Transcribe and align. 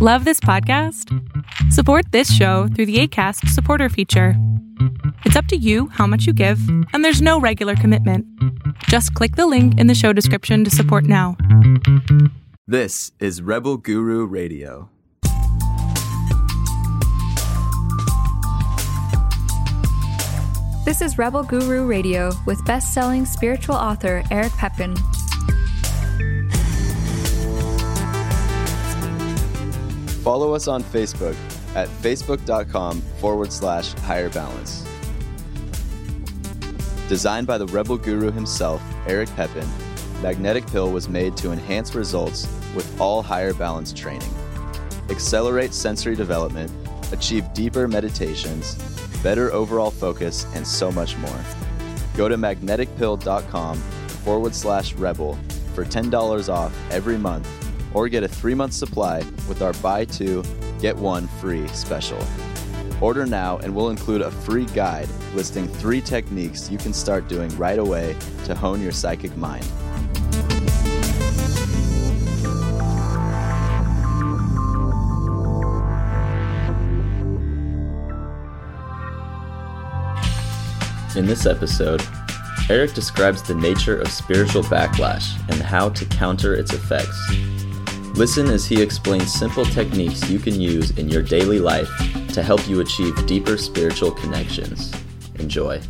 Love 0.00 0.24
this 0.24 0.38
podcast? 0.38 1.12
Support 1.72 2.12
this 2.12 2.32
show 2.32 2.68
through 2.68 2.86
the 2.86 3.00
ACAST 3.00 3.48
supporter 3.48 3.88
feature. 3.88 4.34
It's 5.24 5.34
up 5.34 5.46
to 5.46 5.56
you 5.56 5.88
how 5.88 6.06
much 6.06 6.24
you 6.24 6.32
give, 6.32 6.60
and 6.92 7.04
there's 7.04 7.20
no 7.20 7.40
regular 7.40 7.74
commitment. 7.74 8.24
Just 8.84 9.12
click 9.14 9.34
the 9.34 9.48
link 9.48 9.76
in 9.76 9.88
the 9.88 9.96
show 9.96 10.12
description 10.12 10.62
to 10.62 10.70
support 10.70 11.02
now. 11.02 11.36
This 12.68 13.10
is 13.18 13.42
Rebel 13.42 13.76
Guru 13.76 14.24
Radio. 14.26 14.88
This 20.84 21.02
is 21.02 21.18
Rebel 21.18 21.42
Guru 21.42 21.88
Radio 21.88 22.30
with 22.46 22.64
best 22.64 22.94
selling 22.94 23.26
spiritual 23.26 23.74
author 23.74 24.22
Eric 24.30 24.52
Pepin. 24.52 24.94
Follow 30.28 30.52
us 30.52 30.68
on 30.68 30.82
Facebook 30.82 31.34
at 31.74 31.88
facebook.com 31.88 33.00
forward 33.18 33.50
slash 33.50 33.94
higher 33.94 34.28
balance. 34.28 34.86
Designed 37.08 37.46
by 37.46 37.56
the 37.56 37.64
Rebel 37.68 37.96
Guru 37.96 38.30
himself, 38.30 38.82
Eric 39.06 39.30
Pepin, 39.36 39.66
Magnetic 40.20 40.66
Pill 40.66 40.92
was 40.92 41.08
made 41.08 41.34
to 41.38 41.50
enhance 41.50 41.94
results 41.94 42.46
with 42.76 43.00
all 43.00 43.22
higher 43.22 43.54
balance 43.54 43.90
training, 43.90 44.28
accelerate 45.08 45.72
sensory 45.72 46.14
development, 46.14 46.70
achieve 47.10 47.50
deeper 47.54 47.88
meditations, 47.88 48.74
better 49.22 49.50
overall 49.54 49.90
focus, 49.90 50.44
and 50.54 50.66
so 50.66 50.92
much 50.92 51.16
more. 51.16 51.40
Go 52.18 52.28
to 52.28 52.36
magneticpill.com 52.36 53.78
forward 53.78 54.54
slash 54.54 54.92
rebel 54.92 55.38
for 55.74 55.86
$10 55.86 56.52
off 56.52 56.76
every 56.90 57.16
month 57.16 57.48
or 57.94 58.08
get 58.08 58.22
a 58.22 58.28
three 58.28 58.54
month 58.54 58.72
supply 58.72 59.18
with 59.48 59.62
our 59.62 59.72
buy 59.74 60.04
two, 60.04 60.42
get 60.80 60.96
one 60.96 61.26
free 61.40 61.66
special. 61.68 62.22
Order 63.00 63.26
now 63.26 63.58
and 63.58 63.74
we'll 63.74 63.90
include 63.90 64.22
a 64.22 64.30
free 64.30 64.66
guide 64.66 65.08
listing 65.34 65.68
three 65.68 66.00
techniques 66.00 66.70
you 66.70 66.78
can 66.78 66.92
start 66.92 67.28
doing 67.28 67.56
right 67.56 67.78
away 67.78 68.16
to 68.44 68.54
hone 68.54 68.82
your 68.82 68.92
psychic 68.92 69.36
mind. 69.36 69.66
In 81.16 81.26
this 81.26 81.46
episode, 81.46 82.00
Eric 82.70 82.92
describes 82.92 83.42
the 83.42 83.54
nature 83.54 83.98
of 83.98 84.08
spiritual 84.08 84.62
backlash 84.62 85.36
and 85.48 85.60
how 85.60 85.88
to 85.88 86.04
counter 86.04 86.54
its 86.54 86.72
effects. 86.72 87.18
Listen 88.18 88.48
as 88.48 88.66
he 88.66 88.82
explains 88.82 89.32
simple 89.32 89.64
techniques 89.64 90.28
you 90.28 90.40
can 90.40 90.60
use 90.60 90.90
in 90.98 91.08
your 91.08 91.22
daily 91.22 91.60
life 91.60 91.88
to 92.32 92.42
help 92.42 92.66
you 92.68 92.80
achieve 92.80 93.14
deeper 93.26 93.56
spiritual 93.56 94.10
connections. 94.10 94.92
Enjoy. 95.36 95.80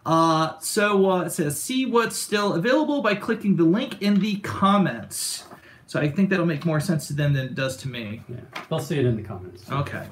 Uh, 0.06 0.60
so 0.60 1.10
uh, 1.10 1.22
it 1.24 1.32
says, 1.32 1.60
see 1.62 1.86
what's 1.86 2.16
still 2.16 2.54
available 2.54 3.02
by 3.02 3.16
clicking 3.16 3.56
the 3.56 3.64
link 3.64 4.02
in 4.02 4.20
the 4.20 4.38
comments. 4.38 5.46
So 5.86 6.00
I 6.00 6.10
think 6.10 6.30
that'll 6.30 6.46
make 6.46 6.66
more 6.66 6.82
sense 6.82 7.08
to 7.08 7.14
them 7.14 7.34
than 7.34 7.46
it 7.46 7.56
does 7.56 7.78
to 7.78 7.88
me. 7.88 8.22
Yeah, 8.28 8.38
they'll 8.70 8.80
see 8.80 9.00
it 9.00 9.06
in 9.06 9.16
the 9.16 9.24
comments. 9.24 9.70
Okay. 9.72 10.06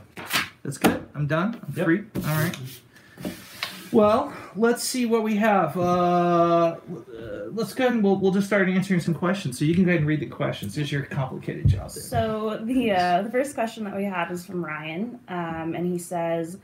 That's 0.63 0.78
good. 0.78 1.06
I'm 1.13 1.28
done. 1.28 1.59
I'm 1.68 1.74
Yep. 1.75 1.86
free. 1.86 2.03
All 2.16 2.22
right. 2.24 2.58
Well, 3.92 4.34
let's 4.56 4.84
see 4.84 5.06
what 5.06 5.24
we 5.24 5.36
have. 5.36 5.78
Uh, 5.78 5.81
uh, 5.81 6.75
let's 7.52 7.74
go 7.74 7.86
ahead 7.86 7.94
and 7.96 8.03
we'll, 8.03 8.18
we'll 8.18 8.31
just 8.31 8.47
start 8.47 8.68
answering 8.68 9.00
some 9.00 9.13
questions. 9.13 9.59
So 9.59 9.63
you 9.63 9.75
can 9.75 9.84
go 9.84 9.90
ahead 9.90 10.00
and 10.00 10.07
read 10.07 10.19
the 10.22 10.25
questions. 10.25 10.78
It's 10.78 10.92
your 10.92 11.03
complicated 11.03 11.68
job 11.68 11.92
there. 11.92 12.03
So 12.03 12.59
the 12.63 12.92
uh, 12.92 13.22
the 13.22 13.30
first 13.31 13.53
question 13.53 13.84
that 13.86 13.96
we 13.96 14.03
have 14.06 14.31
is 14.31 14.46
from 14.46 14.66
Ryan, 14.66 15.19
um, 15.30 15.75
and 15.75 15.86
he 15.86 15.97
says, 15.97 16.57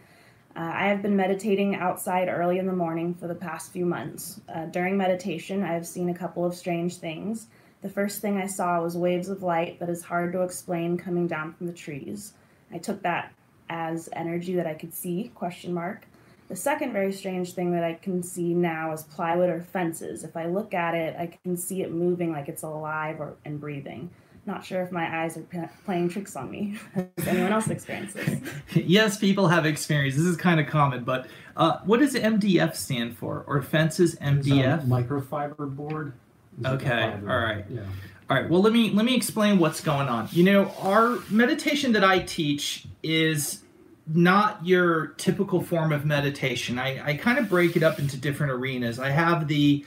uh, 0.56 0.72
"I 0.74 0.88
have 0.88 1.02
been 1.02 1.16
meditating 1.16 1.76
outside 1.76 2.28
early 2.28 2.60
in 2.60 2.66
the 2.66 2.76
morning 2.76 3.14
for 3.14 3.28
the 3.28 3.36
past 3.36 3.72
few 3.72 3.86
months. 3.86 4.42
Uh, 4.54 4.66
during 4.66 4.98
meditation, 4.98 5.64
I 5.64 5.74
have 5.74 5.88
seen 5.88 6.10
a 6.10 6.18
couple 6.18 6.46
of 6.46 6.56
strange 6.56 6.98
things. 6.98 7.48
The 7.82 7.90
first 7.90 8.22
thing 8.22 8.38
I 8.38 8.48
saw 8.48 8.82
was 8.82 8.98
waves 8.98 9.30
of 9.30 9.44
light 9.44 9.80
that 9.80 9.90
is 9.90 10.04
hard 10.04 10.34
to 10.34 10.42
explain 10.44 10.98
coming 10.98 11.28
down 11.28 11.54
from 11.54 11.68
the 11.68 11.74
trees. 11.74 12.34
I 12.72 12.78
took 12.78 13.02
that 13.04 13.34
as 13.70 14.10
energy 14.14 14.56
that 14.56 14.68
I 14.68 14.74
could 14.74 14.94
see? 14.94 15.32
Question 15.36 15.74
mark." 15.74 16.06
The 16.48 16.58
second 16.58 16.92
very 16.92 17.14
strange 17.14 17.54
thing 17.54 17.72
that 17.72 17.86
I 17.86 17.94
can 17.94 18.22
see 18.22 18.54
now 18.54 18.92
is 18.92 19.04
plywood 19.04 19.50
or 19.50 19.62
fences. 19.62 20.26
If 20.26 20.36
I 20.36 20.48
look 20.48 20.74
at 20.74 20.96
it, 20.96 21.16
I 21.18 21.28
can 21.28 21.56
see 21.56 21.82
it 21.82 21.94
moving 21.94 22.34
like 22.34 22.50
it's 22.50 22.64
alive 22.64 23.22
or 23.22 23.36
and 23.46 23.58
breathing. 23.58 24.10
Not 24.46 24.66
sure 24.66 24.82
if 24.82 24.92
my 24.92 25.24
eyes 25.24 25.38
are 25.38 25.42
p- 25.42 25.60
playing 25.86 26.10
tricks 26.10 26.36
on 26.36 26.50
me. 26.50 26.76
Has 26.96 27.28
anyone 27.28 27.52
else 27.52 27.70
experienced 27.70 28.16
this? 28.16 28.40
yes, 28.74 29.18
people 29.20 29.48
have 29.50 29.66
experience. 29.68 30.16
This 30.16 30.26
is 30.26 30.36
kind 30.36 30.60
of 30.60 30.66
common, 30.68 31.04
but 31.04 31.28
uh, 31.56 31.78
what 31.86 32.00
does 32.00 32.16
MDF 32.16 32.76
stand 32.76 33.16
for? 33.18 33.44
Or 33.48 33.62
fences 33.62 34.14
It's 34.16 34.22
a 34.22 34.26
MDF? 34.26 34.86
microfiber 34.88 35.76
board. 35.76 36.14
It's 36.60 36.68
Okay, 36.68 36.90
fiber. 36.90 37.32
all 37.32 37.40
right. 37.40 37.66
Yeah. 37.70 37.82
All 38.30 38.38
right. 38.38 38.50
Well, 38.50 38.62
let 38.62 38.74
me 38.74 38.90
let 38.92 39.06
me 39.06 39.16
explain 39.16 39.60
what's 39.60 39.82
going 39.82 40.08
on. 40.08 40.28
You 40.32 40.44
know, 40.44 40.72
our 40.80 41.20
meditation 41.30 41.92
that 41.94 42.04
I 42.04 42.20
teach 42.20 42.86
is 43.04 43.62
not 44.08 44.66
your 44.66 45.08
typical 45.18 45.62
form 45.62 45.92
of 45.92 46.04
meditation. 46.06 46.80
I, 46.80 47.06
I 47.12 47.14
kind 47.18 47.38
of 47.38 47.48
break 47.48 47.76
it 47.76 47.84
up 47.84 48.00
into 48.00 48.18
different 48.18 48.52
arenas. 48.54 49.00
I 49.00 49.10
have 49.10 49.48
the 49.48 49.86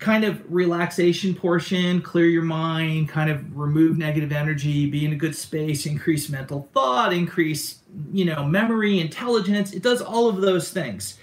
kind 0.00 0.24
of 0.24 0.42
relaxation 0.50 1.34
portion, 1.34 2.00
clear 2.00 2.26
your 2.26 2.42
mind, 2.42 3.08
kind 3.08 3.30
of 3.30 3.56
remove 3.56 3.98
negative 3.98 4.32
energy, 4.32 4.90
be 4.90 5.04
in 5.04 5.12
a 5.12 5.16
good 5.16 5.36
space, 5.36 5.84
increase 5.84 6.30
mental 6.30 6.68
thought, 6.72 7.12
increase, 7.12 7.80
you 8.10 8.24
know, 8.24 8.42
memory, 8.44 8.98
intelligence. 8.98 9.72
It 9.72 9.82
does 9.82 10.00
all 10.00 10.28
of 10.28 10.40
those 10.40 10.70
things. 10.70 11.18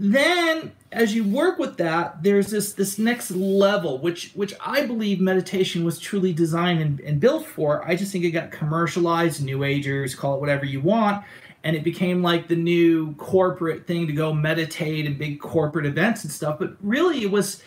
Then 0.00 0.72
as 0.90 1.14
you 1.14 1.24
work 1.24 1.58
with 1.58 1.76
that 1.76 2.22
there's 2.22 2.48
this 2.50 2.72
this 2.72 2.98
next 2.98 3.32
level 3.32 3.98
which 3.98 4.30
which 4.34 4.54
i 4.60 4.86
believe 4.86 5.20
meditation 5.20 5.82
was 5.84 5.98
truly 5.98 6.32
designed 6.32 6.80
and, 6.80 7.00
and 7.00 7.20
built 7.20 7.44
for. 7.46 7.86
I 7.86 7.96
just 7.96 8.12
think 8.12 8.24
it 8.24 8.30
got 8.30 8.50
commercialized 8.50 9.44
new 9.44 9.64
agers 9.64 10.14
call 10.14 10.36
it 10.36 10.40
whatever 10.40 10.64
you 10.64 10.80
want 10.80 11.24
and 11.64 11.74
it 11.74 11.82
became 11.82 12.22
like 12.22 12.46
the 12.46 12.56
new 12.56 13.14
corporate 13.16 13.86
thing 13.86 14.06
to 14.06 14.12
go 14.12 14.32
meditate 14.32 15.06
in 15.06 15.18
big 15.18 15.40
corporate 15.40 15.86
events 15.86 16.22
and 16.22 16.32
stuff 16.32 16.58
but 16.58 16.76
really 16.80 17.22
it 17.22 17.30
was 17.30 17.62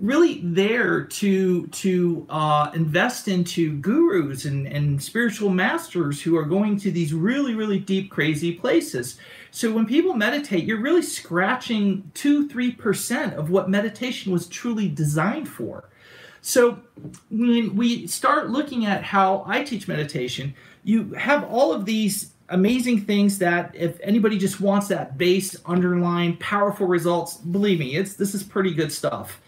really 0.00 0.40
there 0.42 1.04
to 1.04 1.66
to 1.68 2.26
uh, 2.30 2.70
invest 2.74 3.28
into 3.28 3.76
gurus 3.76 4.46
and, 4.46 4.66
and 4.66 5.00
spiritual 5.00 5.50
masters 5.50 6.22
who 6.22 6.36
are 6.36 6.44
going 6.44 6.78
to 6.78 6.90
these 6.90 7.12
really 7.12 7.54
really 7.54 7.78
deep 7.78 8.10
crazy 8.10 8.52
places. 8.52 9.18
So 9.50 9.70
when 9.72 9.86
people 9.86 10.14
meditate 10.14 10.64
you're 10.64 10.80
really 10.80 11.02
scratching 11.02 12.10
2 12.14 12.48
3% 12.48 13.34
of 13.34 13.50
what 13.50 13.68
meditation 13.68 14.32
was 14.32 14.46
truly 14.48 14.88
designed 14.88 15.48
for. 15.48 15.90
So 16.40 16.78
when 17.30 17.76
we 17.76 18.06
start 18.06 18.48
looking 18.48 18.86
at 18.86 19.04
how 19.04 19.44
I 19.46 19.62
teach 19.62 19.86
meditation, 19.86 20.54
you 20.82 21.12
have 21.12 21.44
all 21.44 21.74
of 21.74 21.84
these 21.84 22.32
amazing 22.50 23.02
things 23.02 23.38
that 23.38 23.74
if 23.74 23.98
anybody 24.02 24.36
just 24.36 24.60
wants 24.60 24.88
that 24.88 25.16
base 25.16 25.56
underlying 25.64 26.36
powerful 26.36 26.86
results, 26.86 27.36
believe 27.36 27.78
me, 27.78 27.96
it's 27.96 28.14
this 28.14 28.34
is 28.34 28.42
pretty 28.42 28.74
good 28.74 28.92
stuff. 28.92 29.40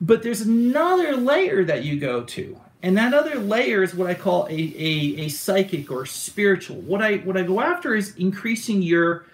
But 0.00 0.22
there's 0.22 0.40
another 0.40 1.16
layer 1.16 1.64
that 1.64 1.84
you 1.84 1.98
go 2.00 2.24
to. 2.24 2.58
And 2.82 2.96
that 2.98 3.14
other 3.14 3.36
layer 3.36 3.82
is 3.82 3.94
what 3.94 4.08
I 4.08 4.14
call 4.14 4.46
a, 4.46 4.52
a, 4.52 5.22
a 5.22 5.28
psychic 5.28 5.90
or 5.90 6.04
spiritual. 6.04 6.76
What 6.82 7.02
I 7.02 7.16
what 7.18 7.36
I 7.36 7.42
go 7.42 7.60
after 7.60 7.94
is 7.94 8.14
increasing 8.16 8.82
your 8.82 9.26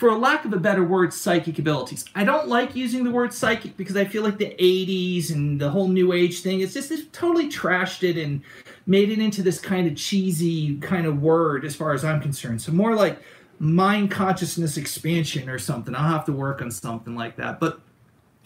for 0.00 0.16
lack 0.16 0.46
of 0.46 0.54
a 0.54 0.58
better 0.58 0.82
word, 0.82 1.12
psychic 1.12 1.58
abilities. 1.58 2.06
I 2.14 2.24
don't 2.24 2.48
like 2.48 2.74
using 2.74 3.04
the 3.04 3.10
word 3.10 3.34
psychic 3.34 3.76
because 3.76 3.98
I 3.98 4.06
feel 4.06 4.22
like 4.22 4.38
the 4.38 4.54
80s 4.58 5.30
and 5.30 5.60
the 5.60 5.68
whole 5.68 5.88
new 5.88 6.14
age 6.14 6.40
thing, 6.40 6.60
it's 6.60 6.72
just 6.72 7.12
totally 7.12 7.50
trashed 7.50 8.02
it 8.02 8.16
and 8.16 8.40
made 8.90 9.08
it 9.08 9.20
into 9.20 9.40
this 9.40 9.60
kind 9.60 9.86
of 9.86 9.96
cheesy 9.96 10.76
kind 10.78 11.06
of 11.06 11.22
word 11.22 11.64
as 11.64 11.76
far 11.76 11.92
as 11.92 12.04
I'm 12.04 12.20
concerned. 12.20 12.60
So 12.60 12.72
more 12.72 12.96
like 12.96 13.20
mind 13.60 14.10
consciousness 14.10 14.76
expansion 14.76 15.48
or 15.48 15.60
something. 15.60 15.94
I'll 15.94 16.10
have 16.10 16.24
to 16.24 16.32
work 16.32 16.60
on 16.60 16.72
something 16.72 17.14
like 17.14 17.36
that. 17.36 17.60
But 17.60 17.80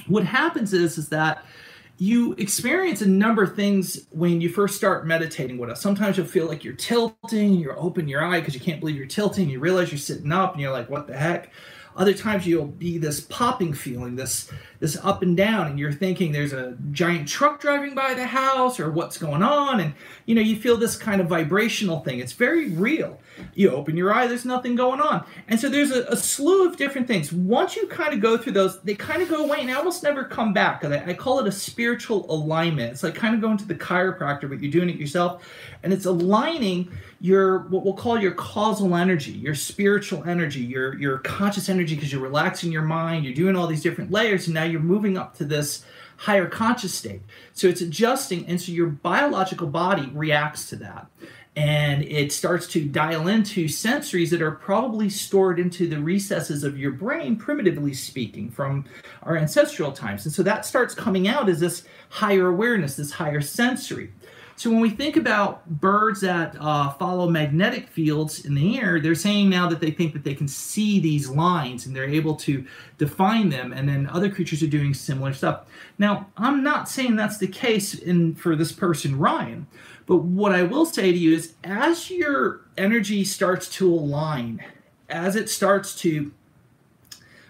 what 0.06 0.26
happens 0.26 0.75
is 0.75 0.99
is 0.99 1.08
that 1.08 1.46
you 1.96 2.35
experience 2.35 3.00
a 3.00 3.08
number 3.08 3.43
of 3.43 3.56
things 3.56 4.06
when 4.11 4.43
you 4.43 4.50
first 4.50 4.76
start 4.76 5.06
meditating 5.06 5.56
with 5.56 5.70
us. 5.70 5.81
Sometimes 5.81 6.19
you'll 6.19 6.26
feel 6.26 6.46
like 6.46 6.62
you're 6.62 6.75
tilting, 6.75 7.55
you're 7.55 7.79
open 7.81 8.06
your 8.06 8.23
eye 8.23 8.41
because 8.41 8.52
you 8.52 8.61
can't 8.61 8.81
believe 8.81 8.96
you're 8.96 9.06
tilting, 9.06 9.49
you 9.49 9.61
realize 9.61 9.91
you're 9.91 9.99
sitting 9.99 10.31
up 10.31 10.52
and 10.52 10.61
you're 10.61 10.73
like, 10.73 10.91
what 10.91 11.06
the 11.06 11.17
heck? 11.17 11.52
Other 11.96 12.12
times 12.12 12.46
you'll 12.46 12.67
be 12.67 12.99
this 12.99 13.20
popping 13.20 13.73
feeling, 13.73 14.17
this 14.17 14.50
this 14.84 14.98
up 15.02 15.22
and 15.22 15.34
down, 15.34 15.66
and 15.66 15.78
you're 15.78 15.90
thinking 15.90 16.31
there's 16.31 16.52
a 16.52 16.76
giant 16.90 17.26
truck 17.26 17.58
driving 17.58 17.94
by 17.94 18.12
the 18.12 18.26
house 18.26 18.78
or 18.78 18.90
what's 18.90 19.16
going 19.16 19.42
on, 19.42 19.81
and 19.81 19.94
you 20.26 20.34
know 20.34 20.42
you 20.42 20.56
feel 20.56 20.76
this 20.76 20.94
kind 20.94 21.22
of 21.22 21.26
vibrational 21.26 22.00
thing. 22.00 22.19
It's 22.19 22.34
very 22.34 22.69
real. 22.69 23.19
You 23.54 23.70
open 23.70 23.96
your 23.96 24.12
eye, 24.12 24.26
there's 24.26 24.44
nothing 24.44 24.76
going 24.76 25.00
on, 25.00 25.25
and 25.48 25.58
so 25.58 25.70
there's 25.70 25.90
a, 25.90 26.02
a 26.04 26.16
slew 26.16 26.69
of 26.69 26.76
different 26.76 27.06
things. 27.06 27.32
Once 27.32 27.76
you 27.76 27.86
kind 27.86 28.12
of 28.12 28.20
go 28.20 28.36
through 28.36 28.52
those, 28.52 28.82
they 28.82 28.94
kind 28.94 29.22
of 29.22 29.31
go 29.31 29.44
away 29.44 29.62
and 29.62 29.70
almost 29.70 30.02
never 30.02 30.25
come 30.25 30.52
back. 30.52 30.84
I, 30.84 31.02
I 31.06 31.14
call 31.14 31.40
it 31.40 31.46
a 31.46 31.52
spiritual 31.52 32.31
alignment. 32.31 32.92
It's 32.92 33.02
like 33.02 33.14
kind 33.14 33.34
of 33.34 33.40
going 33.40 33.56
to 33.56 33.66
the 33.66 33.75
chiropractor, 33.75 34.50
but 34.50 34.60
you're 34.60 34.70
doing 34.70 34.90
it 34.90 34.96
yourself, 34.96 35.42
and 35.82 35.94
it's 35.94 36.04
aligning 36.04 36.92
your 37.20 37.60
what 37.69 37.84
we'll 37.86 37.94
call 37.94 38.19
your 38.19 38.32
causal 38.32 38.94
energy, 38.94 39.32
your 39.32 39.54
spiritual 39.54 40.22
energy, 40.25 40.60
your 40.60 40.94
your 40.98 41.19
conscious 41.19 41.70
energy 41.70 41.94
because 41.94 42.12
you're 42.12 42.20
relaxing 42.20 42.70
your 42.70 42.82
mind, 42.82 43.25
you're 43.25 43.32
doing 43.32 43.56
all 43.56 43.66
these 43.66 43.82
different 43.82 44.10
layers, 44.10 44.46
and 44.46 44.52
now 44.52 44.64
you're 44.64 44.73
moving 44.80 45.16
up 45.16 45.36
to 45.36 45.44
this 45.44 45.84
higher 46.16 46.46
conscious 46.46 46.94
state. 46.94 47.22
So 47.52 47.68
it's 47.68 47.80
adjusting, 47.80 48.46
and 48.46 48.60
so 48.60 48.72
your 48.72 48.86
biological 48.86 49.66
body 49.66 50.10
reacts 50.12 50.68
to 50.70 50.76
that. 50.76 51.06
And 51.56 52.02
it 52.02 52.32
starts 52.32 52.66
to 52.68 52.84
dial 52.84 53.28
into 53.28 53.66
sensories 53.66 54.30
that 54.30 54.42
are 54.42 54.50
probably 54.50 55.08
stored 55.08 55.60
into 55.60 55.88
the 55.88 56.00
recesses 56.00 56.64
of 56.64 56.76
your 56.76 56.90
brain, 56.90 57.36
primitively 57.36 57.94
speaking, 57.94 58.50
from 58.50 58.86
our 59.22 59.36
ancestral 59.36 59.92
times. 59.92 60.24
And 60.24 60.34
so 60.34 60.42
that 60.42 60.66
starts 60.66 60.96
coming 60.96 61.28
out 61.28 61.48
as 61.48 61.60
this 61.60 61.84
higher 62.08 62.48
awareness, 62.48 62.96
this 62.96 63.12
higher 63.12 63.40
sensory. 63.40 64.10
So 64.56 64.70
when 64.70 64.80
we 64.80 64.90
think 64.90 65.16
about 65.16 65.66
birds 65.68 66.20
that 66.20 66.56
uh, 66.60 66.90
follow 66.90 67.28
magnetic 67.28 67.88
fields 67.88 68.44
in 68.44 68.54
the 68.54 68.78
air, 68.78 69.00
they're 69.00 69.16
saying 69.16 69.50
now 69.50 69.68
that 69.68 69.80
they 69.80 69.90
think 69.90 70.12
that 70.12 70.22
they 70.22 70.34
can 70.34 70.46
see 70.46 71.00
these 71.00 71.28
lines 71.28 71.86
and 71.86 71.94
they're 71.94 72.08
able 72.08 72.36
to 72.36 72.64
define 72.96 73.48
them. 73.48 73.72
And 73.72 73.88
then 73.88 74.06
other 74.06 74.30
creatures 74.30 74.62
are 74.62 74.68
doing 74.68 74.94
similar 74.94 75.32
stuff. 75.32 75.66
Now, 75.98 76.28
I'm 76.36 76.62
not 76.62 76.88
saying 76.88 77.16
that's 77.16 77.38
the 77.38 77.48
case 77.48 77.94
in 77.94 78.36
for 78.36 78.54
this 78.54 78.70
person, 78.70 79.18
Ryan. 79.18 79.66
But 80.06 80.18
what 80.18 80.52
I 80.52 80.62
will 80.62 80.86
say 80.86 81.10
to 81.10 81.18
you 81.18 81.34
is, 81.34 81.54
as 81.64 82.10
your 82.10 82.60
energy 82.76 83.24
starts 83.24 83.68
to 83.70 83.92
align, 83.92 84.64
as 85.08 85.34
it 85.34 85.48
starts 85.48 85.96
to 86.00 86.32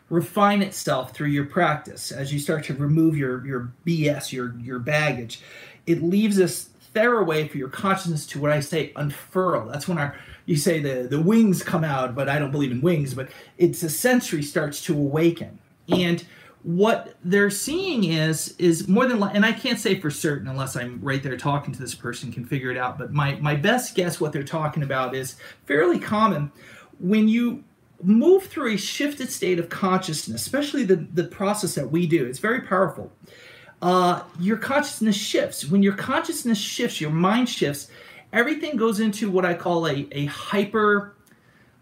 refine 0.09 0.63
itself 0.63 1.13
through 1.13 1.29
your 1.29 1.47
practice, 1.47 2.13
as 2.13 2.33
you 2.33 2.39
start 2.39 2.65
to 2.65 2.75
remove 2.75 3.17
your 3.17 3.45
your 3.45 3.73
BS, 3.87 4.33
your 4.33 4.55
your 4.61 4.79
baggage, 4.79 5.41
it 5.87 6.03
leaves 6.03 6.39
us 6.39 6.71
way 6.95 7.49
for 7.49 7.59
your 7.59 7.69
consciousness 7.69 8.27
to 8.27 8.41
what 8.41 8.51
I 8.51 8.61
say 8.61 8.93
unfurl. 8.97 9.67
That's 9.67 9.89
when 9.89 9.99
our 9.99 10.17
you 10.47 10.57
say 10.57 10.81
the 10.81 11.09
the 11.09 11.21
wings 11.21 11.63
come 11.63 11.85
out, 11.85 12.15
but 12.15 12.29
I 12.29 12.39
don't 12.39 12.51
believe 12.51 12.71
in 12.71 12.81
wings. 12.81 13.15
But 13.15 13.31
it's 13.59 13.83
a 13.83 13.91
sensory 13.91 14.43
starts 14.43 14.83
to 14.85 14.95
awaken, 14.95 15.59
and 15.89 16.25
what 16.63 17.17
they're 17.23 17.51
seeing 17.51 18.05
is 18.05 18.55
is 18.59 18.89
more 18.89 19.07
than 19.07 19.23
and 19.23 19.45
I 19.45 19.53
can't 19.53 19.79
say 19.79 20.01
for 20.01 20.11
certain 20.11 20.49
unless 20.49 20.77
I'm 20.77 20.99
right 21.03 21.23
there 21.23 21.37
talking 21.37 21.75
to 21.75 21.81
this 21.81 21.95
person 21.95 22.33
can 22.33 22.45
figure 22.47 22.71
it 22.71 22.79
out. 22.79 22.99
But 22.99 23.13
my 23.13 23.35
my 23.37 23.55
best 23.55 23.95
guess 23.95 24.21
what 24.21 24.33
they're 24.33 24.43
talking 24.43 24.83
about 24.83 25.15
is 25.15 25.37
fairly 25.67 25.99
common 25.99 26.51
when 26.99 27.29
you 27.29 27.65
move 28.03 28.45
through 28.47 28.75
a 28.75 28.77
shifted 28.77 29.31
state 29.31 29.59
of 29.59 29.69
consciousness, 29.69 30.41
especially 30.43 30.85
the 30.85 30.97
the 31.13 31.25
process 31.25 31.75
that 31.75 31.91
we 31.91 32.07
do. 32.07 32.25
It's 32.25 32.39
very 32.39 32.63
powerful 32.63 33.13
uh, 33.85 34.23
your 34.41 34.57
consciousness 34.57 35.15
shifts. 35.15 35.67
When 35.67 35.83
your 35.83 35.93
consciousness 35.93 36.57
shifts, 36.57 37.03
your 37.03 37.11
mind 37.11 37.51
shifts, 37.51 37.89
everything 38.33 38.79
goes 38.79 38.99
into 38.99 39.31
what 39.31 39.45
I 39.45 39.53
call 39.53 39.87
a, 39.87 40.09
a 40.11 40.25
hyper 40.25 41.15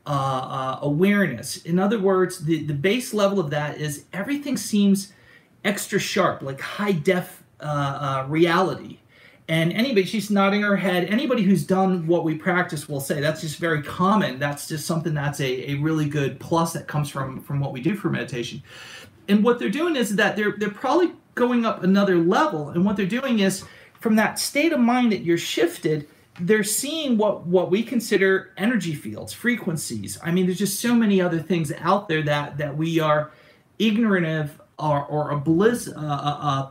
uh, 0.04 0.10
uh, 0.10 0.78
awareness. 0.82 1.58
In 1.58 1.78
other 1.78 2.00
words, 2.00 2.44
the, 2.44 2.64
the 2.64 2.74
base 2.74 3.14
level 3.14 3.38
of 3.38 3.50
that 3.50 3.80
is 3.80 4.06
everything 4.12 4.56
seems 4.56 5.12
extra 5.64 6.00
sharp, 6.00 6.42
like 6.42 6.60
high 6.60 6.90
def 6.90 7.44
uh, 7.60 7.64
uh, 7.64 8.26
reality. 8.28 8.98
And 9.46 9.72
anybody, 9.72 10.04
she's 10.04 10.28
nodding 10.28 10.62
her 10.62 10.74
head. 10.74 11.04
Anybody 11.04 11.44
who's 11.44 11.64
done 11.64 12.08
what 12.08 12.24
we 12.24 12.34
practice 12.34 12.88
will 12.88 13.00
say 13.00 13.20
that's 13.20 13.42
just 13.42 13.58
very 13.58 13.80
common. 13.80 14.40
That's 14.40 14.66
just 14.66 14.86
something 14.86 15.14
that's 15.14 15.38
a, 15.38 15.70
a 15.70 15.74
really 15.76 16.08
good 16.08 16.40
plus 16.40 16.72
that 16.72 16.88
comes 16.88 17.08
from 17.08 17.40
from 17.42 17.60
what 17.60 17.72
we 17.72 17.80
do 17.80 17.94
for 17.94 18.10
meditation. 18.10 18.60
And 19.28 19.44
what 19.44 19.60
they're 19.60 19.70
doing 19.70 19.94
is 19.94 20.16
that 20.16 20.34
they're 20.34 20.54
they're 20.58 20.70
probably 20.70 21.12
going 21.34 21.64
up 21.64 21.82
another 21.82 22.18
level. 22.18 22.68
And 22.70 22.84
what 22.84 22.96
they're 22.96 23.06
doing 23.06 23.40
is 23.40 23.64
from 24.00 24.16
that 24.16 24.38
state 24.38 24.72
of 24.72 24.80
mind 24.80 25.12
that 25.12 25.22
you're 25.22 25.38
shifted, 25.38 26.08
they're 26.40 26.64
seeing 26.64 27.18
what 27.18 27.46
what 27.46 27.70
we 27.70 27.82
consider 27.82 28.52
energy 28.56 28.94
fields, 28.94 29.32
frequencies. 29.32 30.18
I 30.22 30.30
mean, 30.30 30.46
there's 30.46 30.58
just 30.58 30.80
so 30.80 30.94
many 30.94 31.20
other 31.20 31.38
things 31.38 31.72
out 31.78 32.08
there 32.08 32.22
that 32.22 32.58
that 32.58 32.76
we 32.76 33.00
are 33.00 33.30
ignorant 33.78 34.26
of 34.26 34.60
or 34.78 35.04
or 35.04 35.32
obliz, 35.32 35.88
uh, 35.88 36.00
uh, 36.00 36.68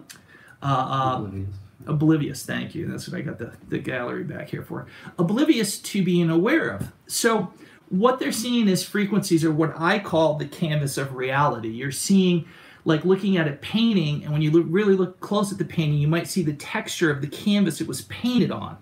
uh, 0.62 0.66
uh, 0.66 1.16
oblivious. 1.16 1.56
oblivious. 1.86 2.46
Thank 2.46 2.76
you. 2.76 2.88
That's 2.88 3.08
what 3.08 3.18
I 3.18 3.22
got 3.22 3.38
the 3.38 3.54
the 3.70 3.80
gallery 3.80 4.24
back 4.24 4.50
here 4.50 4.64
for. 4.64 4.88
Oblivious 5.18 5.80
to 5.80 6.04
being 6.04 6.30
aware 6.30 6.70
of. 6.70 6.92
So 7.08 7.54
what 7.90 8.20
they're 8.20 8.32
seeing 8.32 8.68
is 8.68 8.84
frequencies 8.84 9.44
are 9.44 9.52
what 9.52 9.74
I 9.78 10.00
call 10.00 10.36
the 10.36 10.48
canvas 10.48 10.98
of 10.98 11.16
reality. 11.16 11.70
You're 11.70 11.92
seeing 11.92 12.48
like 12.86 13.06
looking 13.06 13.38
at 13.38 13.48
a 13.48 13.54
painting, 13.54 14.24
and 14.24 14.32
when 14.32 14.42
you 14.42 14.52
look, 14.52 14.66
really 14.68 14.96
look 14.96 15.20
close 15.20 15.52
at 15.52 15.58
the 15.58 15.66
painting, 15.66 16.00
you 16.00 16.08
might 16.08 16.28
see 16.28 16.44
the 16.44 16.54
texture 16.54 17.12
of 17.12 17.22
the 17.22 17.28
canvas 17.28 17.82
it 17.82 17.88
was 17.88 18.02
painted 18.04 18.52
on. 18.52 18.78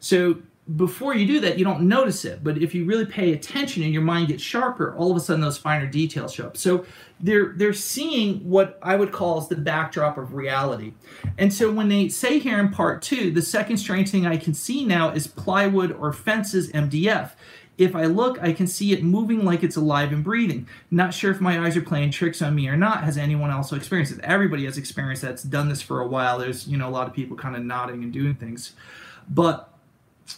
So 0.00 0.38
before 0.74 1.14
you 1.14 1.26
do 1.26 1.38
that, 1.40 1.58
you 1.58 1.64
don't 1.64 1.82
notice 1.82 2.24
it. 2.24 2.42
But 2.42 2.58
if 2.58 2.74
you 2.74 2.84
really 2.86 3.06
pay 3.06 3.32
attention 3.32 3.84
and 3.84 3.92
your 3.92 4.02
mind 4.02 4.28
gets 4.28 4.42
sharper, 4.42 4.96
all 4.96 5.10
of 5.12 5.16
a 5.16 5.20
sudden 5.20 5.40
those 5.40 5.56
finer 5.56 5.86
details 5.86 6.34
show 6.34 6.46
up. 6.46 6.56
So 6.56 6.84
they're 7.20 7.52
they're 7.56 7.72
seeing 7.72 8.38
what 8.48 8.78
I 8.82 8.96
would 8.96 9.12
call 9.12 9.38
as 9.38 9.48
the 9.48 9.56
backdrop 9.56 10.18
of 10.18 10.34
reality. 10.34 10.94
And 11.38 11.52
so 11.52 11.70
when 11.70 11.88
they 11.88 12.08
say 12.08 12.40
here 12.40 12.58
in 12.58 12.70
part 12.70 13.00
two, 13.00 13.30
the 13.30 13.42
second 13.42 13.76
strange 13.76 14.10
thing 14.10 14.26
I 14.26 14.36
can 14.36 14.54
see 14.54 14.84
now 14.84 15.10
is 15.10 15.26
plywood 15.26 15.92
or 15.92 16.12
fences 16.12 16.70
MDF. 16.72 17.32
If 17.78 17.94
I 17.94 18.06
look, 18.06 18.42
I 18.42 18.52
can 18.52 18.66
see 18.66 18.92
it 18.92 19.02
moving 19.02 19.44
like 19.44 19.62
it's 19.62 19.76
alive 19.76 20.12
and 20.12 20.24
breathing. 20.24 20.66
Not 20.90 21.12
sure 21.12 21.30
if 21.30 21.40
my 21.40 21.64
eyes 21.64 21.76
are 21.76 21.82
playing 21.82 22.10
tricks 22.10 22.40
on 22.40 22.54
me 22.54 22.68
or 22.68 22.76
not. 22.76 23.04
Has 23.04 23.18
anyone 23.18 23.50
else 23.50 23.70
experienced 23.72 24.12
it? 24.12 24.20
Everybody 24.24 24.64
has 24.64 24.78
experienced 24.78 25.22
that's 25.22 25.42
done 25.42 25.68
this 25.68 25.82
for 25.82 26.00
a 26.00 26.06
while. 26.06 26.38
There's, 26.38 26.66
you 26.66 26.78
know, 26.78 26.88
a 26.88 26.90
lot 26.90 27.06
of 27.06 27.12
people 27.12 27.36
kind 27.36 27.54
of 27.54 27.62
nodding 27.62 28.02
and 28.02 28.12
doing 28.12 28.34
things. 28.34 28.72
But 29.28 29.72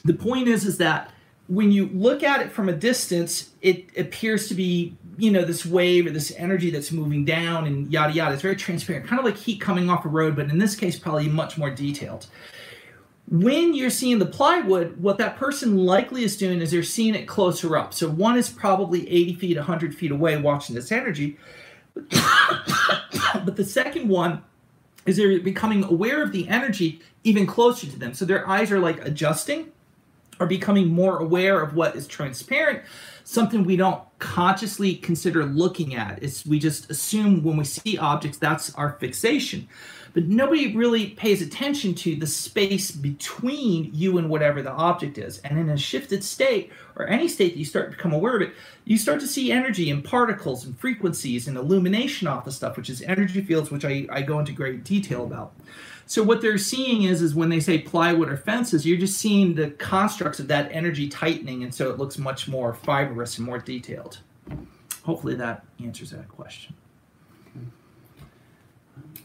the 0.05 0.15
point 0.15 0.49
is, 0.49 0.65
is 0.65 0.79
that 0.79 1.13
when 1.47 1.71
you 1.71 1.87
look 1.93 2.23
at 2.23 2.41
it 2.41 2.53
from 2.53 2.69
a 2.69 2.73
distance, 2.73 3.51
it 3.63 3.87
appears 3.97 4.49
to 4.49 4.55
be, 4.55 4.97
you 5.17 5.31
know, 5.31 5.45
this 5.45 5.65
wave 5.65 6.07
or 6.07 6.11
this 6.11 6.33
energy 6.37 6.71
that's 6.71 6.93
moving 6.93 7.25
down 7.25 7.67
and 7.67 7.91
yada 7.91 8.13
yada. 8.13 8.33
It's 8.35 8.43
very 8.43 8.57
transparent, 8.57 9.07
kind 9.07 9.19
of 9.19 9.25
like 9.25 9.37
heat 9.37 9.61
coming 9.61 9.89
off 9.89 10.05
a 10.05 10.09
road, 10.09 10.37
but 10.37 10.51
in 10.51 10.59
this 10.59 10.75
case, 10.77 10.99
probably 10.99 11.29
much 11.29 11.57
more 11.57 11.71
detailed 11.71 12.27
when 13.31 13.75
you're 13.75 13.91
seeing 13.91 14.19
the 14.19 14.27
plywood, 14.27 15.01
what 15.03 15.19
that 15.19 15.37
person 15.37 15.77
likely 15.77 16.25
is 16.25 16.37
doing 16.37 16.61
is 16.61 16.71
they're 16.71 16.83
seeing 16.83 17.15
it 17.15 17.27
closer 17.27 17.77
up. 17.77 17.93
So 17.93 18.09
one 18.09 18.39
is 18.39 18.49
probably 18.49 19.09
80 19.09 19.35
feet, 19.35 19.57
100 19.57 19.95
feet 19.95 20.11
away 20.11 20.37
watching 20.39 20.75
this 20.75 20.91
energy. 20.91 21.37
but 21.95 23.57
the 23.57 23.65
second 23.65 24.09
one 24.09 24.43
is 25.05 25.17
they're 25.17 25.41
becoming 25.41 25.85
aware 25.85 26.23
of 26.23 26.33
the 26.33 26.49
energy 26.49 27.01
even 27.25 27.47
closer 27.47 27.87
to 27.87 27.99
them. 27.99 28.15
So 28.15 28.25
their 28.25 28.49
eyes 28.49 28.71
are 28.73 28.79
like 28.79 29.05
adjusting 29.05 29.73
or 30.41 30.47
becoming 30.47 30.89
more 30.89 31.19
aware 31.19 31.61
of 31.61 31.75
what 31.75 31.97
is 31.97 32.07
transparent, 32.07 32.83
something 33.25 33.65
we 33.65 33.77
don't 33.77 34.03
consciously 34.19 34.95
consider 34.95 35.45
looking 35.45 35.95
at. 35.95 36.23
It's 36.23 36.47
we 36.47 36.59
just 36.59 36.91
assume 36.91 37.43
when 37.43 37.57
we 37.57 37.65
see 37.65 37.99
objects 37.99 38.39
that's 38.39 38.73
our 38.75 38.93
fixation. 39.01 39.69
But 40.15 40.25
nobody 40.25 40.77
really 40.77 41.11
pays 41.11 41.43
attention 41.43 41.95
to 41.95 42.17
the 42.17 42.27
space 42.27 42.91
between 42.91 43.91
you 43.95 44.19
and 44.19 44.29
whatever 44.29 44.63
the 44.63 44.71
object 44.71 45.19
is. 45.19 45.39
And 45.39 45.59
in 45.59 45.69
a 45.69 45.77
shifted 45.77 46.25
state, 46.25 46.73
or 46.97 47.07
any 47.07 47.29
state 47.29 47.53
that 47.53 47.59
you 47.59 47.65
start 47.65 47.91
to 47.91 47.97
become 47.97 48.13
aware 48.13 48.37
of 48.37 48.43
it, 48.43 48.55
you 48.85 48.99
start 48.99 49.21
to 49.21 49.27
see 49.27 49.53
energy 49.53 49.91
and 49.91 50.05
particles 50.05 50.65
and 50.65 50.79
frequencies 50.79 51.47
and 51.47 51.57
illumination 51.57 52.27
off 52.27 52.45
the 52.45 52.53
stuff, 52.53 52.77
which 52.77 52.91
is 52.91 53.03
energy 53.03 53.41
fields, 53.41 53.71
which 53.71 53.85
I, 53.85 54.07
I 54.11 54.23
go 54.23 54.39
into 54.39 54.53
great 54.53 54.85
detail 54.85 55.25
about. 55.25 55.55
So 56.07 56.23
what 56.23 56.41
they're 56.41 56.57
seeing 56.57 57.03
is 57.03 57.21
is 57.21 57.35
when 57.35 57.51
they 57.51 57.61
say 57.61 57.79
plywood 57.79 58.31
or 58.31 58.37
fences, 58.39 58.87
you're 58.87 58.99
just 58.99 59.19
seeing 59.19 59.55
the 59.55 59.71
constructs 59.73 60.41
of 60.41 60.49
that 60.49 60.73
energy 60.73 61.07
tightening, 61.07 61.63
and 61.63 61.75
so 61.75 61.91
it 61.91 61.99
looks 61.99 62.17
much 62.17 62.49
more 62.49 62.73
fibrous 62.73 63.37
and 63.37 63.47
more 63.47 63.59
detailed. 63.59 64.19
Hopefully 65.03 65.35
that 65.35 65.67
answers 65.83 66.11
that 66.11 66.27
question. 66.29 66.75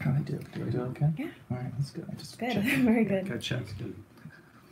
How 0.00 0.10
do 0.10 0.16
I 0.16 0.20
do? 0.22 0.40
Do 0.54 0.66
I 0.66 0.70
do 0.70 0.80
okay? 0.82 1.10
Yeah. 1.16 1.28
All 1.50 1.56
right, 1.56 1.72
that's 1.76 1.90
good. 1.90 2.06
I 2.10 2.14
just 2.14 2.38
Good, 2.38 2.52
checked. 2.52 2.66
very 2.78 3.04
good. 3.04 3.28
Good 3.28 3.40
check. 3.40 3.62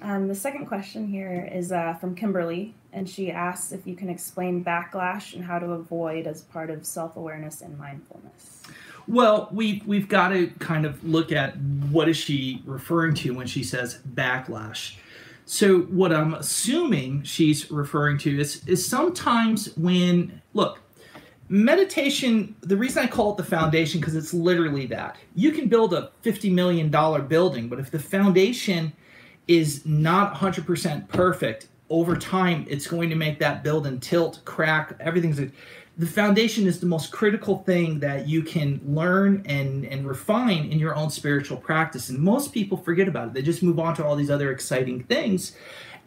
Um, 0.02 0.26
the 0.26 0.35
second 0.35 0.66
question 0.66 1.06
here 1.06 1.49
is 1.52 1.71
uh, 1.71 1.94
from 1.94 2.14
Kimberly, 2.14 2.75
and 2.92 3.09
she 3.09 3.30
asks 3.30 3.73
if 3.73 3.87
you 3.87 3.94
can 3.94 4.09
explain 4.09 4.64
backlash 4.64 5.35
and 5.35 5.44
how 5.44 5.59
to 5.59 5.66
avoid 5.73 6.26
as 6.26 6.42
part 6.42 6.71
of 6.71 6.85
self 6.85 7.16
awareness 7.16 7.62
and 7.62 7.78
mindfulness. 7.78 8.62
Well, 9.09 9.49
we 9.52 9.82
we've 9.87 10.09
got 10.09 10.28
to 10.28 10.49
kind 10.59 10.85
of 10.85 11.02
look 11.04 11.32
at 11.32 11.56
what 11.56 12.09
is 12.09 12.16
she 12.16 12.62
referring 12.64 13.14
to 13.16 13.35
when 13.35 13.47
she 13.47 13.62
says 13.62 14.00
backlash. 14.14 14.97
So 15.44 15.80
what 15.82 16.12
I'm 16.12 16.35
assuming 16.35 17.25
she's 17.25 17.71
referring 17.71 18.18
to 18.18 18.40
is 18.40 18.66
is 18.66 18.87
sometimes 18.87 19.76
when 19.76 20.40
look, 20.54 20.81
meditation, 21.52 22.56
the 22.62 22.76
reason 22.78 23.02
I 23.02 23.06
call 23.06 23.32
it 23.32 23.37
the 23.37 23.44
foundation 23.44 24.00
because 24.00 24.16
it's 24.16 24.32
literally 24.32 24.87
that. 24.87 25.16
You 25.35 25.52
can 25.52 25.68
build 25.68 25.92
a 25.92 26.11
50 26.23 26.49
million 26.49 26.90
dollar 26.90 27.21
building, 27.21 27.68
but 27.68 27.78
if 27.78 27.90
the 27.90 27.99
foundation 27.99 28.94
is 29.47 29.85
not 29.85 30.35
100% 30.35 31.09
perfect, 31.09 31.68
over 31.90 32.16
time 32.16 32.64
it's 32.71 32.87
going 32.87 33.11
to 33.11 33.16
make 33.16 33.38
that 33.40 33.62
building 33.62 34.00
tilt, 34.00 34.40
crack, 34.47 34.97
everything's 34.99 35.38
the 35.99 36.06
foundation 36.06 36.66
is 36.66 36.80
the 36.80 36.87
most 36.87 37.12
critical 37.12 37.59
thing 37.64 38.00
that 38.00 38.26
you 38.26 38.42
can 38.42 38.80
learn 38.87 39.42
and 39.44 39.85
and 39.85 40.09
refine 40.09 40.73
in 40.73 40.78
your 40.78 40.97
own 40.97 41.11
spiritual 41.11 41.59
practice. 41.59 42.09
And 42.09 42.18
most 42.18 42.54
people 42.54 42.78
forget 42.78 43.09
about 43.09 43.28
it. 43.28 43.35
They 43.35 43.42
just 43.42 43.62
move 43.62 43.78
on 43.78 43.94
to 43.97 44.04
all 44.04 44.16
these 44.16 44.30
other 44.30 44.50
exciting 44.50 45.04
things 45.04 45.52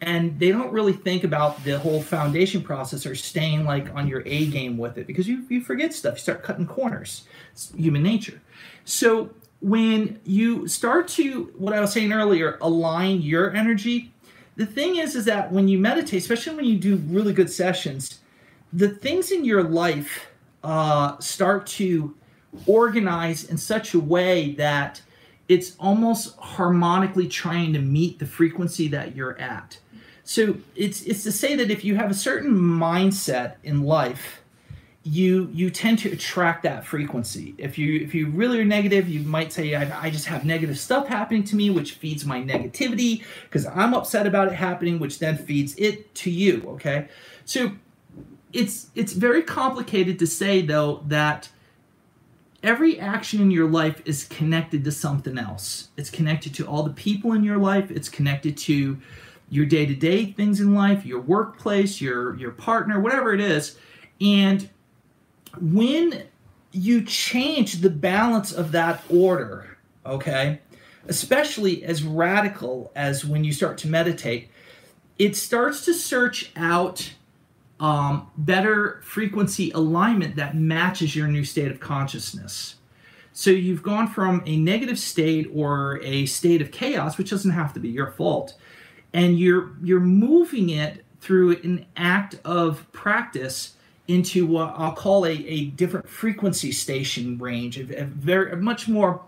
and 0.00 0.38
they 0.38 0.52
don't 0.52 0.72
really 0.72 0.92
think 0.92 1.24
about 1.24 1.62
the 1.64 1.78
whole 1.78 2.02
foundation 2.02 2.62
process 2.62 3.06
or 3.06 3.14
staying 3.14 3.64
like 3.64 3.94
on 3.94 4.06
your 4.06 4.22
a 4.26 4.46
game 4.46 4.76
with 4.76 4.98
it 4.98 5.06
because 5.06 5.26
you, 5.26 5.44
you 5.48 5.60
forget 5.60 5.94
stuff. 5.94 6.14
You 6.14 6.20
start 6.20 6.42
cutting 6.42 6.66
corners. 6.66 7.26
It's 7.52 7.72
human 7.72 8.02
nature. 8.02 8.40
So 8.84 9.30
when 9.60 10.20
you 10.24 10.68
start 10.68 11.08
to 11.08 11.44
what 11.56 11.72
i 11.72 11.80
was 11.80 11.90
saying 11.90 12.12
earlier 12.12 12.58
align 12.60 13.22
your 13.22 13.54
energy 13.54 14.12
the 14.56 14.66
thing 14.66 14.96
is 14.96 15.16
is 15.16 15.24
that 15.24 15.50
when 15.50 15.66
you 15.66 15.78
meditate 15.78 16.20
especially 16.20 16.54
when 16.54 16.66
you 16.66 16.76
do 16.76 16.96
really 17.08 17.32
good 17.32 17.48
sessions 17.48 18.20
the 18.74 18.90
things 18.90 19.30
in 19.30 19.46
your 19.46 19.62
life 19.62 20.26
uh, 20.62 21.18
start 21.20 21.66
to 21.66 22.14
organize 22.66 23.44
in 23.44 23.56
such 23.56 23.94
a 23.94 24.00
way 24.00 24.52
that 24.52 25.00
it's 25.48 25.76
almost 25.78 26.36
harmonically 26.38 27.28
trying 27.28 27.72
to 27.72 27.78
meet 27.78 28.18
the 28.18 28.26
frequency 28.26 28.88
that 28.88 29.14
you're 29.14 29.38
at. 29.38 29.78
So 30.26 30.56
it's 30.74 31.02
it's 31.02 31.22
to 31.22 31.30
say 31.30 31.54
that 31.54 31.70
if 31.70 31.84
you 31.84 31.94
have 31.94 32.10
a 32.10 32.14
certain 32.14 32.52
mindset 32.52 33.54
in 33.62 33.84
life, 33.84 34.42
you 35.04 35.48
you 35.52 35.70
tend 35.70 36.00
to 36.00 36.10
attract 36.10 36.64
that 36.64 36.84
frequency. 36.84 37.54
If 37.58 37.78
you 37.78 38.00
if 38.00 38.12
you 38.12 38.28
really 38.30 38.58
are 38.58 38.64
negative, 38.64 39.08
you 39.08 39.20
might 39.20 39.52
say 39.52 39.76
I, 39.76 40.06
I 40.06 40.10
just 40.10 40.26
have 40.26 40.44
negative 40.44 40.80
stuff 40.80 41.06
happening 41.06 41.44
to 41.44 41.54
me, 41.54 41.70
which 41.70 41.92
feeds 41.92 42.26
my 42.26 42.42
negativity 42.42 43.22
because 43.44 43.66
I'm 43.66 43.94
upset 43.94 44.26
about 44.26 44.48
it 44.48 44.54
happening, 44.54 44.98
which 44.98 45.20
then 45.20 45.38
feeds 45.38 45.76
it 45.78 46.12
to 46.16 46.30
you. 46.30 46.64
Okay, 46.70 47.06
so 47.44 47.70
it's 48.52 48.88
it's 48.96 49.12
very 49.12 49.42
complicated 49.42 50.18
to 50.18 50.26
say 50.26 50.60
though 50.60 51.04
that 51.06 51.50
every 52.64 52.98
action 52.98 53.40
in 53.40 53.52
your 53.52 53.70
life 53.70 54.02
is 54.04 54.24
connected 54.24 54.82
to 54.82 54.90
something 54.90 55.38
else. 55.38 55.90
It's 55.96 56.10
connected 56.10 56.52
to 56.56 56.66
all 56.66 56.82
the 56.82 56.92
people 56.92 57.32
in 57.32 57.44
your 57.44 57.58
life. 57.58 57.92
It's 57.92 58.08
connected 58.08 58.56
to 58.56 58.98
your 59.48 59.66
day-to-day 59.66 60.32
things 60.32 60.60
in 60.60 60.74
life, 60.74 61.06
your 61.06 61.20
workplace, 61.20 62.00
your 62.00 62.36
your 62.36 62.50
partner, 62.50 63.00
whatever 63.00 63.32
it 63.32 63.40
is. 63.40 63.78
And 64.20 64.68
when 65.60 66.24
you 66.72 67.02
change 67.02 67.80
the 67.80 67.90
balance 67.90 68.52
of 68.52 68.72
that 68.72 69.02
order, 69.08 69.78
okay, 70.04 70.60
especially 71.08 71.84
as 71.84 72.02
radical 72.02 72.92
as 72.96 73.24
when 73.24 73.44
you 73.44 73.52
start 73.52 73.78
to 73.78 73.88
meditate, 73.88 74.48
it 75.18 75.36
starts 75.36 75.84
to 75.84 75.94
search 75.94 76.50
out 76.56 77.12
um, 77.78 78.30
better 78.36 79.00
frequency 79.04 79.70
alignment 79.70 80.36
that 80.36 80.56
matches 80.56 81.14
your 81.14 81.28
new 81.28 81.44
state 81.44 81.70
of 81.70 81.80
consciousness. 81.80 82.76
So 83.32 83.50
you've 83.50 83.82
gone 83.82 84.08
from 84.08 84.42
a 84.46 84.56
negative 84.56 84.98
state 84.98 85.50
or 85.54 86.00
a 86.02 86.24
state 86.26 86.62
of 86.62 86.70
chaos, 86.70 87.18
which 87.18 87.30
doesn't 87.30 87.50
have 87.50 87.74
to 87.74 87.80
be 87.80 87.88
your 87.88 88.10
fault, 88.12 88.54
and 89.12 89.38
you're 89.38 89.72
you're 89.82 90.00
moving 90.00 90.70
it 90.70 91.04
through 91.20 91.52
an 91.62 91.86
act 91.96 92.38
of 92.44 92.90
practice 92.92 93.74
into 94.08 94.46
what 94.46 94.74
I'll 94.76 94.92
call 94.92 95.26
a, 95.26 95.32
a 95.32 95.66
different 95.66 96.08
frequency 96.08 96.70
station 96.70 97.38
range, 97.38 97.78
a, 97.78 98.02
a 98.02 98.04
very 98.04 98.52
a 98.52 98.56
much 98.56 98.88
more 98.88 99.20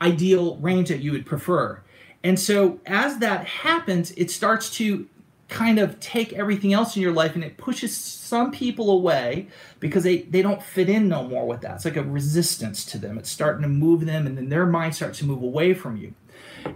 ideal 0.00 0.56
range 0.56 0.88
that 0.88 1.00
you 1.00 1.12
would 1.12 1.24
prefer. 1.24 1.80
And 2.22 2.38
so 2.38 2.80
as 2.86 3.18
that 3.18 3.46
happens, 3.46 4.10
it 4.12 4.30
starts 4.30 4.70
to 4.76 5.08
kind 5.48 5.78
of 5.78 5.98
take 6.00 6.32
everything 6.32 6.72
else 6.72 6.96
in 6.96 7.02
your 7.02 7.12
life 7.12 7.34
and 7.34 7.44
it 7.44 7.56
pushes 7.56 7.96
some 7.96 8.50
people 8.50 8.90
away 8.90 9.46
because 9.78 10.02
they, 10.02 10.22
they 10.22 10.42
don't 10.42 10.62
fit 10.62 10.88
in 10.88 11.08
no 11.08 11.22
more 11.22 11.46
with 11.46 11.60
that. 11.60 11.76
It's 11.76 11.84
like 11.84 11.96
a 11.96 12.02
resistance 12.02 12.84
to 12.86 12.98
them. 12.98 13.16
It's 13.16 13.30
starting 13.30 13.62
to 13.62 13.68
move 13.68 14.06
them 14.06 14.26
and 14.26 14.36
then 14.36 14.48
their 14.48 14.66
mind 14.66 14.96
starts 14.96 15.20
to 15.20 15.24
move 15.24 15.42
away 15.42 15.72
from 15.72 15.96
you. 15.96 16.14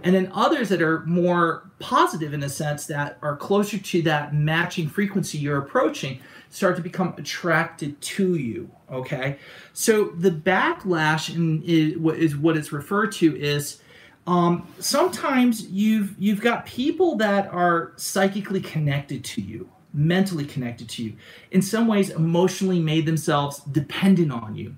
And 0.03 0.15
then 0.15 0.31
others 0.33 0.69
that 0.69 0.81
are 0.81 1.05
more 1.05 1.69
positive 1.79 2.33
in 2.33 2.43
a 2.43 2.49
sense 2.49 2.85
that 2.87 3.17
are 3.21 3.35
closer 3.35 3.77
to 3.77 4.01
that 4.03 4.33
matching 4.33 4.87
frequency 4.87 5.37
you're 5.37 5.57
approaching 5.57 6.19
start 6.49 6.75
to 6.75 6.81
become 6.81 7.13
attracted 7.17 7.99
to 8.01 8.35
you. 8.35 8.69
Okay. 8.91 9.37
So 9.73 10.09
the 10.09 10.31
backlash 10.31 11.33
in, 11.33 11.63
is, 11.63 12.35
what 12.35 12.57
it's 12.57 12.71
referred 12.71 13.13
to 13.13 13.39
is 13.39 13.81
um, 14.27 14.67
sometimes 14.79 15.67
you've 15.67 16.13
you've 16.19 16.41
got 16.41 16.65
people 16.65 17.15
that 17.17 17.47
are 17.47 17.93
psychically 17.95 18.61
connected 18.61 19.23
to 19.25 19.41
you 19.41 19.69
mentally 19.93 20.45
connected 20.45 20.87
to 20.87 21.03
you 21.03 21.13
in 21.51 21.61
some 21.61 21.85
ways 21.85 22.11
emotionally 22.11 22.79
made 22.79 23.05
themselves 23.05 23.59
dependent 23.71 24.31
on 24.31 24.55
you 24.55 24.73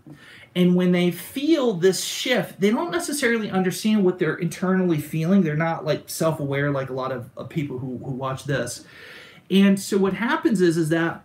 and 0.55 0.75
when 0.75 0.91
they 0.91 1.12
feel 1.12 1.74
this 1.74 2.03
shift 2.03 2.60
they 2.60 2.69
don't 2.69 2.91
necessarily 2.91 3.50
understand 3.50 4.03
what 4.03 4.19
they're 4.19 4.36
internally 4.36 5.00
feeling 5.00 5.41
they're 5.41 5.55
not 5.55 5.86
like 5.86 6.10
self-aware 6.10 6.72
like 6.72 6.89
a 6.89 6.93
lot 6.93 7.12
of, 7.12 7.29
of 7.38 7.50
people 7.50 7.79
who, 7.79 7.98
who 8.00 8.12
watch 8.12 8.43
this 8.45 8.86
and 9.50 9.79
so 9.79 9.98
what 9.98 10.13
happens 10.13 10.62
is 10.62 10.77
is 10.77 10.89
that 10.89 11.24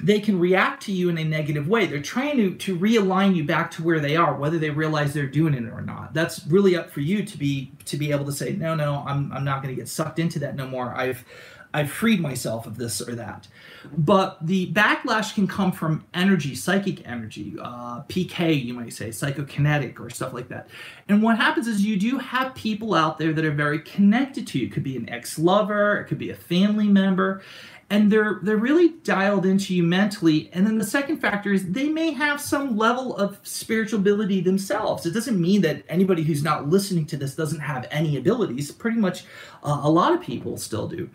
they 0.00 0.20
can 0.20 0.38
react 0.38 0.84
to 0.84 0.92
you 0.92 1.08
in 1.08 1.18
a 1.18 1.24
negative 1.24 1.68
way. 1.68 1.86
They're 1.86 2.00
trying 2.00 2.36
to, 2.36 2.54
to 2.54 2.78
realign 2.78 3.34
you 3.34 3.44
back 3.44 3.70
to 3.72 3.82
where 3.82 3.98
they 3.98 4.14
are, 4.14 4.34
whether 4.36 4.58
they 4.58 4.70
realize 4.70 5.12
they're 5.12 5.26
doing 5.26 5.54
it 5.54 5.64
or 5.64 5.80
not. 5.80 6.14
That's 6.14 6.46
really 6.46 6.76
up 6.76 6.90
for 6.90 7.00
you 7.00 7.24
to 7.24 7.38
be 7.38 7.72
to 7.86 7.96
be 7.96 8.12
able 8.12 8.24
to 8.26 8.32
say, 8.32 8.52
no, 8.52 8.74
no, 8.74 9.02
I'm, 9.06 9.32
I'm 9.32 9.44
not 9.44 9.62
going 9.62 9.74
to 9.74 9.80
get 9.80 9.88
sucked 9.88 10.18
into 10.18 10.38
that 10.40 10.54
no 10.54 10.66
more. 10.66 10.94
I've 10.94 11.24
I've 11.74 11.90
freed 11.90 12.20
myself 12.20 12.66
of 12.66 12.76
this 12.76 13.00
or 13.00 13.14
that. 13.16 13.48
But 13.96 14.38
the 14.40 14.72
backlash 14.72 15.34
can 15.34 15.46
come 15.46 15.72
from 15.72 16.04
energy, 16.14 16.54
psychic 16.54 17.06
energy, 17.06 17.56
uh, 17.60 18.02
PK, 18.02 18.64
you 18.64 18.74
might 18.74 18.92
say, 18.92 19.08
psychokinetic 19.08 20.00
or 20.00 20.10
stuff 20.10 20.32
like 20.32 20.48
that. 20.48 20.68
And 21.08 21.22
what 21.22 21.36
happens 21.36 21.66
is 21.66 21.84
you 21.84 21.98
do 21.98 22.18
have 22.18 22.54
people 22.54 22.94
out 22.94 23.18
there 23.18 23.32
that 23.32 23.44
are 23.44 23.52
very 23.52 23.80
connected 23.80 24.46
to 24.48 24.58
you. 24.58 24.66
It 24.66 24.72
could 24.72 24.82
be 24.82 24.96
an 24.96 25.08
ex 25.08 25.38
lover, 25.38 26.00
it 26.00 26.04
could 26.04 26.18
be 26.18 26.30
a 26.30 26.36
family 26.36 26.88
member 26.88 27.42
and 27.90 28.12
they're 28.12 28.38
they're 28.42 28.58
really 28.58 28.90
dialed 29.02 29.46
into 29.46 29.74
you 29.74 29.82
mentally. 29.82 30.50
And 30.52 30.66
then 30.66 30.78
the 30.78 30.84
second 30.84 31.18
factor 31.18 31.52
is 31.52 31.72
they 31.72 31.88
may 31.88 32.10
have 32.12 32.40
some 32.40 32.76
level 32.76 33.16
of 33.16 33.38
spiritual 33.42 34.00
ability 34.00 34.40
themselves. 34.40 35.06
It 35.06 35.12
doesn't 35.12 35.40
mean 35.40 35.62
that 35.62 35.84
anybody 35.88 36.22
who's 36.22 36.42
not 36.42 36.68
listening 36.68 37.06
to 37.06 37.16
this 37.16 37.34
doesn't 37.34 37.60
have 37.60 37.88
any 37.90 38.16
abilities. 38.18 38.70
Pretty 38.70 38.98
much 38.98 39.24
uh, 39.62 39.80
a 39.82 39.90
lot 39.90 40.12
of 40.12 40.20
people 40.20 40.58
still 40.58 40.86
do. 40.86 41.08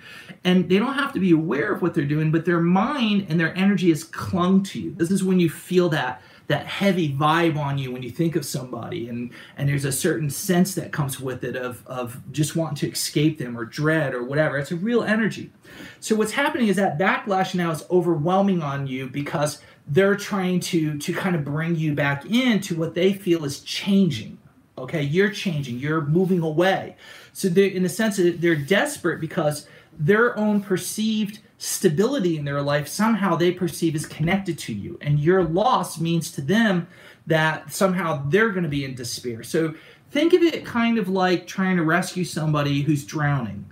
And 0.43 0.67
they 0.67 0.79
don't 0.79 0.95
have 0.95 1.13
to 1.13 1.19
be 1.19 1.31
aware 1.31 1.71
of 1.73 1.81
what 1.81 1.93
they're 1.93 2.05
doing 2.05 2.31
but 2.31 2.45
their 2.45 2.61
mind 2.61 3.27
and 3.29 3.39
their 3.39 3.55
energy 3.55 3.91
is 3.91 4.03
clung 4.03 4.63
to 4.63 4.79
you. 4.79 4.93
This 4.95 5.11
is 5.11 5.23
when 5.23 5.39
you 5.39 5.49
feel 5.49 5.89
that 5.89 6.21
that 6.47 6.65
heavy 6.65 7.13
vibe 7.13 7.57
on 7.57 7.77
you 7.77 7.91
when 7.91 8.03
you 8.03 8.09
think 8.09 8.35
of 8.35 8.45
somebody. 8.45 9.07
And 9.07 9.31
and 9.57 9.69
there's 9.69 9.85
a 9.85 9.91
certain 9.91 10.29
sense 10.29 10.75
that 10.75 10.91
comes 10.91 11.19
with 11.19 11.43
it 11.43 11.55
of 11.55 11.85
of 11.87 12.21
just 12.31 12.55
wanting 12.55 12.75
to 12.77 12.91
escape 12.91 13.37
them 13.37 13.57
or 13.57 13.65
dread 13.65 14.13
or 14.13 14.23
whatever. 14.23 14.57
It's 14.57 14.71
a 14.71 14.75
real 14.75 15.03
energy. 15.03 15.51
So 15.99 16.15
what's 16.15 16.33
happening 16.33 16.67
is 16.67 16.75
that 16.75 16.99
backlash 16.99 17.55
now 17.55 17.71
is 17.71 17.85
overwhelming 17.89 18.61
on 18.61 18.87
you 18.87 19.07
because 19.07 19.61
they're 19.87 20.15
trying 20.15 20.59
to 20.61 20.97
to 20.97 21.13
kind 21.13 21.35
of 21.35 21.43
bring 21.43 21.75
you 21.75 21.93
back 21.93 22.25
into 22.25 22.75
what 22.75 22.93
they 22.93 23.13
feel 23.13 23.45
is 23.45 23.59
changing. 23.61 24.37
Okay, 24.77 25.03
you're 25.03 25.29
changing, 25.29 25.77
you're 25.77 26.01
moving 26.01 26.41
away. 26.41 26.95
So 27.33 27.47
in 27.47 27.85
a 27.85 27.89
sense 27.89 28.17
they're 28.17 28.55
desperate 28.55 29.21
because 29.21 29.67
their 29.97 30.37
own 30.37 30.61
perceived 30.61 31.39
stability 31.63 32.37
in 32.37 32.43
their 32.43 32.61
life 32.61 32.89
somehow 32.89 33.37
they 33.37 33.49
perceive 33.49 33.95
is 33.95 34.05
connected 34.05 34.59
to 34.59 34.73
you. 34.73 34.97
And 34.99 35.17
your 35.17 35.45
loss 35.45 35.97
means 35.97 36.29
to 36.33 36.41
them 36.41 36.87
that 37.25 37.71
somehow 37.71 38.25
they're 38.27 38.49
going 38.49 38.63
to 38.63 38.69
be 38.69 38.83
in 38.83 38.95
despair. 38.95 39.43
So 39.43 39.73
think 40.11 40.33
of 40.33 40.41
it 40.41 40.65
kind 40.65 40.97
of 40.97 41.07
like 41.07 41.47
trying 41.47 41.77
to 41.77 41.83
rescue 41.83 42.25
somebody 42.25 42.81
who's 42.81 43.05
drowning. 43.05 43.65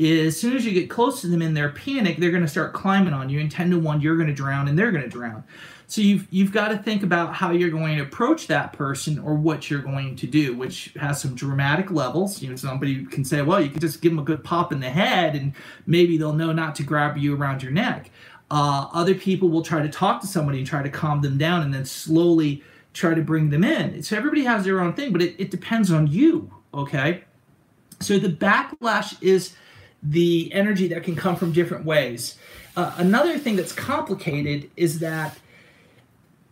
As 0.00 0.38
soon 0.38 0.56
as 0.56 0.66
you 0.66 0.72
get 0.72 0.90
close 0.90 1.20
to 1.20 1.28
them 1.28 1.40
in 1.40 1.54
their 1.54 1.70
panic 1.70 2.16
they're 2.16 2.32
going 2.32 2.42
to 2.42 2.48
start 2.48 2.74
climbing 2.74 3.14
on 3.14 3.30
you 3.30 3.38
and 3.38 3.50
10 3.50 3.70
to 3.70 3.78
1 3.78 4.00
you're 4.00 4.16
going 4.16 4.28
to 4.28 4.34
drown 4.34 4.68
and 4.68 4.78
they're 4.78 4.90
going 4.90 5.04
to 5.04 5.08
drown 5.08 5.42
so 5.88 6.00
you've 6.00 6.26
you've 6.30 6.52
got 6.52 6.68
to 6.68 6.78
think 6.78 7.02
about 7.02 7.34
how 7.34 7.52
you're 7.52 7.70
going 7.70 7.96
to 7.96 8.02
approach 8.02 8.48
that 8.48 8.72
person 8.72 9.18
or 9.20 9.34
what 9.34 9.70
you're 9.70 9.82
going 9.82 10.16
to 10.16 10.26
do, 10.26 10.56
which 10.56 10.92
has 10.98 11.20
some 11.20 11.34
dramatic 11.34 11.90
levels. 11.90 12.42
You 12.42 12.50
know, 12.50 12.56
somebody 12.56 13.04
can 13.04 13.24
say, 13.24 13.42
well, 13.42 13.60
you 13.60 13.70
can 13.70 13.80
just 13.80 14.00
give 14.00 14.12
them 14.12 14.18
a 14.18 14.24
good 14.24 14.42
pop 14.42 14.72
in 14.72 14.80
the 14.80 14.90
head, 14.90 15.36
and 15.36 15.52
maybe 15.86 16.18
they'll 16.18 16.32
know 16.32 16.52
not 16.52 16.74
to 16.76 16.82
grab 16.82 17.16
you 17.16 17.36
around 17.36 17.62
your 17.62 17.72
neck. 17.72 18.10
Uh, 18.50 18.86
other 18.92 19.14
people 19.14 19.48
will 19.48 19.62
try 19.62 19.82
to 19.82 19.88
talk 19.88 20.20
to 20.20 20.26
somebody 20.26 20.58
and 20.58 20.66
try 20.66 20.82
to 20.82 20.90
calm 20.90 21.20
them 21.20 21.38
down, 21.38 21.62
and 21.62 21.72
then 21.72 21.84
slowly 21.84 22.62
try 22.92 23.14
to 23.14 23.22
bring 23.22 23.50
them 23.50 23.62
in. 23.62 24.02
So 24.02 24.16
everybody 24.16 24.44
has 24.44 24.64
their 24.64 24.80
own 24.80 24.94
thing, 24.94 25.12
but 25.12 25.22
it, 25.22 25.36
it 25.38 25.50
depends 25.50 25.92
on 25.92 26.06
you. 26.06 26.50
Okay. 26.74 27.24
So 28.00 28.18
the 28.18 28.28
backlash 28.28 29.16
is 29.22 29.54
the 30.02 30.50
energy 30.52 30.88
that 30.88 31.02
can 31.02 31.14
come 31.14 31.36
from 31.36 31.52
different 31.52 31.84
ways. 31.84 32.38
Uh, 32.76 32.92
another 32.96 33.38
thing 33.38 33.56
that's 33.56 33.72
complicated 33.72 34.70
is 34.76 34.98
that 34.98 35.38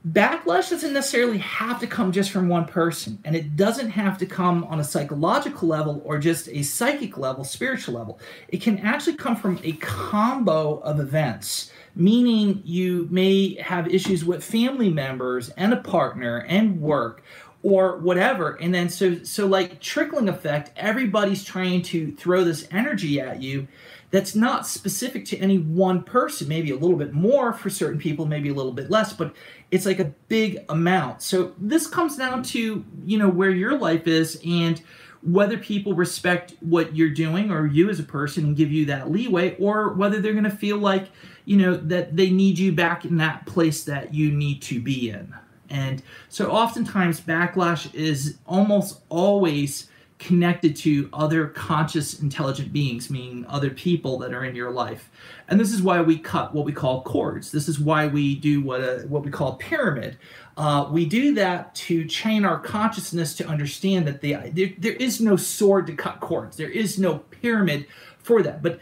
backlash 0.06 0.68
doesn't 0.68 0.92
necessarily 0.92 1.38
have 1.38 1.80
to 1.80 1.87
come 1.87 2.12
just 2.12 2.30
from 2.30 2.49
one 2.49 2.66
person 2.66 3.18
and 3.25 3.34
it 3.34 3.56
doesn't 3.56 3.90
have 3.90 4.18
to 4.18 4.26
come 4.26 4.64
on 4.64 4.78
a 4.78 4.84
psychological 4.84 5.66
level 5.66 6.02
or 6.04 6.18
just 6.18 6.49
a 6.49 6.62
psychic 6.62 7.16
level 7.16 7.42
spiritual 7.42 7.94
level. 7.94 8.18
It 8.49 8.61
can 8.61 8.78
actually 8.80 9.16
come 9.16 9.37
from 9.37 9.58
a 9.64 9.73
combo 9.73 10.78
of 10.78 11.00
events 11.00 11.73
meaning 11.96 12.61
you 12.64 13.06
may 13.11 13.54
have 13.54 13.92
issues 13.92 14.25
with 14.25 14.44
family 14.44 14.90
members 14.90 15.50
and 15.50 15.73
a 15.73 15.76
partner 15.76 16.44
and 16.49 16.80
work 16.80 17.23
or 17.62 17.99
whatever. 17.99 18.56
And 18.61 18.75
then 18.75 18.90
so 18.90 19.23
so 19.23 19.46
like 19.46 19.80
trickling 19.80 20.28
effect 20.28 20.70
everybody's 20.76 21.44
trying 21.44 21.82
to 21.82 22.12
throw 22.12 22.44
this 22.44 22.68
energy 22.70 23.20
at 23.20 23.40
you 23.40 23.66
that's 24.11 24.37
not 24.37 24.64
specific 24.64 25.25
to 25.25 25.37
any 25.38 25.58
one 25.58 26.00
person 26.02 26.46
maybe 26.46 26.70
a 26.70 26.76
little 26.76 26.96
bit 26.96 27.12
more 27.12 27.52
for 27.52 27.68
certain 27.68 27.99
people 27.99 28.26
maybe 28.26 28.49
a 28.49 28.54
little 28.54 28.70
bit 28.70 28.88
less 28.88 29.12
but 29.12 29.34
it's 29.74 29.86
like 29.86 29.98
a 29.98 30.12
big 30.28 30.64
amount. 30.68 31.20
So 31.20 31.52
this 31.58 31.88
comes 31.88 32.16
down 32.16 32.44
to, 32.44 32.84
you 33.04 33.18
know, 33.18 33.28
where 33.28 33.50
your 33.50 33.76
life 33.76 34.06
is 34.06 34.40
and 34.46 34.80
whether 35.20 35.58
people 35.58 35.94
respect 35.94 36.54
what 36.60 36.94
you're 36.94 37.10
doing 37.10 37.50
or 37.50 37.66
you 37.66 37.90
as 37.90 37.98
a 37.98 38.04
person 38.04 38.44
and 38.44 38.56
give 38.56 38.70
you 38.70 38.86
that 38.86 39.10
leeway 39.10 39.56
or 39.58 39.94
whether 39.94 40.20
they're 40.20 40.30
going 40.30 40.44
to 40.44 40.50
feel 40.50 40.78
like, 40.78 41.08
you 41.44 41.56
know, 41.56 41.74
that 41.74 42.16
they 42.16 42.30
need 42.30 42.56
you 42.56 42.70
back 42.70 43.04
in 43.04 43.16
that 43.16 43.46
place 43.46 43.82
that 43.82 44.14
you 44.14 44.30
need 44.30 44.62
to 44.62 44.80
be 44.80 45.10
in. 45.10 45.34
And 45.68 46.04
so 46.28 46.52
oftentimes 46.52 47.20
backlash 47.20 47.92
is 47.92 48.38
almost 48.46 49.00
always 49.08 49.88
connected 50.18 50.76
to 50.76 51.09
other 51.12 51.49
conscious 51.49 52.21
intelligent 52.21 52.73
beings 52.73 53.11
meaning 53.11 53.44
other 53.49 53.71
people 53.71 54.18
that 54.18 54.33
are 54.33 54.44
in 54.44 54.54
your 54.54 54.71
life. 54.71 55.11
And 55.49 55.59
this 55.59 55.73
is 55.73 55.83
why 55.83 56.00
we 56.00 56.18
cut 56.18 56.54
what 56.54 56.64
we 56.64 56.73
call 56.73 57.02
cords. 57.02 57.50
This 57.50 57.68
is 57.68 57.78
why 57.80 58.06
we 58.06 58.37
do 58.37 58.62
what 58.62 58.80
a, 58.80 59.04
what 59.09 59.25
we 59.25 59.30
call 59.30 59.56
pyramid. 59.56 60.16
Uh, 60.56 60.88
we 60.90 61.04
do 61.04 61.35
that 61.35 61.75
to 61.75 62.06
chain 62.06 62.44
our 62.44 62.61
consciousness 62.61 63.35
to 63.35 63.47
understand 63.47 64.06
that 64.06 64.21
the, 64.21 64.35
there, 64.52 64.71
there 64.78 64.92
is 64.92 65.21
no 65.21 65.37
sword 65.37 65.87
to 65.88 65.94
cut 65.94 66.21
cords. 66.21 66.56
There 66.56 66.71
is 66.71 66.99
no 66.99 67.18
pyramid 67.18 67.87
for 68.18 68.40
that. 68.42 68.62
But 68.62 68.78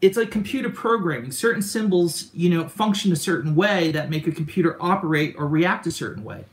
it's 0.00 0.16
like 0.16 0.30
computer 0.30 0.70
programming. 0.70 1.32
Certain 1.32 1.62
symbols 1.62 2.30
you 2.32 2.48
know 2.48 2.68
function 2.68 3.12
a 3.12 3.16
certain 3.16 3.56
way 3.56 3.90
that 3.90 4.08
make 4.08 4.26
a 4.26 4.32
computer 4.32 4.76
operate 4.80 5.34
or 5.36 5.48
react 5.48 5.86
a 5.86 5.90
certain 5.90 6.22
way 6.22 6.44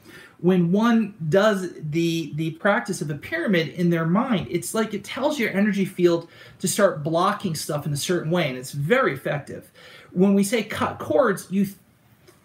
when 0.44 0.74
one 0.74 1.16
does 1.30 1.72
the 1.80 2.34
the 2.36 2.52
practice 2.52 3.02
of 3.02 3.08
the 3.08 3.16
pyramid 3.16 3.70
in 3.70 3.90
their 3.90 4.06
mind 4.06 4.46
it's 4.50 4.74
like 4.74 4.94
it 4.94 5.02
tells 5.02 5.40
your 5.40 5.50
energy 5.52 5.86
field 5.86 6.28
to 6.60 6.68
start 6.68 7.02
blocking 7.02 7.56
stuff 7.56 7.86
in 7.86 7.94
a 7.94 7.98
certain 7.98 8.30
way 8.30 8.50
and 8.50 8.58
it's 8.58 8.74
very 8.74 9.14
effective. 9.14 9.72
When 10.12 10.34
we 10.34 10.44
say 10.44 10.62
cut 10.62 11.00
cords 11.00 11.48
you 11.50 11.66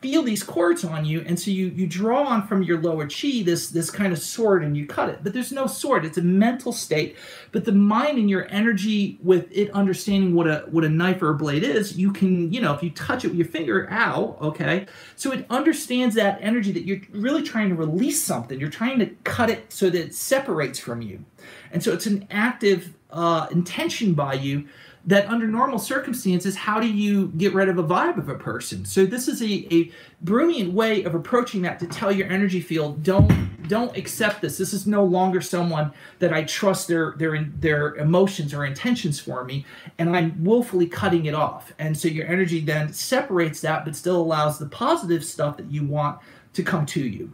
feel 0.01 0.23
these 0.23 0.45
cords 0.45 0.85
on 0.85 1.05
you 1.05 1.25
and 1.27 1.39
so 1.39 1.51
you 1.51 1.67
you 1.67 1.87
draw 1.87 2.23
on 2.23 2.47
from 2.47 2.63
your 2.63 2.81
lower 2.81 3.09
chi 3.09 3.43
this 3.45 3.71
this 3.71 3.91
kind 3.91 4.13
of 4.13 4.19
sword 4.19 4.63
and 4.63 4.77
you 4.77 4.87
cut 4.87 5.09
it. 5.09 5.21
But 5.23 5.33
there's 5.33 5.51
no 5.51 5.67
sword. 5.67 6.05
It's 6.05 6.19
a 6.19 6.23
mental 6.23 6.73
state. 6.73 7.17
But 7.51 7.65
the 7.65 7.73
mind 7.73 8.19
and 8.19 8.31
your 8.31 8.47
energy 8.51 9.19
with 9.23 9.49
it 9.51 9.71
understanding 9.73 10.35
what 10.35 10.47
a 10.47 10.67
what 10.71 10.85
a 10.85 10.89
knife 10.89 11.21
or 11.21 11.31
a 11.31 11.35
blade 11.35 11.65
is 11.65 11.99
you 11.99 12.13
can 12.13 12.53
you 12.53 12.61
know 12.61 12.75
if 12.75 12.83
you 12.83 12.91
touch 12.91 13.25
it 13.25 13.29
with 13.29 13.37
your 13.37 13.49
finger 13.49 13.89
ow 13.91 14.37
okay. 14.41 14.87
So 15.17 15.33
it 15.33 15.47
understands 15.51 16.15
that 16.15 16.39
energy 16.41 16.71
that 16.73 16.85
you're 16.85 17.01
really 17.11 17.43
trying 17.43 17.69
to 17.71 17.75
release 17.75 18.23
something. 18.23 18.59
You're 18.59 18.71
trying 18.71 19.01
to 19.01 19.07
cut 19.25 19.51
it 19.51 19.73
so 19.73 19.91
that 19.91 19.99
it 19.99 20.15
separates 20.15 20.79
from 20.79 21.03
you. 21.03 21.25
And 21.73 21.83
so 21.83 21.93
it's 21.93 22.07
an 22.07 22.27
active 22.31 22.95
uh, 23.11 23.49
intention 23.51 24.15
by 24.15 24.35
you 24.35 24.69
that 25.07 25.29
under 25.29 25.47
normal 25.47 25.79
circumstances, 25.79 26.57
how 26.57 26.81
do 26.81 26.87
you 26.87 27.29
get 27.37 27.55
rid 27.55 27.69
of 27.69 27.79
a 27.79 27.85
vibe 27.85 28.19
of 28.19 28.29
a 28.29 28.35
person? 28.35 28.85
So 28.85 29.07
this 29.07 29.29
is 29.29 29.41
a, 29.43 29.75
a 29.75 29.91
brilliant 30.21 30.73
way 30.73 31.05
of 31.05 31.15
approaching 31.15 31.63
that 31.63 31.79
to 31.81 31.87
tell 31.87 32.13
your 32.13 32.29
energy 32.29 32.61
field, 32.61 33.03
don't 33.03 33.49
don't 33.69 33.97
accept 33.97 34.41
this. 34.41 34.57
This 34.57 34.73
is 34.73 34.87
no 34.87 35.05
longer 35.05 35.41
someone 35.41 35.93
that 36.19 36.33
I 36.33 36.45
trust 36.45 36.89
their 36.89 37.15
their 37.19 37.45
their 37.45 37.95
emotions 37.97 38.53
or 38.53 38.65
intentions 38.65 39.21
for 39.21 39.45
me, 39.45 39.65
and 39.99 40.17
I'm 40.17 40.43
willfully 40.43 40.87
cutting 40.87 41.27
it 41.27 41.35
off. 41.35 41.73
And 41.79 41.97
so 41.97 42.09
your 42.09 42.27
energy 42.27 42.61
then 42.61 42.93
separates 42.93 43.61
that, 43.61 43.85
but 43.85 43.95
still 43.95 44.21
allows 44.21 44.59
the 44.59 44.67
positive 44.67 45.25
stuff 45.25 45.57
that 45.59 45.71
you 45.71 45.87
want 45.87 46.19
to 46.55 46.63
come 46.63 46.87
to 46.87 47.01
you. 47.01 47.33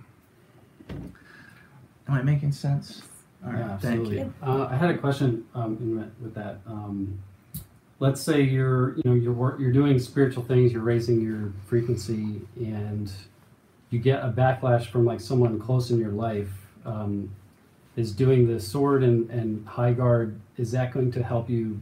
Am 0.90 2.14
I 2.14 2.22
making 2.22 2.53
sense? 2.53 3.03
All 3.44 3.53
right, 3.53 3.61
yeah, 3.61 3.72
absolutely. 3.72 4.18
Thank 4.18 4.35
you. 4.42 4.48
Uh, 4.48 4.68
I 4.70 4.77
had 4.77 4.90
a 4.90 4.98
question 4.98 5.46
um, 5.55 6.12
with 6.20 6.35
that. 6.35 6.59
Um, 6.66 7.18
let's 8.00 8.20
say 8.20 8.42
you're 8.42 8.96
you 8.96 9.02
know 9.04 9.14
you're 9.14 9.61
you're 9.61 9.72
doing 9.72 9.98
spiritual 9.98 10.42
things 10.42 10.72
you're 10.72 10.83
raising 10.83 11.20
your 11.20 11.52
frequency 11.66 12.40
and 12.57 13.11
you 13.90 13.98
get 13.98 14.20
a 14.24 14.28
backlash 14.28 14.87
from 14.87 15.04
like 15.04 15.20
someone 15.20 15.59
close 15.59 15.90
in 15.90 15.98
your 15.98 16.11
life 16.11 16.50
um, 16.85 17.30
is 17.96 18.12
doing 18.12 18.46
the 18.46 18.59
sword 18.61 19.02
and, 19.02 19.30
and 19.30 19.66
high 19.66 19.92
guard 19.92 20.38
is 20.57 20.72
that 20.72 20.92
going 20.92 21.12
to 21.12 21.22
help 21.22 21.48
you 21.48 21.80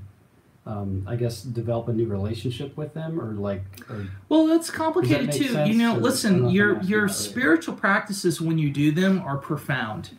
um, 0.64 1.04
I 1.08 1.16
guess 1.16 1.42
develop 1.42 1.88
a 1.88 1.92
new 1.92 2.06
relationship 2.06 2.76
with 2.76 2.94
them 2.94 3.20
or 3.20 3.32
like 3.32 3.64
or, 3.90 4.06
well 4.28 4.46
that's 4.46 4.70
complicated 4.70 5.28
that 5.28 5.36
too. 5.36 5.48
Sense? 5.48 5.68
you 5.68 5.74
know 5.74 5.96
or, 5.96 6.00
listen 6.00 6.50
your 6.50 6.80
your 6.82 7.08
spiritual 7.08 7.74
practices 7.74 8.40
when 8.40 8.58
you 8.58 8.70
do 8.70 8.92
them 8.92 9.20
are 9.22 9.38
profound. 9.38 10.10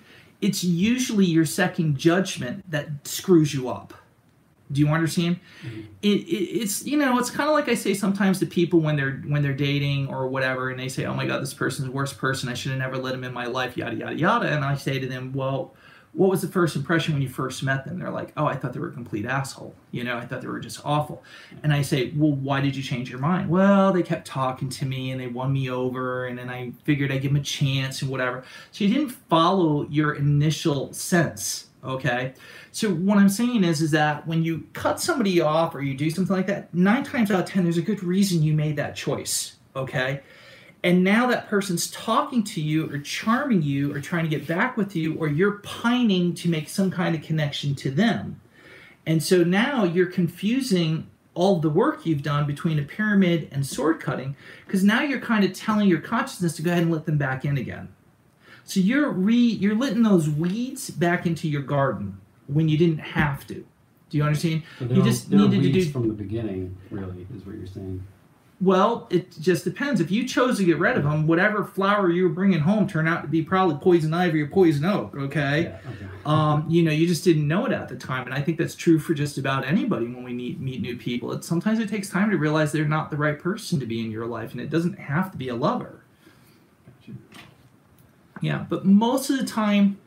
It's 0.42 0.62
usually 0.62 1.26
your 1.26 1.46
second 1.46 1.98
judgment 1.98 2.70
that 2.70 3.08
screws 3.08 3.54
you 3.54 3.70
up 3.70 3.94
do 4.72 4.82
you 4.82 4.88
understand? 4.88 5.40
Mm-hmm. 5.62 5.82
It, 6.02 6.08
it, 6.08 6.62
it's 6.62 6.86
you 6.86 6.98
know 6.98 7.20
it's 7.20 7.30
kind 7.30 7.50
of 7.50 7.54
like 7.54 7.70
I 7.70 7.76
say 7.76 7.94
sometimes 7.94 8.40
to 8.40 8.46
people 8.46 8.80
when 8.80 8.96
they're 8.96 9.22
when 9.28 9.42
they're 9.42 9.54
dating 9.54 10.08
or 10.08 10.28
whatever, 10.28 10.70
and 10.70 10.80
they 10.80 10.90
say, 10.90 11.06
"Oh 11.06 11.14
my 11.14 11.26
God, 11.26 11.42
this 11.42 11.54
person's 11.54 11.88
the 11.88 11.92
worst 11.92 12.18
person. 12.18 12.50
I 12.50 12.54
should 12.54 12.72
have 12.72 12.80
never 12.80 12.98
let 12.98 13.14
him 13.14 13.24
in 13.24 13.34
my 13.34 13.46
life." 13.46 13.78
Yada 13.78 13.96
yada 13.96 14.16
yada. 14.16 14.48
And 14.48 14.64
I 14.64 14.76
say 14.76 15.00
to 15.00 15.08
them, 15.08 15.34
"Well, 15.34 15.76
what 16.14 16.30
was 16.30 16.42
the 16.42 16.48
first 16.48 16.76
impression 16.76 17.14
when 17.14 17.22
you 17.22 17.30
first 17.30 17.62
met 17.62 17.86
them?" 17.86 18.00
They're 18.00 18.10
like, 18.10 18.32
"Oh, 18.38 18.46
I 18.46 18.56
thought 18.56 18.74
they 18.74 18.80
were 18.80 18.90
a 18.90 18.94
complete 18.94 19.26
asshole. 19.26 19.76
You 19.92 20.04
know, 20.06 20.18
I 20.18 20.26
thought 20.26 20.42
they 20.42 20.48
were 20.48 20.60
just 20.60 20.84
awful." 20.86 21.24
And 21.62 21.74
I 21.74 21.82
say, 21.82 22.12
"Well, 22.16 22.32
why 22.32 22.62
did 22.62 22.76
you 22.76 22.84
change 22.84 23.10
your 23.10 23.20
mind?" 23.20 23.50
Well, 23.50 23.92
they 23.94 24.04
kept 24.04 24.26
talking 24.26 24.70
to 24.70 24.86
me 24.86 25.12
and 25.12 25.20
they 25.20 25.28
won 25.28 25.52
me 25.52 25.70
over, 25.70 26.26
and 26.26 26.38
then 26.38 26.50
I 26.50 26.72
figured 26.84 27.12
I'd 27.12 27.22
give 27.22 27.32
them 27.34 27.42
a 27.42 27.44
chance 27.44 28.02
and 28.02 28.10
whatever. 28.10 28.44
So 28.72 28.86
you 28.86 28.94
didn't 28.94 29.12
follow 29.12 29.88
your 29.90 30.14
initial 30.14 30.94
sense, 30.94 31.68
okay? 31.84 32.34
So 32.72 32.90
what 32.90 33.18
I'm 33.18 33.30
saying 33.30 33.64
is, 33.64 33.82
is 33.82 33.92
that 33.92 34.26
when 34.28 34.44
you 34.44 34.68
cut 34.74 35.00
somebody 35.00 35.42
off 35.42 35.76
or 35.76 35.82
you 35.82 35.96
do 35.96 36.10
something 36.10 36.36
like 36.36 36.48
that, 36.48 36.74
nine 36.74 37.04
times 37.04 37.32
out 37.32 37.42
of 37.42 37.46
ten, 37.46 37.64
there's 37.64 37.78
a 37.78 37.82
good 37.82 38.04
reason 38.04 38.44
you 38.44 38.54
made 38.54 38.76
that 38.78 38.96
choice. 38.96 39.56
Okay. 39.76 40.22
And 40.84 41.04
now 41.04 41.28
that 41.28 41.48
person's 41.48 41.90
talking 41.92 42.44
to 42.44 42.62
you 42.62 42.92
or 42.92 43.00
charming 43.00 43.62
you 43.62 43.94
or 43.94 44.02
trying 44.02 44.24
to 44.24 44.30
get 44.30 44.46
back 44.46 44.76
with 44.76 44.96
you, 44.96 45.16
or 45.16 45.30
you're 45.30 45.60
pining 45.60 46.34
to 46.36 46.50
make 46.50 46.68
some 46.68 46.92
kind 46.92 47.16
of 47.16 47.22
connection 47.22 47.74
to 47.76 47.90
them. 47.90 48.42
And 49.06 49.24
so 49.24 49.44
now 49.44 49.86
you're 49.86 50.08
confusing 50.08 51.08
all 51.36 51.60
the 51.60 51.70
work 51.70 52.06
you've 52.06 52.22
done 52.22 52.46
between 52.46 52.80
a 52.80 52.84
pyramid 52.84 53.50
and 53.52 53.66
sword 53.66 54.00
cutting 54.00 54.36
because 54.66 54.84
now 54.84 55.02
you're 55.02 55.20
kind 55.20 55.44
of 55.44 55.54
telling 55.54 55.88
your 55.88 56.00
consciousness 56.00 56.56
to 56.56 56.62
go 56.62 56.72
ahead 56.72 56.84
and 56.84 56.92
let 56.92 57.06
them 57.06 57.18
back 57.18 57.46
in 57.46 57.58
again. 57.58 57.88
So 58.66 58.80
you're 58.80 59.10
re 59.10 59.36
you're 59.36 59.76
letting 59.76 60.04
those 60.04 60.30
weeds 60.30 60.90
back 60.90 61.26
into 61.26 61.48
your 61.48 61.62
garden 61.62 62.20
when 62.48 62.70
you 62.70 62.78
didn't 62.78 63.00
have 63.00 63.46
to. 63.48 63.66
Do 64.10 64.18
you 64.18 64.24
understand? 64.24 64.64
So 64.80 64.86
you 64.86 65.04
just 65.04 65.30
needed 65.30 65.64
to 65.64 65.72
do 65.72 65.86
from 65.90 66.08
the 66.08 66.14
beginning. 66.14 66.78
Really, 66.92 67.28
is 67.36 67.46
what 67.46 67.56
you're 67.56 67.68
saying. 67.68 68.06
Well, 68.62 69.08
it 69.10 69.36
just 69.42 69.66
depends. 69.66 70.00
If 70.00 70.10
you 70.10 70.26
chose 70.26 70.58
to 70.58 70.64
get 70.64 70.78
rid 70.78 70.96
of 70.96 71.04
them, 71.04 71.28
whatever 71.28 71.66
flower 71.66 72.10
you 72.10 72.24
were 72.24 72.30
bringing 72.30 72.60
home 72.60 72.88
turned 72.88 73.10
out 73.10 73.22
to 73.24 73.28
be 73.28 73.42
probably 73.42 73.76
poison 73.76 74.14
ivy 74.14 74.42
or 74.42 74.48
poison 74.48 74.86
oak. 74.86 75.14
Okay, 75.16 75.64
Yeah, 75.64 75.92
okay. 75.92 76.06
um, 76.26 76.66
you 76.70 76.82
know, 76.84 76.92
you 76.92 77.06
just 77.06 77.26
didn't 77.26 77.46
know 77.46 77.66
it 77.66 77.74
at 77.74 77.90
the 77.90 77.98
time, 77.98 78.26
and 78.26 78.34
I 78.34 78.40
think 78.40 78.58
that's 78.58 78.76
true 78.76 79.00
for 79.00 79.14
just 79.14 79.38
about 79.38 79.66
anybody 79.68 80.06
when 80.06 80.24
we 80.24 80.32
meet 80.34 80.62
meet 80.62 80.80
new 80.82 80.96
people. 80.96 81.34
It 81.34 81.44
sometimes 81.44 81.80
it 81.80 81.90
takes 81.90 82.10
time 82.10 82.30
to 82.30 82.38
realize 82.38 82.72
they're 82.72 82.86
not 82.86 83.12
the 83.12 83.18
right 83.18 83.38
person 83.38 83.80
to 83.82 83.86
be 83.86 84.00
in 84.00 84.12
your 84.12 84.28
life, 84.28 84.54
and 84.54 84.62
it 84.62 84.70
doesn't 84.70 84.98
have 84.98 85.32
to 85.32 85.38
be 85.38 85.50
a 85.50 85.56
lover. 85.56 86.04
Yeah, 88.44 88.66
but 88.68 88.84
most 88.84 89.30
of 89.30 89.40
the 89.40 89.46
time, 89.46 89.98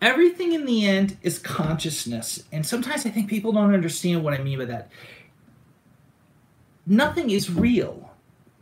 everything 0.00 0.52
in 0.52 0.66
the 0.66 0.86
end 0.86 1.16
is 1.22 1.40
consciousness. 1.40 2.44
And 2.52 2.64
sometimes 2.64 3.04
I 3.04 3.10
think 3.10 3.28
people 3.28 3.50
don't 3.50 3.74
understand 3.74 4.22
what 4.22 4.34
I 4.34 4.38
mean 4.38 4.60
by 4.60 4.66
that. 4.66 4.88
Nothing 6.86 7.30
is 7.30 7.50
real, 7.50 8.12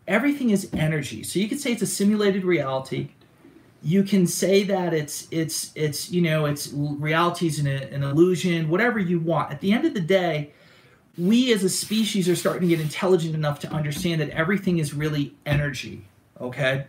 everything 0.09 0.49
is 0.49 0.71
energy. 0.73 1.23
So 1.23 1.39
you 1.39 1.49
could 1.49 1.61
say 1.61 1.73
it's 1.73 1.83
a 1.83 1.87
simulated 1.87 2.45
reality. 2.45 3.11
You 3.83 4.05
can 4.05 4.27
say 4.27 4.63
that 4.65 4.95
it's 4.95 5.29
it's 5.31 5.71
it's 5.75 6.11
you 6.11 6.23
know 6.23 6.47
it's 6.47 6.73
reality 6.73 7.47
is 7.47 7.59
an, 7.59 7.67
an 7.67 8.03
illusion, 8.03 8.71
whatever 8.71 8.99
you 8.99 9.21
want. 9.21 9.53
At 9.53 9.61
the 9.61 9.75
end 9.75 9.85
of 9.85 9.93
the 9.93 10.01
day, 10.01 10.55
we 11.19 11.53
as 11.53 11.63
a 11.63 11.69
species 11.69 12.27
are 12.27 12.37
starting 12.37 12.63
to 12.63 12.75
get 12.75 12.81
intelligent 12.81 13.35
enough 13.35 13.59
to 13.61 13.71
understand 13.71 14.23
that 14.23 14.31
everything 14.31 14.79
is 14.79 14.95
really 14.95 15.35
energy. 15.45 16.07
Okay, 16.41 16.87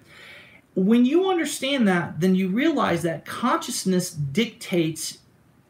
when 0.76 1.06
you 1.06 1.30
understand 1.30 1.88
that, 1.88 2.20
then 2.20 2.36
you 2.36 2.50
realize 2.50 3.02
that 3.04 3.26
consciousness 3.26 4.12
dictates 4.12 5.20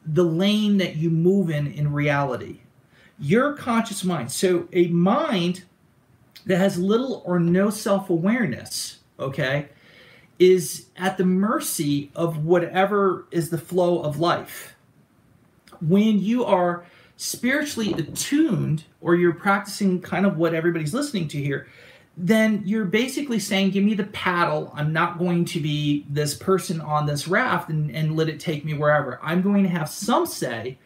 the 0.05 0.23
lane 0.23 0.77
that 0.77 0.95
you 0.95 1.09
move 1.09 1.49
in 1.49 1.67
in 1.67 1.93
reality. 1.93 2.61
Your 3.19 3.53
conscious 3.53 4.03
mind. 4.03 4.31
So, 4.31 4.67
a 4.73 4.87
mind 4.87 5.63
that 6.45 6.57
has 6.57 6.77
little 6.77 7.23
or 7.25 7.39
no 7.39 7.69
self 7.69 8.09
awareness, 8.09 8.99
okay, 9.19 9.69
is 10.37 10.87
at 10.97 11.17
the 11.17 11.25
mercy 11.25 12.11
of 12.15 12.43
whatever 12.43 13.25
is 13.31 13.49
the 13.49 13.57
flow 13.57 14.01
of 14.01 14.19
life. 14.19 14.75
When 15.81 16.19
you 16.19 16.43
are 16.45 16.85
spiritually 17.17 17.93
attuned, 17.93 18.83
or 18.99 19.15
you're 19.15 19.33
practicing 19.33 20.01
kind 20.01 20.25
of 20.25 20.37
what 20.37 20.53
everybody's 20.53 20.93
listening 20.93 21.27
to 21.29 21.41
here, 21.41 21.67
then 22.17 22.61
you're 22.65 22.85
basically 22.85 23.39
saying, 23.39 23.71
Give 23.71 23.83
me 23.83 23.93
the 23.93 24.05
paddle. 24.05 24.71
I'm 24.75 24.93
not 24.93 25.17
going 25.17 25.45
to 25.45 25.59
be 25.59 26.05
this 26.09 26.33
person 26.33 26.81
on 26.81 27.05
this 27.05 27.27
raft 27.27 27.69
and, 27.69 27.91
and 27.91 28.15
let 28.15 28.29
it 28.29 28.39
take 28.39 28.63
me 28.63 28.73
wherever. 28.73 29.19
I'm 29.21 29.41
going 29.41 29.63
to 29.63 29.69
have 29.69 29.89
some 29.89 30.25
say 30.25 30.77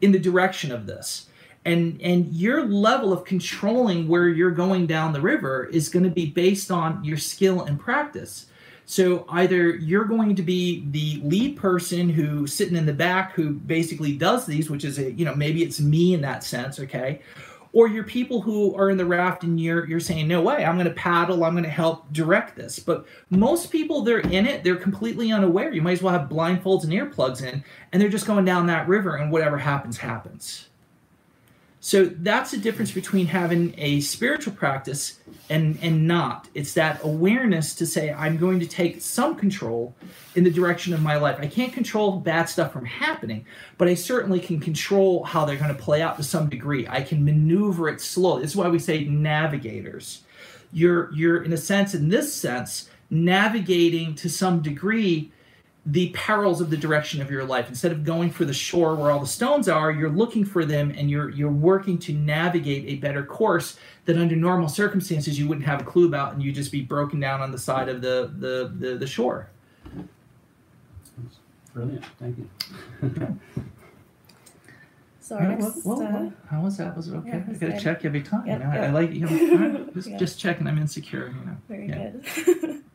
in 0.00 0.12
the 0.12 0.18
direction 0.18 0.70
of 0.70 0.86
this. 0.86 1.26
And, 1.64 1.98
and 2.02 2.30
your 2.30 2.66
level 2.66 3.10
of 3.10 3.24
controlling 3.24 4.06
where 4.06 4.28
you're 4.28 4.50
going 4.50 4.86
down 4.86 5.14
the 5.14 5.20
river 5.22 5.64
is 5.72 5.88
going 5.88 6.04
to 6.04 6.10
be 6.10 6.26
based 6.26 6.70
on 6.70 7.02
your 7.02 7.16
skill 7.16 7.62
and 7.62 7.80
practice. 7.80 8.46
So 8.86 9.24
either 9.30 9.70
you're 9.70 10.04
going 10.04 10.36
to 10.36 10.42
be 10.42 10.84
the 10.90 11.26
lead 11.26 11.56
person 11.56 12.10
who 12.10 12.46
sitting 12.46 12.76
in 12.76 12.84
the 12.84 12.92
back 12.92 13.32
who 13.32 13.54
basically 13.54 14.12
does 14.12 14.44
these, 14.44 14.68
which 14.68 14.84
is 14.84 14.98
a 14.98 15.12
you 15.12 15.24
know 15.24 15.34
maybe 15.34 15.62
it's 15.62 15.80
me 15.80 16.12
in 16.12 16.20
that 16.20 16.44
sense, 16.44 16.78
okay, 16.78 17.22
or 17.74 17.88
you're 17.88 18.04
people 18.04 18.40
who 18.40 18.74
are 18.76 18.88
in 18.88 18.96
the 18.96 19.04
raft 19.04 19.42
and 19.42 19.60
you're 19.60 19.86
you're 19.86 20.00
saying 20.00 20.26
no 20.26 20.40
way 20.40 20.64
i'm 20.64 20.76
going 20.76 20.88
to 20.88 20.94
paddle 20.94 21.44
i'm 21.44 21.52
going 21.52 21.64
to 21.64 21.70
help 21.70 22.10
direct 22.12 22.56
this. 22.56 22.78
But 22.78 23.04
most 23.28 23.70
people 23.70 24.02
they're 24.02 24.20
in 24.20 24.46
it 24.46 24.64
they're 24.64 24.76
completely 24.76 25.32
unaware. 25.32 25.72
You 25.72 25.82
might 25.82 25.92
as 25.92 26.02
well 26.02 26.18
have 26.18 26.30
blindfolds 26.30 26.84
and 26.84 26.92
earplugs 26.92 27.42
in 27.42 27.62
and 27.92 28.00
they're 28.00 28.08
just 28.08 28.26
going 28.26 28.44
down 28.44 28.66
that 28.68 28.88
river 28.88 29.16
and 29.16 29.30
whatever 29.30 29.58
happens 29.58 29.98
happens 29.98 30.68
so 31.84 32.06
that's 32.06 32.50
the 32.50 32.56
difference 32.56 32.92
between 32.92 33.26
having 33.26 33.74
a 33.76 34.00
spiritual 34.00 34.54
practice 34.54 35.20
and 35.50 35.78
and 35.82 36.08
not. 36.08 36.48
It's 36.54 36.72
that 36.72 37.04
awareness 37.04 37.74
to 37.74 37.84
say 37.84 38.10
i'm 38.10 38.38
going 38.38 38.58
to 38.60 38.66
take 38.66 39.02
some 39.02 39.34
control 39.34 39.94
in 40.34 40.44
the 40.44 40.50
direction 40.50 40.94
of 40.94 41.02
my 41.02 41.16
life. 41.16 41.36
I 41.38 41.46
can't 41.46 41.74
control 41.74 42.20
bad 42.20 42.48
stuff 42.48 42.72
from 42.72 42.86
happening 42.86 43.44
but 43.76 43.86
i 43.86 43.92
certainly 43.92 44.40
can 44.40 44.60
control 44.60 45.24
how 45.24 45.44
they're 45.44 45.58
going 45.58 45.76
to 45.76 45.82
play 45.82 46.00
out 46.00 46.16
to 46.16 46.22
some 46.22 46.48
degree. 46.48 46.88
I 46.88 47.02
can 47.02 47.22
maneuver 47.22 47.90
it 47.90 48.00
slowly 48.00 48.40
this 48.40 48.52
is 48.52 48.56
why 48.56 48.68
we 48.68 48.78
say 48.78 49.04
navigators. 49.04 50.22
You're 50.72 51.12
you're 51.12 51.42
in 51.42 51.52
a 51.52 51.58
sense 51.58 51.94
in 51.94 52.08
this 52.08 52.32
sense 52.32 52.88
navigating 53.10 54.14
to 54.14 54.30
some 54.30 54.62
degree 54.62 55.33
the 55.86 56.08
perils 56.10 56.60
of 56.62 56.70
the 56.70 56.76
direction 56.78 57.20
of 57.20 57.30
your 57.30 57.44
life 57.44 57.68
instead 57.68 57.92
of 57.92 58.04
going 58.04 58.30
for 58.30 58.44
the 58.46 58.54
shore 58.54 58.94
where 58.94 59.10
all 59.10 59.20
the 59.20 59.26
stones 59.26 59.68
are 59.68 59.90
you're 59.92 60.08
looking 60.08 60.42
for 60.44 60.64
them 60.64 60.90
and 60.96 61.10
you're 61.10 61.28
you're 61.28 61.50
working 61.50 61.98
to 61.98 62.12
navigate 62.14 62.84
a 62.86 62.94
better 62.96 63.22
course 63.22 63.76
that 64.06 64.16
under 64.16 64.34
normal 64.34 64.66
circumstances 64.68 65.38
you 65.38 65.46
wouldn't 65.46 65.66
have 65.66 65.82
a 65.82 65.84
clue 65.84 66.06
about 66.06 66.32
and 66.32 66.42
you'd 66.42 66.54
just 66.54 66.72
be 66.72 66.80
broken 66.80 67.20
down 67.20 67.42
on 67.42 67.52
the 67.52 67.58
side 67.58 67.90
of 67.90 68.00
the 68.00 68.32
the 68.38 68.72
the, 68.78 68.96
the 68.96 69.06
shore 69.06 69.50
Brilliant. 71.74 72.04
Thank 72.20 72.38
you. 72.38 72.48
So 75.20 75.36
our 75.36 75.48
next, 75.48 75.84
Whoa, 75.86 75.94
whoa, 75.96 76.04
whoa. 76.04 76.32
how 76.50 76.60
was 76.60 76.76
that 76.76 76.94
was 76.94 77.08
it 77.08 77.14
okay 77.16 77.28
yeah, 77.30 77.36
i 77.36 77.38
that's 77.40 77.58
gotta 77.58 77.72
good. 77.72 77.80
check 77.80 78.04
every 78.04 78.20
time 78.22 78.46
Yep, 78.46 78.58
you 78.58 78.64
know? 78.66 78.70
I, 78.70 78.76
I 78.76 78.90
like 78.90 79.10
you 79.12 79.20
know, 79.20 79.86
just, 79.94 80.08
Yeah. 80.10 80.18
just 80.18 80.38
checking 80.38 80.66
i'm 80.66 80.76
insecure 80.76 81.28
you 81.28 81.46
know 81.46 81.56
Very 81.66 81.88
Yeah. 81.88 82.10
good. 82.10 82.82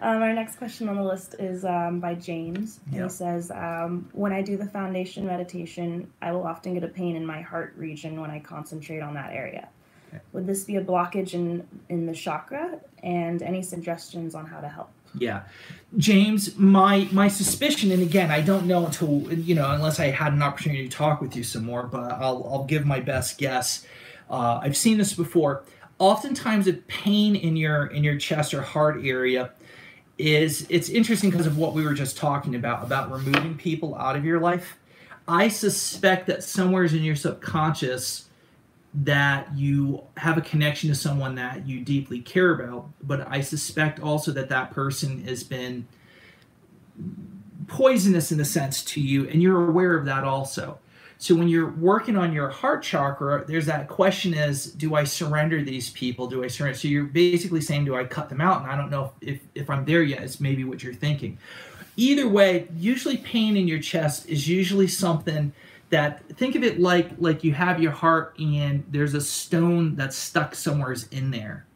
um, 0.00 0.22
our 0.22 0.32
next 0.32 0.56
question 0.56 0.88
on 0.88 0.96
the 0.96 1.02
list 1.02 1.36
is 1.38 1.64
um, 1.64 2.00
by 2.00 2.14
James. 2.14 2.80
Yeah. 2.90 3.04
He 3.04 3.08
says, 3.08 3.50
um, 3.50 4.08
When 4.12 4.32
I 4.32 4.42
do 4.42 4.56
the 4.56 4.66
foundation 4.66 5.26
meditation, 5.26 6.10
I 6.20 6.32
will 6.32 6.46
often 6.46 6.74
get 6.74 6.84
a 6.84 6.88
pain 6.88 7.16
in 7.16 7.24
my 7.24 7.40
heart 7.40 7.74
region 7.76 8.20
when 8.20 8.30
I 8.30 8.40
concentrate 8.40 9.00
on 9.00 9.14
that 9.14 9.32
area. 9.32 9.68
Okay. 10.08 10.22
Would 10.32 10.46
this 10.46 10.64
be 10.64 10.76
a 10.76 10.84
blockage 10.84 11.34
in, 11.34 11.66
in 11.88 12.06
the 12.06 12.14
chakra? 12.14 12.80
And 13.02 13.42
any 13.42 13.62
suggestions 13.62 14.34
on 14.34 14.46
how 14.46 14.60
to 14.60 14.68
help? 14.68 14.90
Yeah, 15.18 15.42
James, 15.98 16.56
my 16.56 17.06
my 17.12 17.28
suspicion, 17.28 17.90
and 17.90 18.02
again, 18.02 18.30
I 18.30 18.40
don't 18.40 18.66
know 18.66 18.86
until 18.86 19.30
you 19.32 19.54
know, 19.54 19.70
unless 19.70 20.00
I 20.00 20.06
had 20.06 20.32
an 20.32 20.42
opportunity 20.42 20.88
to 20.88 20.96
talk 20.96 21.20
with 21.20 21.36
you 21.36 21.44
some 21.44 21.64
more. 21.64 21.82
But 21.82 22.12
I'll 22.12 22.48
I'll 22.50 22.64
give 22.64 22.86
my 22.86 23.00
best 23.00 23.36
guess. 23.36 23.86
Uh, 24.30 24.60
I've 24.62 24.76
seen 24.76 24.96
this 24.96 25.12
before. 25.12 25.64
Oftentimes, 25.98 26.66
a 26.66 26.72
pain 26.72 27.36
in 27.36 27.56
your 27.56 27.86
in 27.86 28.04
your 28.04 28.16
chest 28.16 28.54
or 28.54 28.62
heart 28.62 29.04
area 29.04 29.50
is 30.22 30.66
it's 30.68 30.88
interesting 30.88 31.30
because 31.30 31.46
of 31.46 31.58
what 31.58 31.74
we 31.74 31.84
were 31.84 31.94
just 31.94 32.16
talking 32.16 32.54
about 32.54 32.84
about 32.84 33.10
removing 33.10 33.56
people 33.56 33.96
out 33.96 34.14
of 34.14 34.24
your 34.24 34.38
life. 34.38 34.78
I 35.26 35.48
suspect 35.48 36.28
that 36.28 36.44
somewhere 36.44 36.84
in 36.84 37.02
your 37.02 37.16
subconscious 37.16 38.28
that 38.94 39.52
you 39.54 40.02
have 40.18 40.38
a 40.38 40.40
connection 40.40 40.88
to 40.90 40.94
someone 40.94 41.34
that 41.36 41.66
you 41.66 41.80
deeply 41.80 42.20
care 42.20 42.54
about, 42.54 42.88
but 43.02 43.26
I 43.28 43.40
suspect 43.40 44.00
also 44.00 44.30
that 44.32 44.48
that 44.50 44.70
person 44.72 45.24
has 45.24 45.42
been 45.42 45.88
poisonous 47.66 48.30
in 48.30 48.38
a 48.38 48.44
sense 48.44 48.84
to 48.84 49.00
you, 49.00 49.28
and 49.28 49.42
you're 49.42 49.68
aware 49.68 49.96
of 49.96 50.04
that 50.04 50.24
also. 50.24 50.78
So 51.22 51.36
when 51.36 51.46
you're 51.46 51.70
working 51.70 52.16
on 52.16 52.32
your 52.32 52.48
heart 52.48 52.82
chakra, 52.82 53.44
there's 53.46 53.66
that 53.66 53.86
question 53.86 54.34
is, 54.34 54.72
do 54.72 54.96
I 54.96 55.04
surrender 55.04 55.62
these 55.62 55.88
people? 55.90 56.26
Do 56.26 56.42
I 56.42 56.48
surrender? 56.48 56.76
So 56.76 56.88
you're 56.88 57.04
basically 57.04 57.60
saying, 57.60 57.84
do 57.84 57.94
I 57.94 58.02
cut 58.02 58.28
them 58.28 58.40
out? 58.40 58.62
And 58.62 58.68
I 58.68 58.76
don't 58.76 58.90
know 58.90 59.12
if, 59.20 59.38
if 59.54 59.70
I'm 59.70 59.84
there 59.84 60.02
yet. 60.02 60.24
It's 60.24 60.40
maybe 60.40 60.64
what 60.64 60.82
you're 60.82 60.92
thinking. 60.92 61.38
Either 61.94 62.28
way, 62.28 62.66
usually 62.74 63.18
pain 63.18 63.56
in 63.56 63.68
your 63.68 63.78
chest 63.78 64.28
is 64.28 64.48
usually 64.48 64.88
something 64.88 65.52
that 65.90 66.28
think 66.30 66.56
of 66.56 66.64
it 66.64 66.80
like 66.80 67.10
like 67.18 67.44
you 67.44 67.52
have 67.52 67.80
your 67.80 67.92
heart 67.92 68.36
and 68.40 68.82
there's 68.88 69.14
a 69.14 69.20
stone 69.20 69.94
that's 69.94 70.16
stuck 70.16 70.56
somewhere 70.56 70.96
in 71.12 71.30
there 71.30 71.66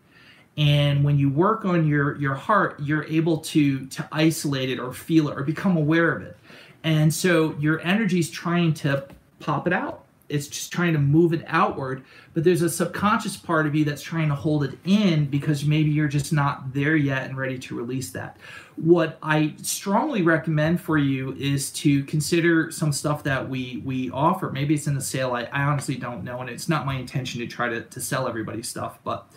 and 0.57 1.05
when 1.05 1.19
you 1.19 1.29
work 1.29 1.67
on 1.67 1.87
your 1.87 2.17
your 2.17 2.35
heart 2.35 2.81
you're 2.81 3.05
able 3.05 3.37
to 3.37 3.85
to 3.89 4.09
isolate 4.11 4.71
it 4.71 4.79
or 4.81 4.91
feel 4.91 5.29
it 5.29 5.37
or 5.37 5.43
become 5.43 5.77
aware 5.77 6.13
of 6.13 6.23
it 6.23 6.35
and 6.83 7.13
so 7.13 7.55
your 7.59 7.79
energy 7.83 8.19
is 8.19 8.31
trying 8.31 8.73
to 8.73 9.07
pop 9.39 9.67
it 9.67 9.73
out. 9.73 10.05
It's 10.29 10.49
just 10.49 10.73
trying 10.73 10.93
to 10.93 10.99
move 10.99 11.33
it 11.33 11.45
outward 11.47 12.05
but 12.37 12.45
there's 12.45 12.61
a 12.61 12.69
subconscious 12.69 13.35
part 13.35 13.67
of 13.67 13.75
you 13.75 13.83
that's 13.83 14.03
trying 14.03 14.29
to 14.29 14.35
hold 14.35 14.63
it 14.65 14.79
in 14.85 15.25
because 15.25 15.65
maybe 15.65 15.91
you're 15.91 16.07
just 16.07 16.35
not 16.35 16.75
there 16.75 16.95
yet 16.95 17.25
and 17.25 17.37
ready 17.37 17.59
to 17.59 17.75
release 17.75 18.11
that. 18.11 18.37
What 18.77 19.19
i 19.23 19.55
strongly 19.63 20.21
recommend 20.21 20.81
for 20.81 20.99
you 20.99 21.35
is 21.39 21.71
to 21.71 22.05
consider 22.05 22.71
some 22.71 22.93
stuff 22.93 23.23
that 23.23 23.49
we 23.49 23.81
we 23.87 24.11
offer. 24.11 24.51
Maybe 24.51 24.75
it's 24.75 24.87
in 24.87 24.95
the 24.95 25.01
sale. 25.01 25.33
I, 25.33 25.45
I 25.45 25.63
honestly 25.63 25.95
don't 25.95 26.25
know 26.25 26.41
and 26.41 26.51
it's 26.51 26.69
not 26.69 26.85
my 26.85 26.97
intention 26.97 27.41
to 27.41 27.47
try 27.47 27.69
to, 27.71 27.83
to 27.83 28.01
sell 28.01 28.29
everybody 28.29 28.63
stuff 28.63 28.99
but 29.05 29.31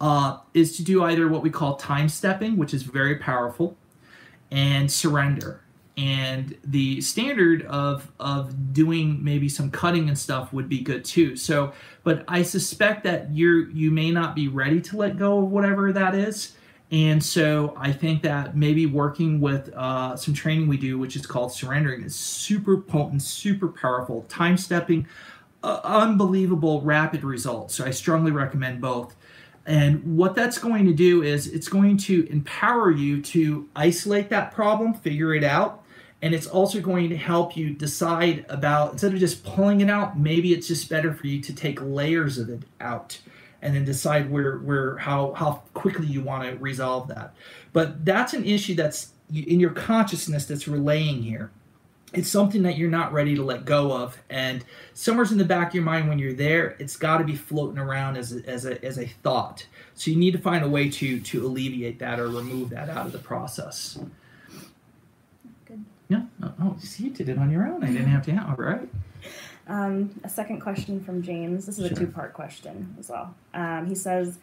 uh, 0.00 0.38
is 0.54 0.76
to 0.78 0.84
do 0.84 1.04
either 1.04 1.28
what 1.28 1.42
we 1.42 1.50
call 1.50 1.76
time 1.76 2.08
stepping 2.08 2.56
which 2.56 2.72
is 2.72 2.82
very 2.82 3.16
powerful 3.16 3.76
and 4.50 4.90
surrender 4.90 5.61
and 5.96 6.56
the 6.64 7.00
standard 7.00 7.62
of 7.66 8.10
of 8.18 8.72
doing 8.72 9.22
maybe 9.22 9.48
some 9.48 9.70
cutting 9.70 10.08
and 10.08 10.18
stuff 10.18 10.52
would 10.52 10.68
be 10.68 10.80
good 10.80 11.04
too. 11.04 11.36
So 11.36 11.72
but 12.02 12.24
i 12.28 12.42
suspect 12.42 13.04
that 13.04 13.34
you're 13.34 13.68
you 13.70 13.90
may 13.90 14.10
not 14.10 14.34
be 14.34 14.48
ready 14.48 14.80
to 14.80 14.96
let 14.96 15.18
go 15.18 15.38
of 15.38 15.50
whatever 15.50 15.92
that 15.92 16.14
is. 16.14 16.54
And 16.90 17.22
so 17.22 17.74
i 17.76 17.92
think 17.92 18.22
that 18.22 18.56
maybe 18.56 18.86
working 18.86 19.40
with 19.40 19.72
uh, 19.74 20.16
some 20.16 20.34
training 20.34 20.68
we 20.68 20.76
do 20.76 20.98
which 20.98 21.16
is 21.16 21.26
called 21.26 21.52
surrendering 21.52 22.02
is 22.02 22.14
super 22.14 22.78
potent 22.78 23.22
super 23.22 23.68
powerful 23.68 24.22
time 24.28 24.56
stepping 24.56 25.06
uh, 25.62 25.80
unbelievable 25.84 26.80
rapid 26.80 27.22
results 27.22 27.74
so 27.74 27.84
i 27.84 27.90
strongly 27.90 28.30
recommend 28.30 28.80
both. 28.80 29.14
And 29.66 30.16
what 30.16 30.34
that's 30.34 30.58
going 30.58 30.86
to 30.86 30.92
do 30.92 31.22
is 31.22 31.46
it's 31.46 31.68
going 31.68 31.96
to 31.98 32.26
empower 32.30 32.90
you 32.90 33.22
to 33.22 33.68
isolate 33.76 34.28
that 34.30 34.52
problem, 34.52 34.92
figure 34.92 35.34
it 35.34 35.44
out, 35.44 35.81
and 36.22 36.34
it's 36.34 36.46
also 36.46 36.80
going 36.80 37.10
to 37.10 37.16
help 37.16 37.56
you 37.56 37.70
decide 37.70 38.46
about 38.48 38.92
instead 38.92 39.12
of 39.12 39.18
just 39.18 39.44
pulling 39.44 39.80
it 39.80 39.90
out, 39.90 40.18
maybe 40.18 40.52
it's 40.52 40.68
just 40.68 40.88
better 40.88 41.12
for 41.12 41.26
you 41.26 41.40
to 41.42 41.54
take 41.54 41.80
layers 41.82 42.38
of 42.38 42.48
it 42.48 42.62
out 42.80 43.18
and 43.60 43.74
then 43.74 43.84
decide 43.84 44.30
where 44.30 44.58
where 44.58 44.96
how 44.98 45.32
how 45.32 45.62
quickly 45.74 46.06
you 46.06 46.22
want 46.22 46.48
to 46.48 46.56
resolve 46.56 47.08
that. 47.08 47.34
But 47.72 48.04
that's 48.04 48.34
an 48.34 48.44
issue 48.44 48.74
that's 48.74 49.10
in 49.32 49.60
your 49.60 49.70
consciousness 49.70 50.46
that's 50.46 50.68
relaying 50.68 51.22
here 51.22 51.50
it's 52.12 52.28
something 52.28 52.62
that 52.64 52.76
you're 52.76 52.90
not 52.90 53.10
ready 53.14 53.34
to 53.34 53.42
let 53.42 53.64
go 53.64 53.90
of 53.90 54.18
and 54.28 54.62
somewhere's 54.92 55.32
in 55.32 55.38
the 55.38 55.44
back 55.46 55.68
of 55.68 55.74
your 55.74 55.82
mind 55.82 56.06
when 56.06 56.18
you're 56.18 56.34
there 56.34 56.76
it's 56.78 56.96
got 56.96 57.16
to 57.16 57.24
be 57.24 57.34
floating 57.34 57.78
around 57.78 58.18
as 58.18 58.36
a, 58.36 58.46
as 58.46 58.66
a 58.66 58.84
as 58.84 58.98
a 58.98 59.06
thought 59.06 59.66
so 59.94 60.10
you 60.10 60.16
need 60.16 60.32
to 60.32 60.38
find 60.38 60.64
a 60.64 60.68
way 60.68 60.88
to 60.88 61.20
to 61.20 61.46
alleviate 61.46 61.98
that 61.98 62.18
or 62.18 62.28
remove 62.28 62.70
that 62.70 62.88
out 62.88 63.06
of 63.06 63.12
the 63.12 63.18
process. 63.18 63.98
Yeah 66.08 66.22
oh, 66.42 66.52
oh 66.62 66.76
see 66.80 67.04
you 67.04 67.10
did 67.10 67.28
it 67.28 67.38
on 67.38 67.50
your 67.50 67.66
own 67.66 67.82
i 67.82 67.86
didn't 67.86 68.06
have 68.06 68.24
to 68.24 68.32
all 68.36 68.56
right 68.56 68.88
Um, 69.68 70.20
a 70.24 70.28
second 70.28 70.60
question 70.60 71.02
from 71.04 71.22
James. 71.22 71.66
This 71.66 71.78
is 71.78 71.86
Sure. 71.86 71.96
a 71.96 72.00
two 72.00 72.08
part 72.08 72.32
question 72.34 72.96
as 72.98 73.08
well. 73.08 73.32
Um, 73.54 73.86
he 73.86 73.94
says, 73.94 74.38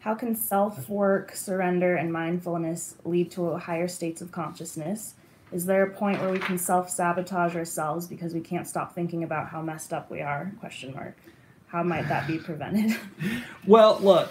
How 0.00 0.16
can 0.16 0.34
self 0.34 0.88
work, 0.88 1.36
surrender, 1.36 1.94
and 1.94 2.12
mindfulness 2.12 2.96
lead 3.04 3.30
to 3.32 3.56
higher 3.56 3.86
states 3.86 4.20
of 4.20 4.32
consciousness? 4.32 5.14
Is 5.52 5.66
there 5.66 5.84
a 5.84 5.90
point 5.90 6.20
where 6.20 6.32
we 6.32 6.40
can 6.40 6.58
self 6.58 6.90
sabotage 6.90 7.54
ourselves 7.54 8.08
because 8.08 8.34
we 8.34 8.40
can't 8.40 8.66
stop 8.66 8.92
thinking 8.96 9.22
about 9.22 9.48
how 9.50 9.62
messed 9.62 9.92
up 9.92 10.10
we 10.10 10.20
are? 10.20 10.50
Question 10.58 10.92
mark. 10.92 11.16
How 11.68 11.84
might 11.84 12.08
that 12.08 12.26
be 12.26 12.38
prevented? 12.38 12.98
Well, 13.68 13.98
look, 14.00 14.30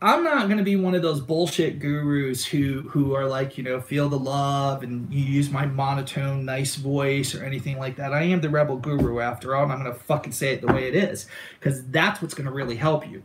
I'm 0.00 0.22
not 0.22 0.46
going 0.46 0.58
to 0.58 0.64
be 0.64 0.76
one 0.76 0.94
of 0.94 1.02
those 1.02 1.20
bullshit 1.20 1.80
gurus 1.80 2.44
who 2.44 2.82
who 2.82 3.14
are 3.14 3.26
like, 3.26 3.58
you 3.58 3.64
know, 3.64 3.80
feel 3.80 4.08
the 4.08 4.18
love 4.18 4.84
and 4.84 5.12
you 5.12 5.24
use 5.24 5.50
my 5.50 5.66
monotone, 5.66 6.44
nice 6.44 6.76
voice 6.76 7.34
or 7.34 7.42
anything 7.42 7.78
like 7.78 7.96
that. 7.96 8.12
I 8.12 8.22
am 8.22 8.40
the 8.40 8.48
rebel 8.48 8.76
guru 8.76 9.18
after 9.18 9.56
all, 9.56 9.64
and 9.64 9.72
I'm 9.72 9.82
going 9.82 9.92
to 9.92 9.98
fucking 9.98 10.32
say 10.32 10.52
it 10.52 10.60
the 10.60 10.72
way 10.72 10.86
it 10.86 10.94
is 10.94 11.26
because 11.58 11.84
that's 11.88 12.22
what's 12.22 12.34
going 12.34 12.46
to 12.46 12.52
really 12.52 12.76
help 12.76 13.08
you. 13.08 13.24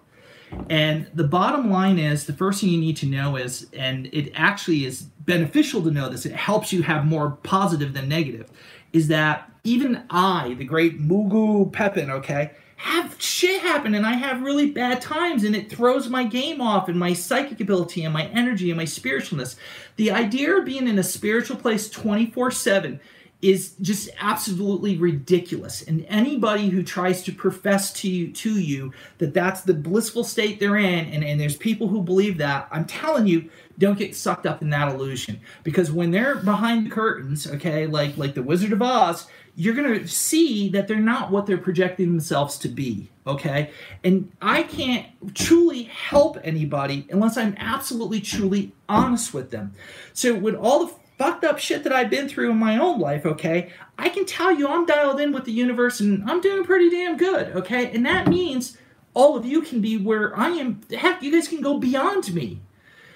And 0.69 1.07
the 1.13 1.23
bottom 1.23 1.69
line 1.69 1.99
is 1.99 2.25
the 2.25 2.33
first 2.33 2.61
thing 2.61 2.69
you 2.69 2.79
need 2.79 2.97
to 2.97 3.05
know 3.05 3.35
is, 3.35 3.67
and 3.73 4.07
it 4.07 4.31
actually 4.33 4.85
is 4.85 5.01
beneficial 5.01 5.83
to 5.83 5.91
know 5.91 6.09
this, 6.09 6.25
it 6.25 6.33
helps 6.33 6.73
you 6.73 6.83
have 6.83 7.05
more 7.05 7.31
positive 7.43 7.93
than 7.93 8.09
negative, 8.09 8.51
is 8.91 9.07
that 9.07 9.51
even 9.63 10.03
I, 10.09 10.55
the 10.55 10.65
great 10.65 11.01
Mugu 11.01 11.71
Pepin, 11.71 12.09
okay, 12.11 12.51
have 12.83 13.15
shit 13.17 13.61
happen 13.61 13.95
and 13.95 14.05
I 14.05 14.11
have 14.11 14.41
really 14.41 14.69
bad 14.69 15.01
times 15.01 15.45
and 15.45 15.55
it 15.55 15.69
throws 15.69 16.09
my 16.09 16.25
game 16.25 16.59
off 16.59 16.89
and 16.89 16.99
my 16.99 17.13
psychic 17.13 17.61
ability 17.61 18.03
and 18.03 18.13
my 18.13 18.25
energy 18.25 18.71
and 18.71 18.77
my 18.77 18.83
spiritualness. 18.83 19.55
The 19.95 20.11
idea 20.11 20.57
of 20.57 20.65
being 20.65 20.89
in 20.89 20.99
a 20.99 21.03
spiritual 21.03 21.55
place 21.55 21.89
24 21.89 22.51
7 22.51 22.99
is 23.41 23.75
just 23.81 24.09
absolutely 24.19 24.97
ridiculous 24.97 25.81
and 25.81 26.05
anybody 26.07 26.69
who 26.69 26.81
tries 26.81 27.23
to 27.23 27.31
profess 27.31 27.91
to 27.91 28.09
you 28.09 28.31
to 28.31 28.57
you 28.57 28.91
that 29.17 29.33
that's 29.33 29.61
the 29.61 29.73
blissful 29.73 30.23
state 30.23 30.61
they're 30.61 30.77
in 30.77 31.05
and, 31.07 31.25
and 31.25 31.41
there's 31.41 31.57
people 31.57 31.89
who 31.89 32.01
believe 32.01 32.37
that 32.37 32.69
i'm 32.71 32.85
telling 32.85 33.27
you 33.27 33.49
don't 33.77 33.99
get 33.99 34.15
sucked 34.15 34.45
up 34.45 34.61
in 34.61 34.69
that 34.69 34.87
illusion 34.87 35.41
because 35.63 35.91
when 35.91 36.09
they're 36.09 36.37
behind 36.37 36.85
the 36.85 36.89
curtains 36.89 37.45
okay 37.45 37.85
like 37.85 38.15
like 38.15 38.33
the 38.33 38.41
wizard 38.41 38.71
of 38.71 38.81
oz 38.81 39.27
you're 39.55 39.75
going 39.75 39.99
to 39.99 40.07
see 40.07 40.69
that 40.69 40.87
they're 40.87 40.97
not 40.97 41.31
what 41.31 41.45
they're 41.45 41.57
projecting 41.57 42.07
themselves 42.07 42.57
to 42.57 42.67
be 42.67 43.09
okay 43.25 43.69
and 44.03 44.31
i 44.41 44.63
can't 44.63 45.05
truly 45.35 45.83
help 45.83 46.37
anybody 46.43 47.07
unless 47.11 47.37
i'm 47.37 47.55
absolutely 47.57 48.19
truly 48.19 48.73
honest 48.89 49.33
with 49.33 49.51
them 49.51 49.73
so 50.13 50.33
with 50.33 50.55
all 50.55 50.85
the 50.85 50.93
fucked 51.17 51.43
up 51.43 51.59
shit 51.59 51.83
that 51.83 51.93
I've 51.93 52.09
been 52.09 52.27
through 52.27 52.51
in 52.51 52.57
my 52.57 52.77
own 52.77 52.99
life, 52.99 53.25
okay, 53.25 53.71
I 53.97 54.09
can 54.09 54.25
tell 54.25 54.51
you 54.51 54.67
I'm 54.67 54.85
dialed 54.85 55.19
in 55.19 55.31
with 55.31 55.45
the 55.45 55.51
universe 55.51 55.99
and 55.99 56.29
I'm 56.29 56.41
doing 56.41 56.63
pretty 56.63 56.89
damn 56.89 57.17
good, 57.17 57.55
okay? 57.55 57.91
And 57.91 58.05
that 58.05 58.27
means 58.27 58.77
all 59.13 59.37
of 59.37 59.45
you 59.45 59.61
can 59.61 59.81
be 59.81 59.97
where 59.97 60.37
I 60.37 60.49
am. 60.49 60.81
Heck, 60.91 61.21
you 61.21 61.31
guys 61.31 61.47
can 61.47 61.61
go 61.61 61.77
beyond 61.77 62.33
me. 62.33 62.61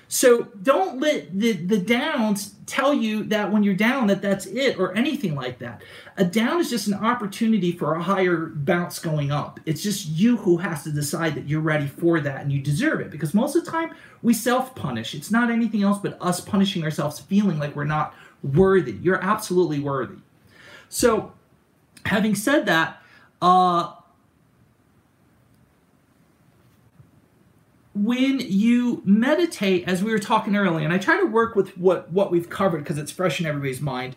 So 0.10 0.44
don't 0.62 1.00
let 1.00 1.38
the, 1.38 1.52
the 1.52 1.78
downs 1.78 2.56
tell 2.66 2.94
you 2.94 3.24
that 3.26 3.52
when 3.52 3.64
you're 3.64 3.76
down 3.76 4.08
that 4.08 4.22
that's 4.22 4.46
it 4.46 4.80
or 4.80 4.96
anything 4.96 5.36
like 5.36 5.60
that. 5.60 5.82
A 6.16 6.24
down 6.24 6.60
is 6.62 6.70
just 6.70 6.88
an 6.88 6.94
opportunity 6.94 7.72
for 7.72 7.96
a 7.96 8.02
higher 8.02 8.46
bounce 8.48 9.00
going 9.00 9.32
up. 9.32 9.60
It's 9.66 9.84
just 9.84 10.08
you 10.08 10.38
who 10.38 10.58
has 10.58 10.84
to 10.84 10.92
decide 10.92 11.36
that 11.36 11.48
you're 11.48 11.62
ready 11.62 11.88
for 11.88 12.22
that 12.22 12.42
and 12.42 12.52
you 12.52 12.62
deserve 12.62 13.02
it 13.02 13.12
because 13.12 13.34
most 13.34 13.56
of 13.56 13.66
the 13.66 13.72
time 13.72 13.94
we 14.22 14.34
self-punish. 14.34 15.14
It's 15.14 15.32
not 15.32 15.52
anything 15.52 15.84
else 15.84 15.98
but 15.98 16.18
us 16.22 16.40
punishing 16.40 16.84
ourselves 16.84 17.20
feeling 17.20 17.60
like 17.60 17.76
we're 17.76 17.84
not 17.84 18.14
worthy. 18.44 18.94
You're 18.94 19.22
absolutely 19.22 19.80
worthy. 19.80 20.18
So 20.88 21.34
having 22.06 22.36
said 22.36 22.66
that, 22.68 23.02
uh 23.42 23.94
when 28.04 28.40
you 28.40 29.02
meditate 29.06 29.88
as 29.88 30.04
we 30.04 30.12
were 30.12 30.20
talking 30.20 30.56
earlier 30.56 30.86
and 30.86 30.94
i 30.94 30.98
try 30.98 31.18
to 31.18 31.26
work 31.26 31.56
with 31.56 31.78
what 31.78 32.12
what 32.12 32.32
we've 32.32 32.50
covered 32.50 32.80
because 32.80 32.98
it's 32.98 33.12
fresh 33.12 33.40
in 33.40 33.46
everybody's 33.46 33.82
mind. 33.82 34.16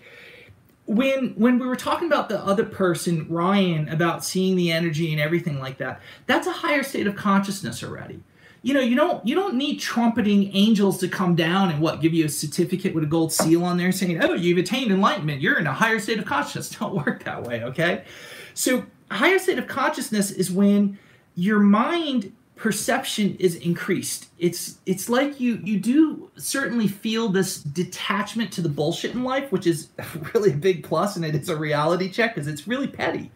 When 0.87 1.31
when 1.37 1.59
we 1.59 1.67
were 1.67 1.77
talking 1.77 2.09
about 2.09 2.29
the 2.29 2.41
other 2.41 2.65
person 2.65 3.27
ryan 3.29 3.89
about 3.89 4.25
seeing 4.25 4.57
the 4.57 4.73
energy 4.73 5.13
and 5.13 5.21
everything 5.21 5.61
like 5.61 5.79
that 5.79 6.01
that's 6.27 6.47
a 6.47 6.53
higher 6.53 6.83
state 6.83 7.07
of 7.07 7.17
consciousness 7.17 7.83
already. 7.83 8.21
You 8.63 8.75
know 8.75 8.81
you 8.81 8.97
don't 8.97 9.27
you 9.27 9.35
don't 9.35 9.55
need 9.55 9.79
trumpeting 9.79 10.55
angels 10.55 10.99
to 10.99 11.09
come 11.09 11.35
down 11.35 11.71
and 11.71 11.81
what 11.81 12.01
give 12.01 12.13
you 12.13 12.27
a 12.27 12.29
certificate 12.29 12.95
with 12.95 13.05
a 13.05 13.07
gold 13.07 13.33
seal 13.33 13.65
on 13.65 13.77
there 13.79 13.93
saying 13.93 14.23
oh 14.23 14.35
you've 14.35 14.59
attained 14.59 14.91
enlightenment. 14.91 15.41
You're 15.41 15.59
in 15.59 15.67
a 15.67 15.73
higher 15.73 15.99
state 15.99 16.19
of 16.19 16.27
consciousness. 16.27 16.71
Don't 16.79 16.95
work 16.95 17.25
that 17.25 17.45
way 17.45 17.63
okay? 17.65 18.05
So 18.53 18.85
higher 19.11 19.39
state 19.39 19.59
of 19.59 19.67
consciousness 19.67 20.31
is 20.31 20.51
when 20.51 20.99
your 21.35 21.61
mind 21.61 22.33
perception 22.61 23.37
is 23.41 23.57
increased. 23.57 24.27
It's 24.39 24.79
it's 24.85 25.09
like 25.09 25.41
you 25.41 25.63
you 25.65 25.81
do 25.81 26.31
certainly 26.37 26.89
feel 26.89 27.31
this 27.31 27.63
detachment 27.63 28.53
to 28.53 28.61
the 28.61 28.69
bullshit 28.69 29.15
in 29.15 29.25
life 29.25 29.51
which 29.51 29.67
is 29.67 29.89
really 30.35 30.53
a 30.53 30.57
big 30.57 30.85
plus 30.85 31.17
and 31.17 31.25
it's 31.25 31.49
a 31.49 31.57
reality 31.57 32.11
check 32.11 32.35
because 32.35 32.47
it's 32.47 32.69
really 32.69 32.87
petty. 32.87 33.33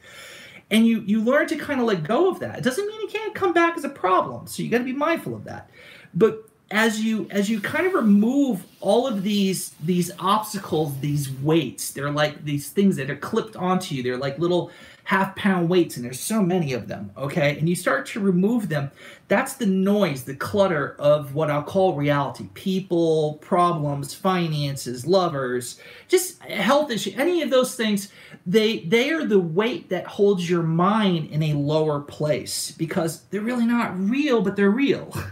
And 0.70 0.86
you 0.86 1.00
you 1.06 1.22
learn 1.22 1.46
to 1.48 1.56
kind 1.56 1.80
of 1.80 1.86
let 1.86 2.04
go 2.04 2.28
of 2.28 2.38
that. 2.40 2.58
It 2.58 2.64
doesn't 2.64 2.86
mean 2.86 3.00
it 3.00 3.12
can't 3.12 3.34
come 3.34 3.54
back 3.54 3.78
as 3.78 3.84
a 3.84 3.88
problem 3.88 4.46
so 4.46 4.62
you 4.62 4.68
got 4.68 4.78
to 4.78 4.84
be 4.84 4.92
mindful 4.92 5.34
of 5.34 5.44
that. 5.44 5.70
But 6.12 6.46
as 6.70 7.00
you 7.00 7.26
as 7.30 7.48
you 7.48 7.62
kind 7.62 7.86
of 7.86 7.94
remove 7.94 8.62
all 8.80 9.06
of 9.06 9.22
these 9.22 9.70
these 9.84 10.10
obstacles 10.18 10.98
these 11.00 11.30
weights 11.30 11.92
they're 11.92 12.10
like 12.10 12.42
these 12.44 12.70
things 12.70 12.96
that 12.96 13.08
are 13.08 13.16
clipped 13.16 13.56
onto 13.56 13.94
you. 13.94 14.02
They're 14.02 14.18
like 14.18 14.38
little 14.38 14.70
half 15.04 15.36
pound 15.36 15.68
weights 15.68 15.96
and 15.96 16.04
there's 16.04 16.20
so 16.20 16.42
many 16.42 16.72
of 16.72 16.88
them 16.88 17.10
okay? 17.16 17.58
And 17.58 17.68
you 17.68 17.76
start 17.76 18.06
to 18.06 18.20
remove 18.20 18.68
them 18.68 18.90
that's 19.28 19.54
the 19.54 19.66
noise 19.66 20.24
the 20.24 20.34
clutter 20.34 20.96
of 20.98 21.34
what 21.34 21.50
i'll 21.50 21.62
call 21.62 21.94
reality. 21.94 22.48
People 22.54 23.34
problems 23.40 24.14
finances 24.14 25.06
lovers 25.06 25.80
just 26.08 26.42
health 26.42 26.90
issues, 26.90 27.14
any 27.16 27.42
of 27.42 27.50
those 27.50 27.74
things 27.74 28.10
they 28.46 28.80
they 28.80 29.10
are 29.10 29.24
the 29.24 29.38
weight 29.38 29.88
that 29.90 30.06
holds 30.06 30.48
your 30.48 30.62
mind 30.62 31.30
in 31.30 31.42
a 31.42 31.52
lower 31.54 32.00
place 32.00 32.70
because 32.72 33.22
they're 33.24 33.40
really 33.40 33.66
not 33.66 33.98
real 33.98 34.40
but 34.42 34.56
they're 34.56 34.70
real. 34.70 35.14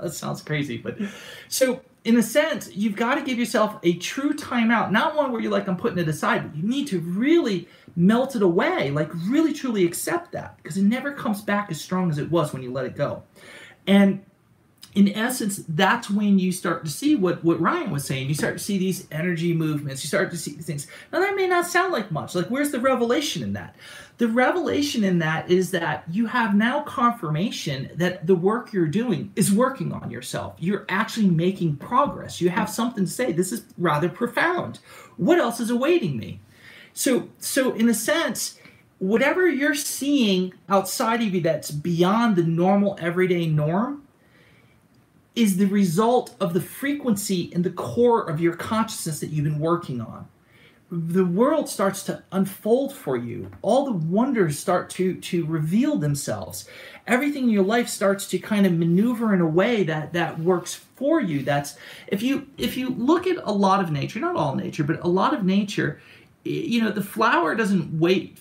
That 0.00 0.12
sounds 0.12 0.42
crazy 0.42 0.76
but 0.76 0.98
so 1.46 1.80
in 2.04 2.16
a 2.16 2.22
sense 2.22 2.70
you've 2.74 2.96
got 2.96 3.14
to 3.14 3.22
give 3.22 3.38
yourself 3.38 3.78
a 3.82 3.94
true 3.94 4.32
timeout 4.34 4.90
not 4.90 5.14
one 5.14 5.30
where 5.30 5.40
you're 5.40 5.52
like 5.52 5.68
i'm 5.68 5.76
putting 5.76 5.98
it 5.98 6.08
aside 6.08 6.42
but 6.42 6.56
you 6.56 6.62
need 6.62 6.86
to 6.86 6.98
really 7.00 7.68
melt 7.96 8.34
it 8.34 8.42
away 8.42 8.90
like 8.90 9.10
really 9.26 9.52
truly 9.52 9.84
accept 9.84 10.32
that 10.32 10.56
because 10.56 10.76
it 10.76 10.84
never 10.84 11.12
comes 11.12 11.42
back 11.42 11.70
as 11.70 11.80
strong 11.80 12.10
as 12.10 12.18
it 12.18 12.30
was 12.30 12.52
when 12.52 12.62
you 12.62 12.72
let 12.72 12.86
it 12.86 12.96
go. 12.96 13.22
And 13.86 14.24
in 14.94 15.08
essence 15.14 15.64
that's 15.68 16.10
when 16.10 16.38
you 16.38 16.52
start 16.52 16.84
to 16.84 16.90
see 16.90 17.14
what 17.14 17.42
what 17.42 17.60
ryan 17.60 17.90
was 17.90 18.04
saying. 18.04 18.28
You 18.28 18.34
start 18.34 18.58
to 18.58 18.62
see 18.62 18.76
these 18.76 19.06
energy 19.10 19.54
movements. 19.54 20.04
You 20.04 20.08
start 20.08 20.30
to 20.32 20.36
see 20.36 20.54
these 20.54 20.66
things. 20.66 20.86
Now 21.12 21.20
that 21.20 21.34
may 21.34 21.46
not 21.46 21.66
sound 21.66 21.92
like 21.92 22.10
much. 22.10 22.34
Like 22.34 22.48
where's 22.48 22.70
the 22.70 22.80
revelation 22.80 23.42
in 23.42 23.54
that? 23.54 23.74
The 24.18 24.28
revelation 24.28 25.02
in 25.02 25.18
that 25.20 25.50
is 25.50 25.70
that 25.70 26.04
you 26.10 26.26
have 26.26 26.54
now 26.54 26.82
confirmation 26.82 27.90
that 27.96 28.26
the 28.26 28.34
work 28.34 28.72
you're 28.72 28.86
doing 28.86 29.32
is 29.34 29.52
working 29.52 29.92
on 29.92 30.10
yourself. 30.10 30.54
You're 30.58 30.84
actually 30.88 31.30
making 31.30 31.76
progress. 31.76 32.40
You 32.40 32.50
have 32.50 32.68
something 32.68 33.06
to 33.06 33.10
say. 33.10 33.32
This 33.32 33.50
is 33.50 33.64
rather 33.78 34.10
profound. 34.10 34.78
What 35.16 35.38
else 35.38 35.58
is 35.58 35.70
awaiting 35.70 36.18
me? 36.18 36.40
So 36.92 37.30
so 37.38 37.72
in 37.72 37.88
a 37.88 37.94
sense 37.94 38.58
whatever 38.98 39.48
you're 39.48 39.74
seeing 39.74 40.52
outside 40.68 41.20
of 41.22 41.34
you 41.34 41.40
that's 41.40 41.72
beyond 41.72 42.36
the 42.36 42.44
normal 42.44 42.96
everyday 43.00 43.46
norm 43.46 44.01
is 45.34 45.56
the 45.56 45.66
result 45.66 46.34
of 46.40 46.52
the 46.52 46.60
frequency 46.60 47.50
and 47.54 47.64
the 47.64 47.70
core 47.70 48.28
of 48.28 48.40
your 48.40 48.54
consciousness 48.54 49.20
that 49.20 49.28
you've 49.30 49.44
been 49.44 49.58
working 49.58 50.00
on. 50.00 50.28
the 50.94 51.24
world 51.24 51.70
starts 51.70 52.02
to 52.02 52.22
unfold 52.32 52.92
for 52.94 53.16
you. 53.16 53.50
All 53.62 53.86
the 53.86 53.92
wonders 53.92 54.58
start 54.58 54.90
to 54.90 55.14
to 55.14 55.46
reveal 55.46 55.96
themselves. 55.96 56.68
Everything 57.06 57.44
in 57.44 57.48
your 57.50 57.64
life 57.64 57.88
starts 57.88 58.26
to 58.28 58.38
kind 58.38 58.66
of 58.66 58.74
maneuver 58.74 59.32
in 59.32 59.40
a 59.40 59.46
way 59.46 59.84
that 59.84 60.12
that 60.12 60.38
works 60.38 60.74
for 60.74 61.18
you. 61.18 61.42
That's 61.42 61.76
if 62.08 62.22
you 62.22 62.46
if 62.58 62.76
you 62.76 62.90
look 62.90 63.26
at 63.26 63.38
a 63.42 63.52
lot 63.52 63.82
of 63.82 63.90
nature 63.90 64.20
not 64.20 64.36
all 64.36 64.54
nature 64.54 64.84
but 64.84 65.02
a 65.02 65.08
lot 65.08 65.32
of 65.32 65.44
nature 65.44 65.98
you 66.44 66.82
know 66.82 66.90
the 66.90 67.02
flower 67.02 67.54
doesn't 67.54 67.98
wait 67.98 68.36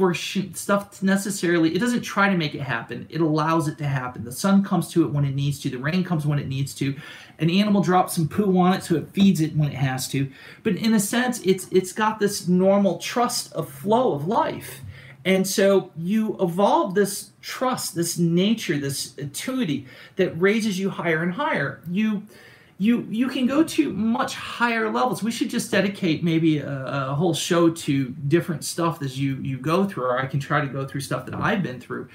for 0.00 0.14
stuff 0.14 0.98
to 0.98 1.04
necessarily 1.04 1.74
it 1.74 1.78
doesn't 1.78 2.00
try 2.00 2.30
to 2.30 2.36
make 2.38 2.54
it 2.54 2.62
happen. 2.62 3.06
It 3.10 3.20
allows 3.20 3.68
it 3.68 3.76
to 3.78 3.84
happen. 3.84 4.24
The 4.24 4.32
sun 4.32 4.64
comes 4.64 4.88
to 4.92 5.04
it 5.04 5.12
when 5.12 5.26
it 5.26 5.34
needs 5.34 5.60
to. 5.60 5.68
The 5.68 5.76
rain 5.76 6.04
comes 6.04 6.26
when 6.26 6.38
it 6.38 6.48
needs 6.48 6.72
to. 6.76 6.96
An 7.38 7.50
animal 7.50 7.82
drops 7.82 8.14
some 8.14 8.26
poo 8.26 8.56
on 8.56 8.72
it 8.72 8.82
so 8.82 8.94
it 8.94 9.10
feeds 9.10 9.42
it 9.42 9.54
when 9.54 9.68
it 9.68 9.76
has 9.76 10.08
to. 10.08 10.30
But 10.62 10.76
in 10.76 10.94
a 10.94 11.00
sense 11.00 11.42
it's 11.42 11.68
it's 11.70 11.92
got 11.92 12.18
this 12.18 12.48
normal 12.48 12.96
trust 12.96 13.52
of 13.52 13.68
flow 13.68 14.14
of 14.14 14.26
life. 14.26 14.80
And 15.26 15.46
so 15.46 15.90
you 15.98 16.34
evolve 16.40 16.94
this 16.94 17.32
trust 17.42 17.94
this 17.94 18.16
nature 18.16 18.78
this 18.78 19.12
attitude 19.18 19.84
that 20.16 20.30
raises 20.40 20.78
you 20.78 20.88
higher 20.88 21.22
and 21.22 21.34
higher. 21.34 21.82
You 21.90 22.22
you 22.80 23.06
you 23.10 23.28
can 23.28 23.44
go 23.46 23.62
to 23.62 23.92
much 23.92 24.34
higher 24.34 24.90
levels. 24.90 25.22
We 25.22 25.30
should 25.30 25.50
just 25.50 25.70
dedicate 25.70 26.24
maybe 26.24 26.60
a, 26.60 27.10
a, 27.10 27.14
whole 27.14 27.34
show 27.34 27.68
to 27.68 28.08
different 28.26 28.64
stuff 28.64 29.02
as 29.02 29.18
you 29.18 29.36
you 29.42 29.58
go 29.58 29.84
through, 29.84 30.04
or 30.04 30.18
I 30.18 30.24
can 30.24 30.40
try 30.40 30.62
to 30.62 30.66
go 30.66 30.86
through 30.86 31.02
stuff 31.02 31.26
that 31.26 31.34
I've 31.34 31.62
been 31.62 31.78
through. 31.78 32.08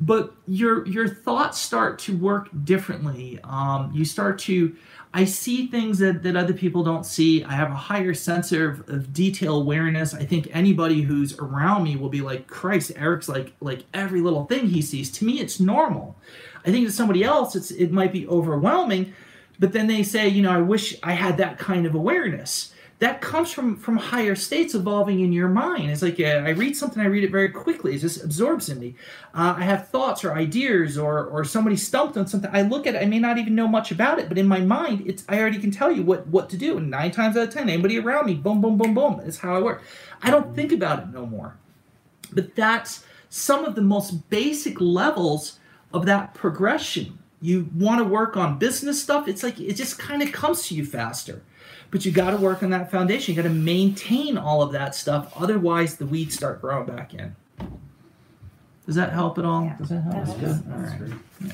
But 0.00 0.34
your 0.48 0.84
your 0.88 1.06
thoughts 1.06 1.60
start 1.60 2.00
to 2.00 2.16
work 2.16 2.48
differently. 2.64 3.38
Um, 3.44 3.92
you 3.94 4.04
start 4.04 4.40
to 4.40 4.74
I 5.14 5.24
see 5.24 5.68
things 5.68 6.00
that, 6.00 6.24
that 6.24 6.36
other 6.36 6.52
people 6.52 6.82
don't 6.82 7.06
see. 7.06 7.44
I 7.44 7.52
have 7.52 7.70
a 7.70 7.76
higher 7.76 8.12
sense 8.12 8.50
of, 8.50 8.88
of 8.90 9.12
detail 9.12 9.56
awareness. 9.56 10.14
I 10.14 10.24
think 10.24 10.48
anybody 10.52 11.02
who's 11.02 11.38
around 11.38 11.84
me 11.84 11.94
will 11.94 12.10
be 12.10 12.22
like, 12.22 12.48
Christ, 12.48 12.90
Eric's 12.96 13.28
like 13.28 13.52
like 13.60 13.84
every 13.94 14.20
little 14.20 14.46
thing 14.46 14.66
he 14.66 14.82
sees. 14.82 15.12
To 15.12 15.24
me, 15.24 15.38
it's 15.38 15.60
normal. 15.60 16.16
I 16.66 16.72
think 16.72 16.88
to 16.88 16.92
somebody 16.92 17.22
else, 17.22 17.54
it's 17.54 17.70
it 17.70 17.92
might 17.92 18.12
be 18.12 18.26
overwhelming 18.26 19.14
but 19.58 19.72
then 19.72 19.86
they 19.86 20.02
say, 20.02 20.28
you 20.28 20.42
know, 20.42 20.52
I 20.52 20.60
wish 20.60 20.96
I 21.02 21.12
had 21.12 21.36
that 21.38 21.58
kind 21.58 21.86
of 21.86 21.94
awareness. 21.94 22.72
That 23.00 23.20
comes 23.20 23.52
from 23.52 23.76
from 23.76 23.96
higher 23.96 24.34
states 24.34 24.74
evolving 24.74 25.20
in 25.20 25.32
your 25.32 25.48
mind. 25.48 25.88
It's 25.88 26.02
like 26.02 26.18
uh, 26.18 26.42
I 26.44 26.48
read 26.48 26.76
something, 26.76 27.00
I 27.00 27.06
read 27.06 27.22
it 27.22 27.30
very 27.30 27.48
quickly. 27.48 27.94
It 27.94 27.98
just 27.98 28.24
absorbs 28.24 28.68
in 28.68 28.80
me. 28.80 28.96
Uh, 29.32 29.54
I 29.56 29.62
have 29.62 29.88
thoughts 29.88 30.24
or 30.24 30.32
ideas, 30.32 30.98
or 30.98 31.24
or 31.26 31.44
somebody 31.44 31.76
stumped 31.76 32.16
on 32.16 32.26
something. 32.26 32.50
I 32.52 32.62
look 32.62 32.88
at 32.88 32.96
it. 32.96 33.02
I 33.02 33.06
may 33.06 33.20
not 33.20 33.38
even 33.38 33.54
know 33.54 33.68
much 33.68 33.92
about 33.92 34.18
it, 34.18 34.28
but 34.28 34.36
in 34.36 34.48
my 34.48 34.58
mind, 34.58 35.04
it's 35.06 35.24
I 35.28 35.38
already 35.38 35.58
can 35.58 35.70
tell 35.70 35.92
you 35.92 36.02
what 36.02 36.26
what 36.26 36.50
to 36.50 36.56
do. 36.56 36.76
And 36.76 36.90
nine 36.90 37.12
times 37.12 37.36
out 37.36 37.46
of 37.46 37.54
ten, 37.54 37.68
anybody 37.68 38.00
around 38.00 38.26
me, 38.26 38.34
boom, 38.34 38.60
boom, 38.60 38.76
boom, 38.76 38.94
boom, 38.94 39.20
is 39.20 39.38
how 39.38 39.54
I 39.54 39.60
work. 39.62 39.84
I 40.20 40.32
don't 40.32 40.56
think 40.56 40.72
about 40.72 40.98
it 40.98 41.08
no 41.10 41.24
more. 41.24 41.56
But 42.32 42.56
that's 42.56 43.04
some 43.28 43.64
of 43.64 43.76
the 43.76 43.82
most 43.82 44.28
basic 44.28 44.80
levels 44.80 45.60
of 45.92 46.04
that 46.06 46.34
progression 46.34 47.20
you 47.40 47.68
want 47.74 47.98
to 47.98 48.04
work 48.04 48.36
on 48.36 48.58
business 48.58 49.02
stuff 49.02 49.28
it's 49.28 49.42
like 49.42 49.60
it 49.60 49.74
just 49.74 49.98
kind 49.98 50.22
of 50.22 50.32
comes 50.32 50.66
to 50.66 50.74
you 50.74 50.84
faster 50.84 51.42
but 51.90 52.04
you 52.04 52.12
got 52.12 52.30
to 52.30 52.36
work 52.36 52.62
on 52.62 52.70
that 52.70 52.90
foundation 52.90 53.34
you 53.34 53.42
got 53.42 53.48
to 53.48 53.54
maintain 53.54 54.36
all 54.36 54.62
of 54.62 54.72
that 54.72 54.94
stuff 54.94 55.32
otherwise 55.36 55.96
the 55.96 56.06
weeds 56.06 56.34
start 56.34 56.60
growing 56.60 56.86
back 56.86 57.14
in 57.14 57.34
does 58.86 58.94
that 58.94 59.12
help 59.12 59.38
at 59.38 59.44
all 59.44 59.64
yeah, 59.64 59.76
does 59.76 59.88
that 59.88 60.00
help 60.02 60.14
that's 60.14 60.34
good 60.34 60.72
all 60.72 60.78
right 60.78 61.12
yeah. 61.40 61.52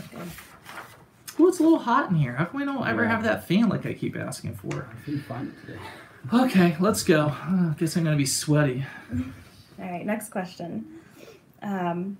It's 1.36 1.58
a 1.58 1.62
little 1.62 1.78
hot 1.78 2.10
in 2.10 2.16
here. 2.16 2.32
How 2.32 2.44
come 2.44 2.60
we 2.60 2.64
don't 2.64 2.86
ever 2.86 3.04
have 3.06 3.24
that 3.24 3.46
fan 3.46 3.68
like 3.68 3.86
I 3.86 3.92
keep 3.92 4.16
asking 4.16 4.54
for? 4.54 4.88
I 4.90 5.00
feel 5.04 5.18
fine 5.20 5.54
today. 5.66 5.78
Okay, 6.32 6.76
let's 6.80 7.02
go. 7.02 7.26
I 7.26 7.74
guess 7.76 7.96
I'm 7.96 8.04
gonna 8.04 8.16
be 8.16 8.26
sweaty. 8.26 8.84
All 9.12 9.90
right, 9.90 10.06
next 10.06 10.30
question. 10.30 11.00
Um, 11.62 12.16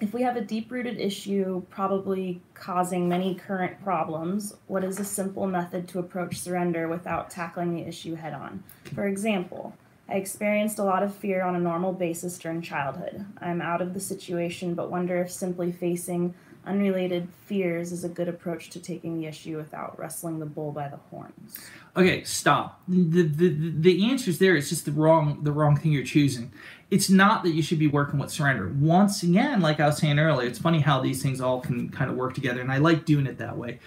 if 0.00 0.12
we 0.12 0.22
have 0.22 0.36
a 0.36 0.40
deep 0.40 0.70
rooted 0.70 1.00
issue 1.00 1.62
probably 1.70 2.40
causing 2.54 3.08
many 3.08 3.34
current 3.34 3.82
problems, 3.82 4.54
what 4.66 4.84
is 4.84 4.98
a 4.98 5.04
simple 5.04 5.46
method 5.46 5.88
to 5.88 5.98
approach 5.98 6.38
surrender 6.38 6.88
without 6.88 7.30
tackling 7.30 7.74
the 7.74 7.82
issue 7.82 8.14
head 8.14 8.34
on? 8.34 8.62
For 8.94 9.06
example, 9.06 9.74
I 10.08 10.14
experienced 10.14 10.78
a 10.78 10.84
lot 10.84 11.02
of 11.02 11.14
fear 11.14 11.42
on 11.42 11.56
a 11.56 11.60
normal 11.60 11.92
basis 11.92 12.38
during 12.38 12.60
childhood. 12.60 13.24
I'm 13.40 13.62
out 13.62 13.80
of 13.80 13.94
the 13.94 14.00
situation, 14.00 14.74
but 14.74 14.90
wonder 14.90 15.18
if 15.22 15.30
simply 15.30 15.72
facing 15.72 16.34
unrelated 16.66 17.28
fears 17.44 17.92
is 17.92 18.04
a 18.04 18.08
good 18.08 18.28
approach 18.28 18.70
to 18.70 18.80
taking 18.80 19.20
the 19.20 19.26
issue 19.26 19.56
without 19.56 19.98
wrestling 19.98 20.38
the 20.38 20.46
bull 20.46 20.72
by 20.72 20.88
the 20.88 20.96
horns. 21.10 21.58
Okay, 21.96 22.24
stop. 22.24 22.80
The, 22.88 23.22
the, 23.22 23.48
the 23.48 24.10
answer 24.10 24.30
is 24.30 24.38
there. 24.38 24.56
It's 24.56 24.68
just 24.68 24.84
the 24.84 24.92
wrong 24.92 25.40
the 25.42 25.52
wrong 25.52 25.76
thing 25.76 25.92
you're 25.92 26.04
choosing 26.04 26.52
it's 26.90 27.10
not 27.10 27.42
that 27.44 27.50
you 27.50 27.62
should 27.62 27.78
be 27.78 27.86
working 27.86 28.18
with 28.18 28.30
surrender. 28.30 28.68
Once 28.68 29.22
again, 29.22 29.60
like 29.60 29.80
I 29.80 29.86
was 29.86 29.98
saying 29.98 30.18
earlier, 30.18 30.48
it's 30.48 30.58
funny 30.58 30.80
how 30.80 31.00
these 31.00 31.22
things 31.22 31.40
all 31.40 31.60
can 31.60 31.88
kind 31.88 32.10
of 32.10 32.16
work 32.16 32.34
together, 32.34 32.60
and 32.60 32.70
I 32.70 32.78
like 32.78 33.04
doing 33.04 33.26
it 33.26 33.38
that 33.38 33.56
way. 33.56 33.80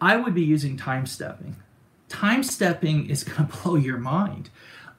I 0.00 0.16
would 0.16 0.34
be 0.34 0.42
using 0.42 0.76
time 0.76 1.06
stepping. 1.06 1.56
Time 2.08 2.42
stepping 2.42 3.08
is 3.08 3.24
going 3.24 3.48
to 3.48 3.56
blow 3.62 3.76
your 3.76 3.98
mind. 3.98 4.50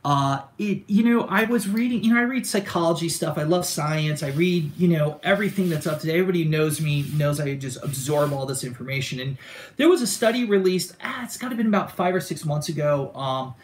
Uh, 0.06 0.42
it, 0.58 0.84
you 0.88 1.04
know, 1.04 1.26
I 1.30 1.46
was 1.46 1.70
reading, 1.70 2.04
you 2.04 2.14
know, 2.14 2.20
I 2.20 2.24
read 2.24 2.46
psychology 2.46 3.08
stuff. 3.08 3.38
I 3.38 3.44
love 3.44 3.66
science. 3.66 4.22
I 4.22 4.30
read, 4.30 4.72
you 4.78 4.90
know, 4.90 5.20
everything 5.24 5.70
that's 5.70 5.88
up 5.88 6.02
to 6.02 6.08
date. 6.08 6.14
Everybody 6.14 6.44
who 6.44 6.50
knows 6.50 6.82
me 6.82 7.06
knows 7.14 7.40
I 7.40 7.56
just 7.56 7.82
absorb 7.82 8.34
all 8.34 8.46
this 8.46 8.66
information. 8.66 9.22
And 9.22 9.38
there 9.78 9.88
was 9.88 10.02
a 10.02 10.08
study 10.08 10.44
released, 10.44 10.98
ah, 11.02 11.24
it's 11.24 11.38
got 11.38 11.50
to 11.50 11.56
been 11.56 11.68
about 11.68 11.96
five 11.96 12.14
or 12.14 12.20
six 12.20 12.44
months 12.44 12.68
ago. 12.68 13.14
Um, 13.16 13.56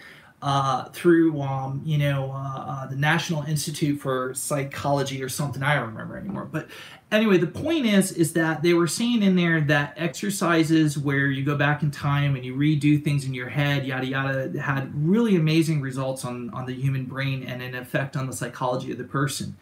uh, 0.42 0.86
through 0.90 1.42
um, 1.42 1.82
you 1.84 1.98
know 1.98 2.32
uh, 2.32 2.60
uh, 2.60 2.88
the 2.88 2.96
National 2.96 3.44
Institute 3.44 4.00
for 4.00 4.34
Psychology 4.34 5.22
or 5.22 5.30
something. 5.30 5.62
I 5.62 5.76
don't 5.76 5.88
remember 5.88 6.18
anymore. 6.18 6.46
But 6.46 6.70
anyway, 7.12 7.38
the 7.38 7.48
point 7.48 7.86
is 7.86 8.14
is 8.14 8.34
that 8.34 8.62
they 8.62 8.74
were 8.74 8.88
saying 8.88 9.22
in 9.22 9.36
there 9.36 9.60
that 9.62 9.94
exercises 9.98 10.98
where 10.98 11.28
you 11.28 11.44
go 11.44 11.56
back 11.56 11.84
in 11.84 11.92
time 11.92 12.36
and 12.36 12.46
you 12.46 12.56
redo 12.56 13.04
things 13.04 13.26
in 13.26 13.34
your 13.34 13.50
head, 13.50 13.86
yada 13.86 14.06
yada, 14.06 14.62
had 14.62 14.92
really 14.96 15.36
amazing 15.36 15.82
results 15.82 16.24
on 16.24 16.50
on 16.52 16.66
the 16.66 16.74
human 16.74 17.06
brain 17.06 17.44
and 17.44 17.62
an 17.62 17.76
effect 17.76 18.16
on 18.16 18.28
the 18.28 18.34
psychology 18.34 18.92
of 18.92 18.98
the 18.98 19.04
person. 19.04 19.58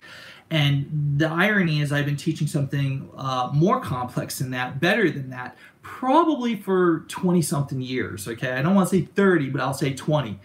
And 0.50 1.18
the 1.18 1.28
irony 1.28 1.82
is, 1.82 1.92
I've 1.92 2.06
been 2.06 2.16
teaching 2.16 2.48
something 2.48 3.10
uh, 3.18 3.50
more 3.54 3.82
complex 3.82 4.40
than 4.40 4.52
that, 4.52 4.80
better 4.80 5.12
than 5.12 5.30
that, 5.32 5.58
probably 5.82 6.56
for 6.56 7.00
20 7.10 7.42
something 7.42 7.82
years. 7.82 8.30
Okay, 8.30 8.52
I 8.52 8.62
don't 8.62 8.74
want 8.74 8.88
to 8.90 8.96
say 8.96 9.02
30, 9.02 9.50
but 9.50 9.60
I'll 9.60 9.74
say 9.74 9.94
20 9.94 10.40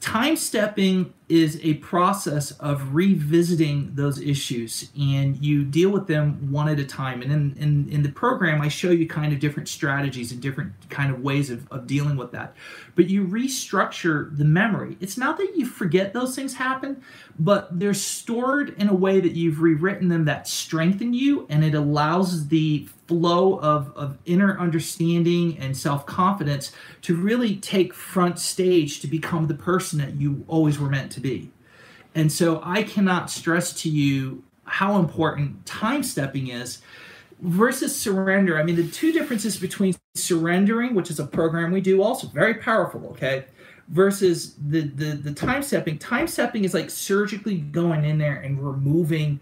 time 0.00 0.36
stepping 0.36 1.12
is 1.28 1.58
a 1.64 1.74
process 1.74 2.52
of 2.52 2.94
revisiting 2.94 3.90
those 3.94 4.20
issues 4.20 4.90
and 4.98 5.44
you 5.44 5.64
deal 5.64 5.90
with 5.90 6.06
them 6.06 6.52
one 6.52 6.68
at 6.68 6.78
a 6.78 6.84
time. 6.84 7.20
And 7.20 7.32
in, 7.32 7.56
in, 7.58 7.88
in 7.90 8.02
the 8.02 8.10
program 8.10 8.62
i 8.62 8.68
show 8.68 8.90
you 8.90 9.08
kind 9.08 9.32
of 9.32 9.40
different 9.40 9.68
strategies 9.68 10.30
and 10.30 10.40
different 10.40 10.72
kind 10.88 11.10
of 11.12 11.22
ways 11.22 11.50
of, 11.50 11.70
of 11.72 11.86
dealing 11.86 12.16
with 12.16 12.30
that. 12.32 12.54
But 12.94 13.10
you 13.10 13.26
restructure 13.26 14.36
the 14.36 14.44
memory. 14.44 14.96
It's 15.00 15.18
not 15.18 15.36
that 15.38 15.56
you 15.56 15.66
forget 15.66 16.12
those 16.12 16.36
things 16.36 16.54
happen 16.54 17.02
but 17.38 17.78
they're 17.78 17.94
stored 17.94 18.70
in 18.80 18.88
a 18.88 18.94
way 18.94 19.20
that 19.20 19.32
you've 19.32 19.60
rewritten 19.60 20.08
them 20.08 20.24
that 20.24 20.48
strengthen 20.48 21.12
you 21.12 21.46
and 21.50 21.64
it 21.64 21.74
allows 21.74 22.48
the 22.48 22.88
flow 23.06 23.58
of, 23.60 23.92
of 23.94 24.18
inner 24.24 24.58
understanding 24.58 25.56
and 25.58 25.76
self-confidence 25.76 26.72
to 27.02 27.14
really 27.14 27.56
take 27.56 27.94
front 27.94 28.38
stage 28.38 29.00
to 29.00 29.06
become 29.06 29.46
the 29.46 29.54
person 29.54 29.98
that 29.98 30.14
you 30.14 30.44
always 30.48 30.78
were 30.78 30.88
meant 30.88 31.12
to 31.16 31.20
be. 31.20 31.50
And 32.14 32.30
so 32.30 32.60
i 32.62 32.82
cannot 32.82 33.30
stress 33.30 33.72
to 33.82 33.90
you 33.90 34.44
how 34.64 34.98
important 34.98 35.66
time 35.66 36.02
stepping 36.02 36.48
is 36.48 36.80
versus 37.40 37.94
surrender. 37.94 38.58
I 38.58 38.62
mean 38.62 38.76
the 38.76 38.88
two 38.88 39.12
differences 39.12 39.56
between 39.56 39.94
surrendering 40.14 40.94
which 40.94 41.10
is 41.10 41.18
a 41.20 41.26
program 41.26 41.72
we 41.72 41.80
do 41.80 42.02
also 42.02 42.28
very 42.28 42.54
powerful 42.54 43.08
okay 43.10 43.46
versus 43.88 44.54
the 44.68 44.82
the, 44.82 45.12
the 45.16 45.34
time 45.34 45.62
stepping. 45.62 45.98
Time 45.98 46.26
stepping 46.26 46.64
is 46.64 46.74
like 46.74 46.90
surgically 46.90 47.58
going 47.58 48.04
in 48.04 48.18
there 48.18 48.36
and 48.36 48.64
removing 48.64 49.40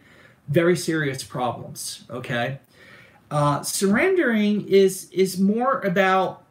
very 0.49 0.77
serious 0.77 1.23
problems 1.23 2.05
okay? 2.11 2.59
Uh, 3.31 3.63
surrendering 3.63 4.67
is 4.69 5.09
is 5.11 5.39
more 5.41 5.81
about 5.81 6.45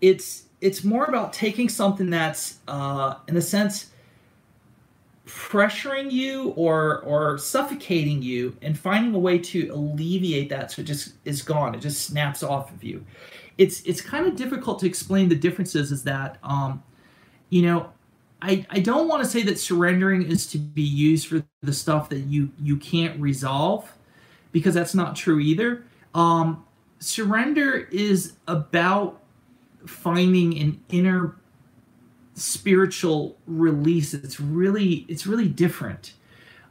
it's 0.00 0.44
it's 0.60 0.82
more 0.82 1.04
about 1.04 1.32
taking 1.32 1.68
something 1.68 2.08
that's 2.08 2.58
uh, 2.68 3.16
in 3.28 3.36
a 3.36 3.40
sense 3.40 3.90
pressuring 5.34 6.12
you 6.12 6.50
or 6.56 7.00
or 7.00 7.38
suffocating 7.38 8.22
you 8.22 8.56
and 8.62 8.78
finding 8.78 9.14
a 9.14 9.18
way 9.18 9.36
to 9.36 9.68
alleviate 9.70 10.48
that 10.48 10.70
so 10.70 10.80
it 10.80 10.84
just 10.84 11.14
is 11.24 11.42
gone 11.42 11.74
it 11.74 11.80
just 11.80 12.06
snaps 12.06 12.42
off 12.42 12.72
of 12.72 12.84
you 12.84 13.04
it's 13.58 13.82
it's 13.82 14.00
kind 14.00 14.26
of 14.26 14.36
difficult 14.36 14.78
to 14.78 14.86
explain 14.86 15.28
the 15.28 15.34
differences 15.34 15.90
is 15.90 16.04
that 16.04 16.38
um, 16.42 16.82
you 17.54 17.62
know, 17.62 17.88
I, 18.42 18.66
I 18.68 18.80
don't 18.80 19.06
want 19.06 19.22
to 19.22 19.28
say 19.28 19.42
that 19.44 19.60
surrendering 19.60 20.22
is 20.22 20.46
to 20.48 20.58
be 20.58 20.82
used 20.82 21.28
for 21.28 21.44
the 21.62 21.72
stuff 21.72 22.08
that 22.08 22.20
you 22.20 22.50
you 22.60 22.76
can't 22.76 23.18
resolve 23.20 23.90
because 24.50 24.74
that's 24.74 24.92
not 24.92 25.14
true 25.14 25.38
either. 25.38 25.84
Um, 26.14 26.64
surrender 26.98 27.88
is 27.92 28.32
about 28.48 29.22
finding 29.86 30.58
an 30.58 30.80
inner 30.88 31.36
spiritual 32.34 33.36
release. 33.46 34.14
It's 34.14 34.40
really 34.40 35.06
it's 35.08 35.26
really 35.26 35.48
different. 35.48 36.14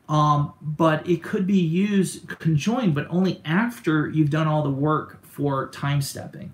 Um, 0.09 0.53
but 0.61 1.07
it 1.07 1.24
could 1.24 1.47
be 1.47 1.59
used 1.59 2.28
conjoined, 2.28 2.93
but 2.93 3.07
only 3.09 3.41
after 3.45 4.09
you've 4.09 4.30
done 4.30 4.47
all 4.47 4.61
the 4.61 4.70
work 4.70 5.26
for 5.26 5.70
time 5.70 6.01
stepping. 6.01 6.51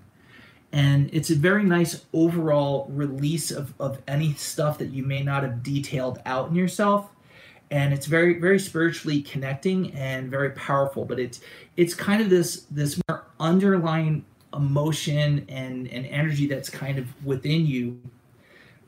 And 0.72 1.10
it's 1.12 1.30
a 1.30 1.34
very 1.34 1.64
nice 1.64 2.06
overall 2.12 2.86
release 2.90 3.50
of, 3.50 3.74
of 3.80 4.00
any 4.06 4.34
stuff 4.34 4.78
that 4.78 4.90
you 4.90 5.02
may 5.02 5.22
not 5.22 5.42
have 5.42 5.64
detailed 5.64 6.20
out 6.24 6.48
in 6.48 6.54
yourself. 6.54 7.10
And 7.72 7.92
it's 7.92 8.06
very, 8.06 8.38
very 8.38 8.58
spiritually 8.58 9.20
connecting 9.20 9.92
and 9.94 10.30
very 10.30 10.50
powerful. 10.50 11.04
But 11.04 11.18
it's 11.18 11.40
it's 11.76 11.94
kind 11.94 12.22
of 12.22 12.30
this 12.30 12.66
this 12.70 13.00
more 13.08 13.24
underlying 13.40 14.24
emotion 14.54 15.44
and, 15.48 15.88
and 15.88 16.06
energy 16.06 16.46
that's 16.46 16.70
kind 16.70 16.98
of 16.98 17.06
within 17.24 17.66
you 17.66 18.00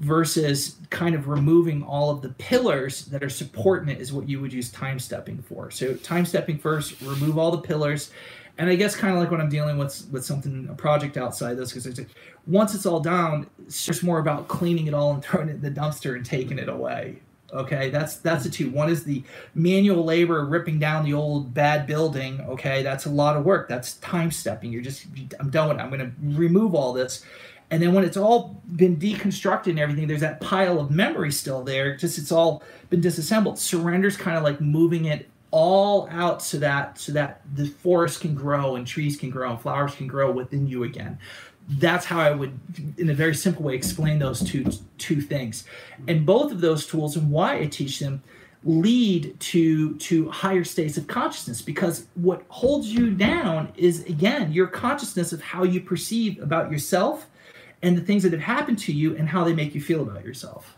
versus 0.03 0.78
kind 0.90 1.14
of 1.14 1.28
removing 1.28 1.84
all 1.84 2.11
of 2.11 2.22
the 2.22 2.30
pillars 2.30 3.05
that 3.07 3.22
are 3.22 3.30
supporting 3.30 3.88
it 3.88 4.00
is 4.00 4.12
what 4.12 4.28
you 4.28 4.40
would 4.40 4.53
use 4.53 4.68
time 4.70 4.98
stepping 4.98 5.40
for. 5.40 5.70
So 5.70 5.94
time 5.94 6.26
stepping 6.26 6.59
first, 6.59 7.00
remove 7.00 7.38
all 7.38 7.53
the 7.53 7.62
pillars. 7.62 8.11
And 8.59 8.68
I 8.68 8.74
guess 8.74 8.96
kind 8.96 9.14
of 9.14 9.20
like 9.20 9.30
when 9.30 9.40
I'm 9.40 9.48
dealing 9.48 9.78
with 9.78 10.07
with 10.11 10.24
something 10.24 10.66
a 10.68 10.74
project 10.74 11.16
outside 11.16 11.57
this 11.57 11.72
because 11.72 11.96
like, 11.96 12.09
once 12.48 12.74
it's 12.74 12.84
all 12.84 12.98
down, 12.98 13.48
it's 13.64 13.86
just 13.86 14.03
more 14.03 14.18
about 14.18 14.48
cleaning 14.48 14.88
it 14.88 14.94
all 14.94 15.12
and 15.14 15.22
throwing 15.24 15.48
it 15.48 15.53
in 15.53 15.62
the 15.62 15.70
dumpster 15.70 16.16
and 16.16 16.26
taking 16.26 16.59
it 16.59 16.68
away. 16.68 17.20
Okay, 17.53 17.90
that's 17.90 18.16
that's 18.16 18.42
the 18.44 18.50
two. 18.50 18.70
One 18.70 18.90
is 18.90 19.05
the 19.05 19.22
manual 19.55 20.05
labor 20.05 20.44
ripping 20.44 20.80
down 20.80 21.05
the 21.05 21.14
old 21.14 21.55
bad 21.55 21.86
building. 21.86 22.40
Okay, 22.40 22.82
that's 22.82 23.07
a 23.07 23.11
lot 23.11 23.36
of 23.36 23.44
work. 23.44 23.68
That's 23.68 23.94
time 23.98 24.32
stepping. 24.32 24.72
You're 24.72 24.82
just 24.82 25.07
I'm 25.38 25.50
done 25.50 25.68
with 25.68 25.78
it. 25.78 25.80
I'm 25.80 25.90
going 25.90 26.00
to 26.00 26.12
remove 26.38 26.74
all 26.74 26.92
this 26.92 27.24
and 27.73 27.83
then 27.83 27.95
when 27.95 28.05
it's 28.05 28.18
all 28.18 28.61
been 28.77 28.99
deconstructed 28.99 29.68
and 29.68 29.79
everything, 29.79 30.07
there's 30.07 30.20
that 30.20 30.43
pile 30.43 30.79
of 30.79 30.91
memory 30.91 31.33
still 31.33 31.64
there. 31.64 31.97
Just 31.97 32.18
it's 32.18 32.31
all 32.31 32.62
been 32.91 33.01
disassembled. 33.01 33.57
Surrender's 33.57 34.14
kind 34.14 34.37
of 34.37 34.43
like 34.43 34.61
moving 34.61 35.07
it 35.07 35.31
all 35.53 36.07
out 36.11 36.43
so 36.43 36.59
that 36.59 36.99
so 36.99 37.12
that 37.12 37.41
the 37.55 37.66
forest 37.66 38.20
can 38.20 38.35
grow 38.35 38.77
and 38.77 38.87
trees 38.87 39.16
can 39.16 39.31
grow 39.31 39.51
and 39.53 39.59
flowers 39.59 39.95
can 39.95 40.07
grow 40.07 40.31
within 40.31 40.66
you 40.66 40.85
again. 40.85 41.18
That's 41.66 42.05
how 42.05 42.20
I 42.20 42.33
would, 42.33 42.53
in 42.99 43.09
a 43.09 43.14
very 43.14 43.35
simple 43.35 43.62
way, 43.62 43.75
explain 43.75 44.18
those 44.18 44.43
two 44.43 44.66
two 44.99 45.23
things. 45.23 45.64
And 46.07 46.27
both 46.27 46.53
of 46.53 46.61
those 46.61 46.87
tools 46.87 47.16
and 47.16 47.31
why 47.31 47.59
I 47.59 47.66
teach 47.68 48.01
them 48.01 48.23
lead 48.64 49.41
to 49.41 49.97
to 49.97 50.29
higher 50.29 50.62
states 50.62 50.99
of 50.99 51.07
consciousness 51.07 51.62
because 51.62 52.07
what 52.16 52.45
holds 52.49 52.93
you 52.93 53.12
down 53.12 53.73
is 53.77 54.05
again 54.05 54.53
your 54.53 54.66
consciousness 54.66 55.33
of 55.33 55.41
how 55.41 55.64
you 55.64 55.81
perceive 55.81 56.39
about 56.41 56.70
yourself 56.70 57.27
and 57.83 57.97
the 57.97 58.01
things 58.01 58.22
that 58.22 58.33
have 58.33 58.43
happened 58.43 58.78
to 58.80 58.93
you 58.93 59.16
and 59.16 59.28
how 59.28 59.45
they 59.45 59.55
make 59.55 59.74
you 59.74 59.80
feel 59.80 60.03
about 60.03 60.24
yourself. 60.24 60.76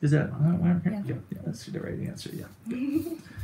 Is 0.00 0.10
that 0.10 0.30
yeah. 0.40 0.80
yeah, 0.84 1.14
yeah, 1.30 1.38
that's 1.46 1.64
the 1.66 1.80
right 1.80 1.98
answer. 2.00 2.30
Yeah. 2.34 2.46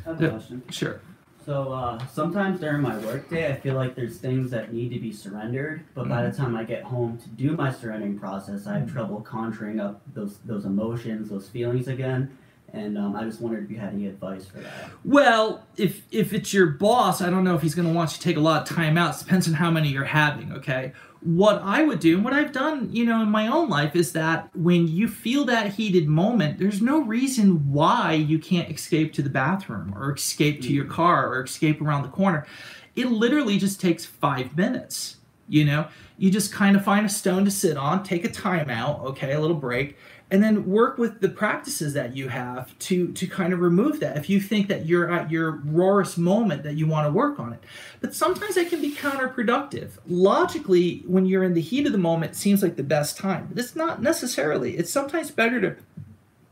I 0.07 0.11
have 0.11 0.23
a 0.23 0.31
question. 0.31 0.63
Sure. 0.71 1.01
So 1.49 1.73
uh, 1.73 2.05
sometimes 2.09 2.61
during 2.61 2.83
my 2.83 2.99
workday, 2.99 3.51
I 3.51 3.57
feel 3.57 3.75
like 3.75 3.95
there's 3.95 4.19
things 4.19 4.51
that 4.51 4.73
need 4.73 4.91
to 4.91 4.99
be 4.99 5.13
surrendered, 5.13 5.83
but 5.95 6.03
mm-hmm. 6.03 6.11
by 6.11 6.23
the 6.25 6.29
mm-hmm. 6.29 6.43
time 6.43 6.57
I 6.57 6.65
get 6.65 6.83
home 6.83 7.17
to 7.17 7.29
do 7.31 7.57
my 7.57 7.73
surrendering 7.73 8.19
process, 8.19 8.67
I 8.67 8.75
have 8.75 8.83
mm-hmm. 8.83 8.93
trouble 8.93 9.21
conjuring 9.21 9.81
up 9.81 10.03
those 10.13 10.39
those 10.45 10.65
emotions, 10.65 11.31
those 11.31 11.49
feelings 11.49 11.89
again. 11.89 12.37
And 12.75 12.99
um, 12.99 13.17
I 13.17 13.25
just 13.25 13.41
wondered 13.41 13.65
if 13.65 13.71
you 13.71 13.79
had 13.79 13.95
any 13.95 14.09
advice 14.09 14.45
for 14.45 14.59
that. 14.59 14.91
Well, 15.05 15.65
if 15.79 16.03
if 16.11 16.35
it's 16.35 16.53
your 16.53 16.67
boss, 16.67 17.23
I 17.23 17.31
don't 17.31 17.45
know 17.45 17.55
if 17.55 17.63
he's 17.63 17.75
going 17.75 17.89
to 17.89 17.95
want 17.95 18.11
you 18.11 18.17
to 18.17 18.23
take 18.23 18.37
a 18.37 18.41
lot 18.41 18.69
of 18.69 18.77
time 18.77 18.99
out. 18.99 19.15
It 19.15 19.21
depends 19.21 19.49
on 19.49 19.55
how 19.55 19.71
many 19.71 19.89
you're 19.89 20.05
having. 20.05 20.53
Okay, 20.53 20.93
what 21.21 21.61
I 21.63 21.83
would 21.83 22.01
do 22.01 22.17
and 22.17 22.25
what 22.25 22.33
I've 22.33 22.53
done, 22.53 22.91
you 22.93 23.05
know, 23.05 23.23
in 23.23 23.31
my 23.31 23.49
own 23.49 23.69
life 23.69 23.97
is 23.97 24.13
that 24.13 24.55
when 24.55 24.87
you 24.87 25.09
feel 25.09 25.45
that 25.47 25.75
heated 25.75 26.09
moment, 26.09 26.59
there's 26.59 26.81
no 26.81 27.01
reason 27.01 27.73
why 27.73 28.13
you 28.13 28.39
can't 28.39 28.71
escape 28.71 29.13
to 29.15 29.23
the 29.23 29.31
bathroom 29.31 29.93
or 29.97 30.13
escape 30.13 30.63
to 30.63 30.73
your 30.73 30.85
mm. 30.85 30.91
car 30.91 31.29
or 31.29 31.43
escape 31.43 31.81
around 31.81 32.03
the 32.03 32.09
corner. 32.09 32.47
It 32.95 33.07
literally 33.07 33.59
just 33.59 33.81
takes 33.81 34.05
five 34.05 34.57
minutes. 34.57 35.17
You 35.49 35.65
know, 35.65 35.89
you 36.19 36.31
just 36.31 36.53
kind 36.53 36.77
of 36.77 36.85
find 36.85 37.07
a 37.07 37.09
stone 37.09 37.45
to 37.47 37.51
sit 37.51 37.77
on, 37.77 38.03
take 38.03 38.25
a 38.25 38.29
timeout, 38.29 39.01
okay, 39.01 39.33
a 39.33 39.41
little 39.41 39.57
break, 39.57 39.97
and 40.31 40.43
then 40.43 40.67
work 40.67 40.99
with 40.99 41.21
the 41.21 41.29
practices 41.29 41.95
that 41.95 42.15
you 42.15 42.29
have 42.29 42.79
to 42.79 43.13
to 43.13 43.27
kind 43.27 43.53
of 43.53 43.61
remove 43.61 44.01
that 44.01 44.17
if 44.17 44.29
you 44.29 44.41
think 44.41 44.69
that 44.69 44.87
you're 44.87 45.11
at 45.11 45.31
your 45.31 45.53
rawest 45.65 46.19
moment 46.19 46.63
that 46.63 46.75
you 46.75 46.87
want 46.87 47.07
to 47.07 47.13
work 47.13 47.39
on 47.41 47.53
it. 47.53 47.65
But 48.01 48.15
sometimes 48.15 48.57
that 48.57 48.69
can 48.69 48.83
be 48.83 48.95
counterproductive. 48.95 49.93
Logically 50.07 51.03
when 51.07 51.27
you're 51.27 51.45
in 51.45 51.55
the 51.55 51.61
heat 51.61 51.87
of 51.87 51.93
the 51.93 51.99
moment 51.99 52.33
it 52.33 52.37
seems 52.37 52.63
like 52.63 52.77
the 52.77 52.83
best 52.83 53.17
time 53.17 53.47
but 53.49 53.59
it's 53.59 53.77
not 53.77 54.03
necessarily. 54.03 54.77
It's 54.77 54.91
sometimes 54.91 55.31
better 55.31 55.61
to 55.61 55.77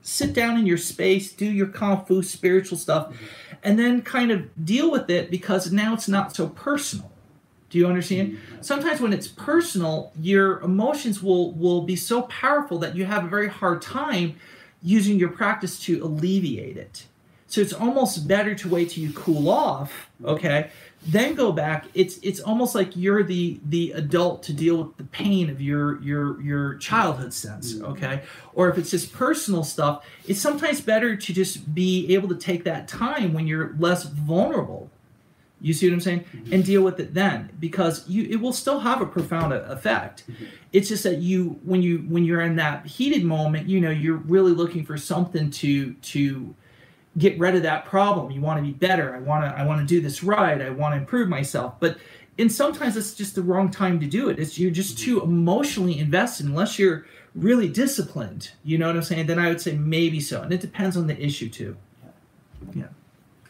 sit 0.00 0.32
down 0.32 0.56
in 0.56 0.66
your 0.66 0.78
space 0.78 1.32
do 1.32 1.44
your 1.44 1.66
kung 1.66 2.04
fu 2.04 2.22
spiritual 2.22 2.78
stuff 2.78 3.14
and 3.64 3.78
then 3.78 4.00
kind 4.00 4.30
of 4.30 4.64
deal 4.64 4.90
with 4.90 5.10
it 5.10 5.30
because 5.30 5.72
now 5.72 5.92
it's 5.92 6.08
not 6.08 6.34
so 6.34 6.48
personal 6.48 7.10
do 7.76 7.80
you 7.80 7.88
understand? 7.88 8.38
Sometimes 8.62 9.02
when 9.02 9.12
it's 9.12 9.28
personal, 9.28 10.10
your 10.18 10.60
emotions 10.60 11.22
will 11.22 11.52
will 11.52 11.82
be 11.82 11.94
so 11.94 12.22
powerful 12.22 12.78
that 12.78 12.96
you 12.96 13.04
have 13.04 13.22
a 13.22 13.28
very 13.28 13.48
hard 13.48 13.82
time 13.82 14.36
using 14.80 15.18
your 15.18 15.28
practice 15.28 15.78
to 15.80 16.02
alleviate 16.02 16.78
it. 16.78 17.04
So 17.48 17.60
it's 17.60 17.74
almost 17.74 18.26
better 18.26 18.54
to 18.54 18.68
wait 18.70 18.90
till 18.90 19.02
you 19.04 19.12
cool 19.12 19.50
off, 19.50 20.08
okay? 20.24 20.70
Then 21.06 21.34
go 21.34 21.52
back. 21.52 21.84
It's 21.92 22.16
it's 22.22 22.40
almost 22.40 22.74
like 22.74 22.96
you're 22.96 23.22
the 23.22 23.60
the 23.66 23.92
adult 23.92 24.42
to 24.44 24.54
deal 24.54 24.82
with 24.82 24.96
the 24.96 25.04
pain 25.04 25.50
of 25.50 25.60
your 25.60 26.00
your 26.00 26.40
your 26.40 26.76
childhood 26.76 27.34
sense, 27.34 27.74
mm-hmm. 27.74 27.92
okay? 27.92 28.22
Or 28.54 28.70
if 28.70 28.78
it's 28.78 28.90
just 28.90 29.12
personal 29.12 29.64
stuff, 29.64 30.06
it's 30.26 30.40
sometimes 30.40 30.80
better 30.80 31.14
to 31.14 31.32
just 31.34 31.74
be 31.74 32.14
able 32.14 32.30
to 32.30 32.36
take 32.36 32.64
that 32.64 32.88
time 32.88 33.34
when 33.34 33.46
you're 33.46 33.74
less 33.78 34.04
vulnerable 34.04 34.90
you 35.60 35.72
see 35.72 35.88
what 35.88 35.94
I'm 35.94 36.00
saying? 36.00 36.20
Mm-hmm. 36.20 36.52
And 36.52 36.64
deal 36.64 36.82
with 36.82 37.00
it 37.00 37.14
then 37.14 37.50
because 37.58 38.06
you 38.08 38.24
it 38.28 38.36
will 38.36 38.52
still 38.52 38.80
have 38.80 39.00
a 39.00 39.06
profound 39.06 39.52
effect. 39.52 40.24
Mm-hmm. 40.30 40.44
It's 40.72 40.88
just 40.88 41.02
that 41.04 41.18
you 41.18 41.58
when 41.64 41.82
you 41.82 41.98
when 42.08 42.24
you're 42.24 42.42
in 42.42 42.56
that 42.56 42.86
heated 42.86 43.24
moment, 43.24 43.68
you 43.68 43.80
know, 43.80 43.90
you're 43.90 44.16
really 44.16 44.52
looking 44.52 44.84
for 44.84 44.98
something 44.98 45.50
to 45.52 45.94
to 45.94 46.54
get 47.16 47.38
rid 47.38 47.54
of 47.54 47.62
that 47.62 47.86
problem. 47.86 48.30
You 48.30 48.42
want 48.42 48.58
to 48.58 48.62
be 48.62 48.72
better. 48.72 49.16
I 49.16 49.20
want 49.20 49.44
to 49.44 49.58
I 49.58 49.64
want 49.64 49.80
to 49.80 49.86
do 49.86 50.00
this 50.00 50.22
right. 50.22 50.60
I 50.60 50.70
want 50.70 50.94
to 50.94 50.98
improve 50.98 51.28
myself. 51.28 51.80
But 51.80 51.96
and 52.38 52.52
sometimes 52.52 52.96
it's 52.98 53.14
just 53.14 53.34
the 53.34 53.42
wrong 53.42 53.70
time 53.70 53.98
to 54.00 54.06
do 54.06 54.28
it. 54.28 54.38
It's 54.38 54.58
you're 54.58 54.70
just 54.70 54.98
too 54.98 55.22
emotionally 55.22 55.98
invested 55.98 56.46
unless 56.46 56.78
you're 56.78 57.06
really 57.34 57.68
disciplined. 57.68 58.50
You 58.62 58.76
know 58.76 58.88
what 58.88 58.96
I'm 58.96 59.02
saying? 59.02 59.26
Then 59.26 59.38
I 59.38 59.48
would 59.48 59.60
say 59.62 59.74
maybe 59.74 60.20
so. 60.20 60.42
And 60.42 60.52
it 60.52 60.60
depends 60.60 60.98
on 60.98 61.06
the 61.06 61.18
issue 61.18 61.48
too. 61.48 61.76
Yeah 62.74 62.88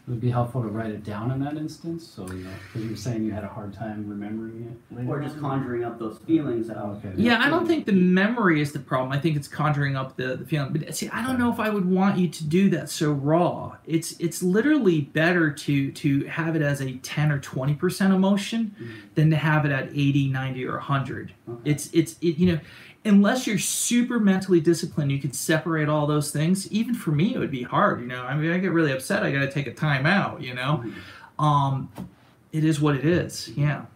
it 0.07 0.11
would 0.11 0.21
be 0.21 0.31
helpful 0.31 0.63
to 0.63 0.69
write 0.69 0.91
it 0.91 1.03
down 1.03 1.33
in 1.33 1.41
that 1.41 1.57
instance. 1.57 2.07
So 2.07 2.29
you 2.29 2.45
know, 2.45 2.51
because 2.69 2.85
you 2.85 2.91
were 2.91 2.97
saying 2.97 3.25
you 3.25 3.33
had 3.33 3.43
a 3.43 3.49
hard 3.49 3.75
time 3.75 4.09
remembering 4.09 4.79
it, 4.91 4.97
later 4.97 5.11
or 5.11 5.21
just 5.21 5.41
conjuring 5.41 5.83
up 5.83 5.99
those 5.99 6.19
feelings 6.19 6.71
out. 6.71 7.03
Okay. 7.05 7.13
Yeah, 7.17 7.41
I 7.41 7.51
don't 7.51 7.67
think 7.67 7.87
the 7.87 7.93
memory 7.93 8.61
is 8.61 8.73
the 8.73 8.79
problem. 8.79 9.11
I 9.11 9.19
think 9.19 9.37
it's 9.37 9.49
conjuring 9.49 9.97
up 9.97 10.17
the, 10.17 10.37
the 10.37 10.45
feeling. 10.45 10.73
But 10.73 10.95
see, 10.95 11.09
I 11.09 11.27
don't 11.27 11.41
know 11.41 11.53
if 11.53 11.59
I 11.59 11.71
would 11.71 11.91
want 11.91 12.19
you 12.19 12.29
to 12.29 12.45
do 12.45 12.71
that 12.71 12.89
so 12.89 13.11
raw. 13.11 13.77
It's 13.85 14.13
it's 14.21 14.45
literally 14.45 15.01
better 15.01 15.51
to 15.51 15.91
to 15.91 16.25
have 16.27 16.55
it 16.55 16.63
as 16.63 16.81
a 16.81 16.93
10 16.99 17.33
or 17.33 17.41
20 17.41 17.75
percent 17.75 18.15
emotion 18.15 18.77
mm-hmm. 18.81 18.95
than 19.17 19.31
to 19.31 19.37
have 19.37 19.65
it 19.65 19.73
at 19.73 19.89
80, 19.89 20.29
90, 20.29 20.67
or 20.67 20.75
100. 20.75 21.33
Okay. 21.49 21.61
It's 21.65 21.91
it's 21.93 22.13
it, 22.21 22.39
you 22.39 22.53
know 22.53 22.61
unless 23.07 23.47
you're 23.47 23.59
super 23.59 24.19
mentally 24.19 24.61
disciplined, 24.61 25.13
you 25.13 25.19
can 25.19 25.33
separate 25.33 25.89
all 25.89 26.07
those 26.07 26.31
things. 26.31 26.71
Even 26.73 26.95
for 26.95 27.13
me, 27.13 27.35
it 27.35 27.39
would 27.39 27.51
be 27.51 27.63
hard. 27.63 28.01
You 28.01 28.07
know, 28.07 28.23
I 28.23 28.37
mean, 28.37 28.51
I 28.51 28.59
get 28.59 28.73
really 28.73 28.93
upset. 28.93 29.23
I 29.23 29.31
got 29.33 29.41
to 29.41 29.51
take 29.51 29.67
a 29.67 29.75
time 29.75 30.07
out. 30.07 30.43
You 30.43 30.55
know, 30.55 30.83
mm-hmm. 30.85 31.45
um, 31.45 31.91
it 32.53 32.65
is 32.65 32.81
what 32.81 32.97
it 32.97 33.05
is. 33.05 33.49
Yeah. 33.57 33.87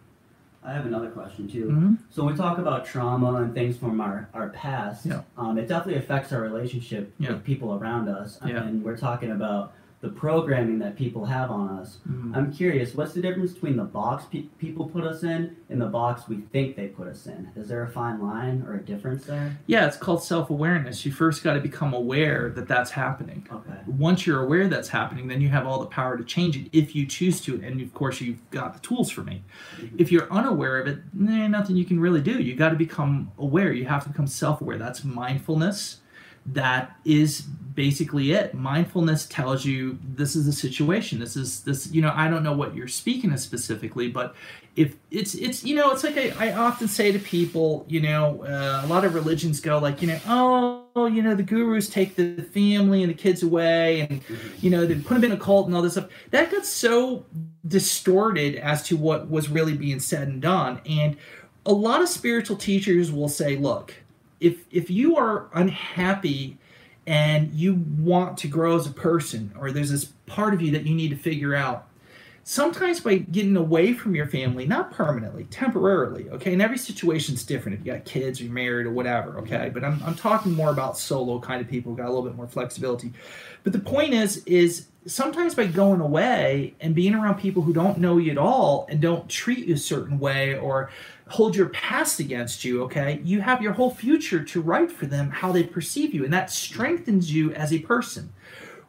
I 0.63 0.73
have 0.73 0.85
another 0.85 1.09
question 1.09 1.49
too. 1.49 1.65
Mm-hmm. 1.65 1.93
So 2.11 2.23
when 2.23 2.33
we 2.33 2.37
talk 2.37 2.59
about 2.59 2.85
trauma 2.85 3.33
and 3.35 3.53
things 3.53 3.77
from 3.77 3.99
our, 3.99 4.29
our 4.33 4.49
past, 4.49 5.07
yeah. 5.07 5.21
um, 5.35 5.57
it 5.57 5.67
definitely 5.67 5.95
affects 5.95 6.31
our 6.31 6.41
relationship 6.41 7.11
yeah. 7.17 7.31
with 7.33 7.43
people 7.43 7.73
around 7.73 8.07
us. 8.07 8.37
Yeah. 8.45 8.63
And 8.63 8.83
we're 8.83 8.97
talking 8.97 9.31
about 9.31 9.73
the 10.01 10.09
programming 10.09 10.79
that 10.79 10.95
people 10.95 11.25
have 11.25 11.51
on 11.51 11.69
us. 11.69 11.99
Mm-hmm. 12.09 12.35
I'm 12.35 12.51
curious, 12.51 12.95
what's 12.95 13.13
the 13.13 13.21
difference 13.21 13.53
between 13.53 13.77
the 13.77 13.83
box 13.83 14.25
pe- 14.25 14.45
people 14.57 14.89
put 14.89 15.03
us 15.03 15.21
in 15.21 15.55
and 15.69 15.79
the 15.79 15.85
box 15.85 16.27
we 16.27 16.37
think 16.51 16.75
they 16.75 16.87
put 16.87 17.07
us 17.07 17.27
in? 17.27 17.51
Is 17.55 17.67
there 17.67 17.83
a 17.83 17.87
fine 17.87 18.19
line 18.19 18.63
or 18.67 18.73
a 18.73 18.79
difference 18.79 19.25
there? 19.25 19.55
Yeah, 19.67 19.85
it's 19.85 19.97
called 19.97 20.23
self 20.23 20.49
awareness. 20.49 21.05
You 21.05 21.11
first 21.11 21.43
got 21.43 21.53
to 21.53 21.59
become 21.59 21.93
aware 21.93 22.49
that 22.49 22.67
that's 22.67 22.89
happening. 22.89 23.47
Okay. 23.51 23.77
Once 23.85 24.25
you're 24.25 24.41
aware 24.41 24.67
that's 24.67 24.89
happening, 24.89 25.27
then 25.27 25.39
you 25.39 25.49
have 25.49 25.67
all 25.67 25.79
the 25.79 25.85
power 25.85 26.17
to 26.17 26.23
change 26.23 26.57
it 26.57 26.67
if 26.73 26.95
you 26.95 27.05
choose 27.05 27.39
to. 27.41 27.61
And 27.63 27.79
of 27.79 27.93
course, 27.93 28.19
you've 28.19 28.49
got 28.49 28.73
the 28.73 28.79
tools 28.79 29.11
for 29.11 29.21
me. 29.21 29.43
Mm-hmm. 29.77 29.97
If 29.99 30.11
you're 30.11 30.31
unaware 30.33 30.79
of 30.79 30.87
it, 30.87 30.97
eh, 30.97 31.47
nothing 31.47 31.75
you 31.75 31.85
can 31.85 31.99
really 31.99 32.21
do. 32.21 32.41
You 32.41 32.55
got 32.55 32.69
to 32.69 32.75
become 32.75 33.31
aware. 33.37 33.71
You 33.71 33.85
have 33.85 34.03
to 34.03 34.09
become 34.09 34.25
self 34.25 34.61
aware. 34.61 34.79
That's 34.79 35.03
mindfulness 35.03 35.97
that 36.45 36.95
is 37.05 37.47
basically 37.73 38.31
it. 38.31 38.53
Mindfulness 38.53 39.25
tells 39.27 39.65
you 39.65 39.97
this 40.03 40.35
is 40.35 40.45
the 40.45 40.51
situation. 40.51 41.19
This 41.19 41.35
is 41.35 41.61
this. 41.61 41.91
You 41.91 42.01
know, 42.01 42.11
I 42.15 42.29
don't 42.29 42.43
know 42.43 42.53
what 42.53 42.75
you're 42.75 42.87
speaking 42.87 43.31
of 43.31 43.39
specifically, 43.39 44.07
but 44.07 44.35
if 44.75 44.95
it's 45.09 45.35
it's 45.35 45.63
you 45.63 45.75
know, 45.75 45.91
it's 45.91 46.03
like 46.03 46.17
I, 46.17 46.49
I 46.49 46.53
often 46.53 46.87
say 46.87 47.11
to 47.11 47.19
people, 47.19 47.85
you 47.87 48.01
know, 48.01 48.43
uh, 48.43 48.81
a 48.83 48.87
lot 48.87 49.05
of 49.05 49.13
religions 49.13 49.59
go 49.59 49.79
like, 49.79 50.01
you 50.01 50.07
know, 50.07 50.19
oh, 50.27 51.07
you 51.07 51.21
know, 51.21 51.35
the 51.35 51.43
gurus 51.43 51.89
take 51.89 52.15
the 52.15 52.41
family 52.53 53.03
and 53.03 53.09
the 53.09 53.17
kids 53.17 53.43
away, 53.43 54.07
and 54.09 54.21
you 54.61 54.69
know, 54.69 54.85
they 54.85 54.95
put 54.95 55.15
them 55.15 55.25
in 55.25 55.31
a 55.31 55.37
cult 55.37 55.67
and 55.67 55.75
all 55.75 55.81
this 55.81 55.93
stuff. 55.93 56.09
That 56.31 56.51
got 56.51 56.65
so 56.65 57.25
distorted 57.67 58.55
as 58.55 58.83
to 58.83 58.97
what 58.97 59.29
was 59.29 59.49
really 59.49 59.75
being 59.75 59.99
said 59.99 60.27
and 60.27 60.41
done, 60.41 60.81
and 60.85 61.17
a 61.65 61.73
lot 61.73 62.01
of 62.01 62.09
spiritual 62.09 62.57
teachers 62.57 63.11
will 63.11 63.29
say, 63.29 63.57
look, 63.57 63.93
if 64.39 64.65
if 64.71 64.89
you 64.89 65.17
are 65.17 65.47
unhappy 65.53 66.57
and 67.07 67.53
you 67.53 67.75
want 67.99 68.37
to 68.39 68.47
grow 68.47 68.75
as 68.75 68.85
a 68.85 68.91
person 68.91 69.53
or 69.59 69.71
there's 69.71 69.91
this 69.91 70.05
part 70.25 70.53
of 70.53 70.61
you 70.61 70.71
that 70.71 70.85
you 70.85 70.95
need 70.95 71.09
to 71.09 71.15
figure 71.15 71.55
out. 71.55 71.87
Sometimes 72.43 72.99
by 72.99 73.17
getting 73.17 73.55
away 73.55 73.93
from 73.93 74.15
your 74.15 74.25
family 74.25 74.65
not 74.65 74.91
permanently 74.91 75.43
temporarily 75.45 76.29
okay? 76.29 76.53
And 76.53 76.61
every 76.61 76.77
situation's 76.77 77.43
different. 77.43 77.79
If 77.79 77.85
you 77.85 77.93
got 77.93 78.05
kids 78.05 78.39
or 78.39 78.45
you're 78.45 78.53
married 78.53 78.87
or 78.87 78.91
whatever 78.91 79.37
okay? 79.39 79.69
But 79.73 79.83
i'm, 79.83 80.01
I'm 80.03 80.15
talking 80.15 80.53
more 80.53 80.71
about 80.71 80.97
solo 80.97 81.39
kind 81.39 81.61
of 81.61 81.67
people 81.67 81.93
got 81.93 82.05
a 82.05 82.09
little 82.09 82.23
bit 82.23 82.35
more 82.35 82.47
flexibility. 82.47 83.13
But 83.63 83.73
the 83.73 83.79
point 83.79 84.13
is 84.13 84.43
is 84.45 84.87
sometimes 85.05 85.55
by 85.55 85.65
going 85.65 86.01
away 86.01 86.75
and 86.79 86.93
being 86.93 87.15
around 87.15 87.35
people 87.35 87.63
who 87.63 87.73
don't 87.73 87.97
know 87.97 88.17
you 88.17 88.31
at 88.31 88.37
all 88.37 88.85
and 88.89 89.01
don't 89.01 89.27
treat 89.27 89.67
you 89.67 89.75
a 89.75 89.77
certain 89.77 90.19
way 90.19 90.57
or 90.57 90.89
hold 91.31 91.55
your 91.55 91.69
past 91.69 92.19
against 92.19 92.65
you, 92.65 92.83
okay, 92.83 93.21
you 93.23 93.39
have 93.39 93.61
your 93.61 93.71
whole 93.71 93.91
future 93.91 94.43
to 94.43 94.61
write 94.61 94.91
for 94.91 95.05
them 95.05 95.29
how 95.29 95.51
they 95.51 95.63
perceive 95.63 96.13
you, 96.13 96.25
and 96.25 96.33
that 96.33 96.51
strengthens 96.51 97.33
you 97.33 97.53
as 97.53 97.71
a 97.71 97.79
person. 97.79 98.31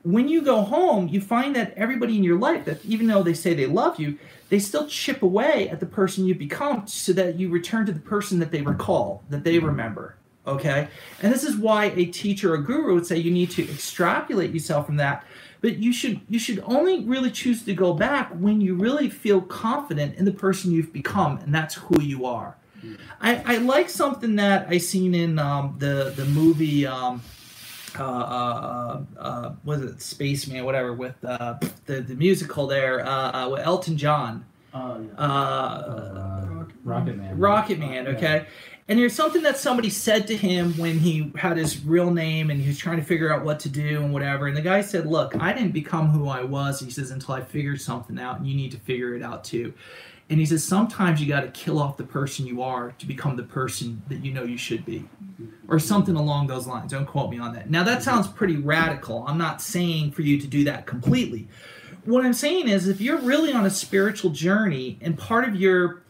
When 0.02 0.26
you 0.26 0.42
go 0.42 0.62
home, 0.62 1.06
you 1.06 1.20
find 1.20 1.54
that 1.54 1.72
everybody 1.76 2.16
in 2.16 2.24
your 2.24 2.38
life, 2.38 2.64
that 2.64 2.84
even 2.84 3.06
though 3.06 3.22
they 3.22 3.34
say 3.34 3.54
they 3.54 3.66
love 3.66 4.00
you, 4.00 4.18
they 4.48 4.58
still 4.58 4.88
chip 4.88 5.22
away 5.22 5.68
at 5.68 5.78
the 5.78 5.86
person 5.86 6.26
you 6.26 6.34
become 6.34 6.86
so 6.88 7.12
that 7.12 7.38
you 7.38 7.48
return 7.48 7.86
to 7.86 7.92
the 7.92 8.00
person 8.00 8.40
that 8.40 8.50
they 8.50 8.62
recall, 8.62 9.22
that 9.30 9.44
they 9.44 9.60
remember. 9.60 10.16
Okay? 10.44 10.88
And 11.22 11.32
this 11.32 11.44
is 11.44 11.56
why 11.56 11.86
a 11.94 12.06
teacher 12.06 12.52
or 12.52 12.58
guru 12.58 12.94
would 12.94 13.06
say 13.06 13.16
you 13.16 13.30
need 13.30 13.52
to 13.52 13.62
extrapolate 13.62 14.52
yourself 14.52 14.86
from 14.86 14.96
that 14.96 15.24
but 15.62 15.78
you 15.78 15.92
should 15.92 16.20
you 16.28 16.38
should 16.38 16.62
only 16.66 17.04
really 17.04 17.30
choose 17.30 17.64
to 17.64 17.72
go 17.72 17.94
back 17.94 18.30
when 18.32 18.60
you 18.60 18.74
really 18.74 19.08
feel 19.08 19.40
confident 19.40 20.16
in 20.16 20.26
the 20.26 20.32
person 20.32 20.70
you've 20.70 20.92
become 20.92 21.38
and 21.38 21.54
that's 21.54 21.76
who 21.76 22.02
you 22.02 22.26
are 22.26 22.56
I, 23.20 23.42
I 23.46 23.56
like 23.58 23.88
something 23.88 24.36
that 24.36 24.66
I 24.68 24.78
seen 24.78 25.14
in 25.14 25.38
um, 25.38 25.76
the 25.78 26.12
the 26.16 26.24
movie 26.24 26.86
um, 26.86 27.22
uh, 27.98 28.02
uh, 28.02 29.02
uh, 29.18 29.52
was 29.64 29.82
it 29.82 30.02
Spaceman 30.02 30.64
whatever 30.64 30.92
with 30.92 31.22
uh, 31.24 31.54
the 31.86 32.00
the 32.00 32.14
musical 32.14 32.66
there 32.66 33.06
uh, 33.06 33.44
uh, 33.44 33.48
with 33.50 33.60
Elton 33.60 33.96
John. 33.96 34.44
Oh, 34.74 34.98
yeah. 35.00 35.22
uh, 35.22 36.64
Rocket 36.82 37.16
Man. 37.16 37.38
Rocket 37.38 37.78
Man. 37.78 38.08
Okay. 38.08 38.46
And 38.88 38.98
there's 38.98 39.14
something 39.14 39.42
that 39.42 39.58
somebody 39.58 39.90
said 39.90 40.26
to 40.26 40.36
him 40.36 40.76
when 40.76 40.98
he 40.98 41.32
had 41.36 41.56
his 41.56 41.84
real 41.84 42.10
name 42.10 42.50
and 42.50 42.60
he 42.60 42.68
was 42.68 42.78
trying 42.78 42.96
to 42.96 43.04
figure 43.04 43.32
out 43.32 43.44
what 43.44 43.60
to 43.60 43.68
do 43.68 44.02
and 44.02 44.12
whatever. 44.12 44.48
And 44.48 44.56
the 44.56 44.62
guy 44.62 44.80
said, 44.80 45.06
Look, 45.06 45.36
I 45.40 45.52
didn't 45.52 45.72
become 45.72 46.10
who 46.10 46.28
I 46.28 46.42
was. 46.42 46.80
He 46.80 46.90
says, 46.90 47.10
until 47.10 47.34
I 47.34 47.42
figured 47.42 47.80
something 47.80 48.18
out, 48.18 48.38
and 48.38 48.46
you 48.46 48.54
need 48.56 48.72
to 48.72 48.78
figure 48.78 49.14
it 49.14 49.22
out 49.22 49.44
too. 49.44 49.72
And 50.28 50.40
he 50.40 50.46
says, 50.46 50.64
Sometimes 50.64 51.20
you 51.20 51.28
got 51.28 51.42
to 51.42 51.48
kill 51.48 51.78
off 51.78 51.96
the 51.96 52.04
person 52.04 52.46
you 52.46 52.60
are 52.62 52.92
to 52.98 53.06
become 53.06 53.36
the 53.36 53.44
person 53.44 54.02
that 54.08 54.24
you 54.24 54.32
know 54.32 54.42
you 54.42 54.58
should 54.58 54.84
be. 54.84 55.08
Or 55.68 55.78
something 55.78 56.16
along 56.16 56.48
those 56.48 56.66
lines. 56.66 56.90
Don't 56.90 57.06
quote 57.06 57.30
me 57.30 57.38
on 57.38 57.54
that. 57.54 57.70
Now, 57.70 57.84
that 57.84 58.02
sounds 58.02 58.26
pretty 58.26 58.56
radical. 58.56 59.24
I'm 59.26 59.38
not 59.38 59.62
saying 59.62 60.10
for 60.10 60.22
you 60.22 60.40
to 60.40 60.46
do 60.46 60.64
that 60.64 60.86
completely. 60.86 61.48
What 62.04 62.24
I'm 62.24 62.32
saying 62.32 62.68
is, 62.68 62.88
if 62.88 63.00
you're 63.00 63.20
really 63.20 63.52
on 63.52 63.64
a 63.64 63.70
spiritual 63.70 64.30
journey 64.30 64.98
and 65.00 65.16
part 65.16 65.48
of 65.48 65.54
your 65.54 66.01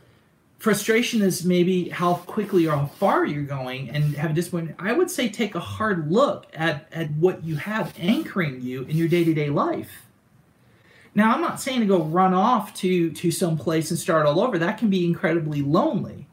frustration 0.63 1.23
is 1.23 1.45
maybe 1.45 1.89
how 1.89 2.15
quickly 2.15 2.69
or 2.69 2.77
how 2.77 2.87
far 2.87 3.27
you're 3.27 3.43
going 3.43 3.91
and 3.91 4.15
have 4.15 4.31
a 4.31 4.35
disappointment. 4.35 4.77
I 4.79 4.93
would 4.93 5.11
say 5.11 5.29
take 5.29 5.57
a 5.57 5.61
hard 5.61 6.09
look 6.09 6.47
at, 6.55 6.87
at 6.93 7.11
what 7.15 7.43
you 7.43 7.57
have 7.57 7.93
anchoring 7.99 8.61
you 8.61 8.83
in 8.85 8.97
your 8.97 9.09
day-to-day 9.09 9.51
life. 9.51 10.07
Now 11.17 11.35
i'm 11.35 11.41
not 11.41 11.61
saying 11.61 11.81
to 11.81 11.87
go 11.87 12.05
run 12.05 12.33
off 12.33 12.73
to 12.75 13.11
to 13.11 13.33
some 13.33 13.59
place 13.59 13.91
and 13.91 13.99
start 13.99 14.25
all 14.25 14.41
over. 14.41 14.57
That 14.57 14.79
can 14.79 14.89
be 14.89 15.05
incredibly 15.05 15.63
lonely. 15.63 16.29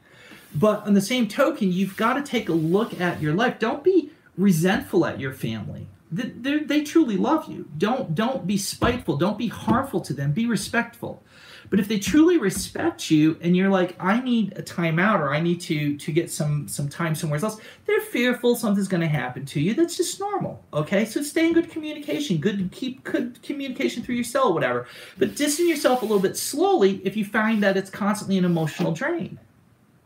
But 0.53 0.86
on 0.86 0.93
the 0.93 1.01
same 1.01 1.27
token 1.27 1.71
you've 1.71 1.97
got 1.97 2.13
to 2.13 2.21
take 2.21 2.49
a 2.49 2.53
look 2.53 3.01
at 3.01 3.19
your 3.19 3.34
life. 3.34 3.57
Don't 3.57 3.84
be 3.84 4.11
resentful 4.38 5.07
at 5.07 5.19
your 5.19 5.34
family. 5.34 5.88
They, 6.11 6.59
they 6.59 6.84
truly 6.84 7.17
love 7.17 7.49
you. 7.49 7.67
Don't 7.80 8.13
don't 8.13 8.45
be 8.45 8.57
spiteful. 8.57 9.17
Don't 9.17 9.39
be 9.39 9.47
harmful 9.47 10.01
to 10.01 10.13
them. 10.13 10.34
Be 10.34 10.45
respectful 10.45 11.23
but 11.70 11.80
if 11.80 11.88
they 11.88 11.99
truly 11.99 12.38
respect 12.38 13.11
you 13.11 13.38
and 13.41 13.55
you're 13.55 13.70
like, 13.70 13.95
I 13.99 14.22
need 14.22 14.57
a 14.57 14.63
timeout 14.63 15.20
or 15.20 15.34
I 15.34 15.39
need 15.39 15.61
to 15.61 15.97
to 15.97 16.11
get 16.11 16.32
some 16.32 16.67
some 16.67 16.89
time 16.89 17.15
somewhere 17.15 17.39
else, 17.43 17.59
they're 17.86 18.01
fearful 18.01 18.55
something's 18.55 18.88
going 18.88 19.01
to 19.01 19.07
happen 19.07 19.45
to 19.45 19.59
you. 19.59 19.74
That's 19.74 19.97
just 19.97 20.20
normal. 20.20 20.63
Okay, 20.74 21.05
so 21.05 21.22
stay 21.22 21.47
in 21.47 21.53
good 21.53 21.70
communication, 21.70 22.38
good 22.38 22.72
keep 22.72 23.03
good 23.03 23.41
communication 23.43 24.03
through 24.03 24.15
your 24.15 24.24
cell, 24.24 24.53
whatever. 24.53 24.88
But 25.17 25.36
distance 25.36 25.70
yourself 25.70 26.01
a 26.01 26.05
little 26.05 26.22
bit 26.22 26.38
slowly 26.38 27.01
if 27.03 27.15
you 27.15 27.26
find 27.26 27.61
that 27.63 27.78
it's 27.78 27.89
constantly 27.89 28.38
an 28.38 28.45
emotional 28.45 28.91
drain. 28.91 29.39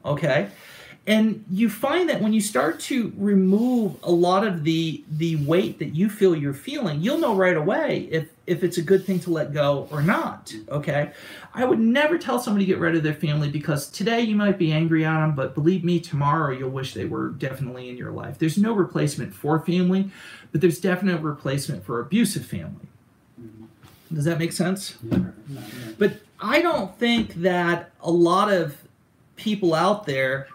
Okay 0.05 0.49
and 1.05 1.43
you 1.51 1.69
find 1.69 2.09
that 2.09 2.21
when 2.21 2.31
you 2.31 2.39
start 2.39 2.79
to 2.79 3.11
remove 3.17 3.95
a 4.03 4.11
lot 4.11 4.47
of 4.47 4.63
the 4.63 5.03
the 5.11 5.35
weight 5.45 5.79
that 5.79 5.93
you 5.95 6.09
feel 6.09 6.35
you're 6.35 6.53
feeling 6.53 7.01
you'll 7.01 7.17
know 7.17 7.35
right 7.35 7.57
away 7.57 8.07
if 8.09 8.29
if 8.47 8.63
it's 8.63 8.77
a 8.77 8.81
good 8.81 9.05
thing 9.05 9.19
to 9.19 9.29
let 9.29 9.53
go 9.53 9.87
or 9.91 10.01
not 10.01 10.53
okay? 10.69 11.11
I 11.53 11.65
would 11.65 11.79
never 11.79 12.17
tell 12.17 12.39
somebody 12.39 12.65
to 12.65 12.71
get 12.71 12.79
rid 12.79 12.95
of 12.95 13.03
their 13.03 13.13
family 13.13 13.49
because 13.49 13.89
today 13.89 14.21
you 14.21 14.35
might 14.35 14.57
be 14.57 14.71
angry 14.71 15.05
at 15.05 15.19
them 15.19 15.35
but 15.35 15.53
believe 15.53 15.83
me 15.83 15.99
tomorrow 15.99 16.51
you'll 16.51 16.69
wish 16.69 16.93
they 16.93 17.05
were 17.05 17.29
definitely 17.29 17.89
in 17.89 17.97
your 17.97 18.11
life. 18.11 18.39
There's 18.39 18.57
no 18.57 18.73
replacement 18.73 19.33
for 19.35 19.59
family 19.59 20.09
but 20.51 20.61
there's 20.61 20.79
definite 20.79 21.21
replacement 21.21 21.83
for 21.83 21.99
abusive 21.99 22.45
family. 22.45 22.87
Does 24.13 24.25
that 24.25 24.37
make 24.37 24.53
sense? 24.53 24.97
Yeah. 25.03 25.19
but 25.97 26.13
i 26.39 26.61
don't 26.61 26.97
think 26.97 27.35
that 27.35 27.91
a 28.01 28.11
lot 28.11 28.51
of 28.51 28.77
people 29.35 29.73
out 29.73 30.05
there 30.05 30.47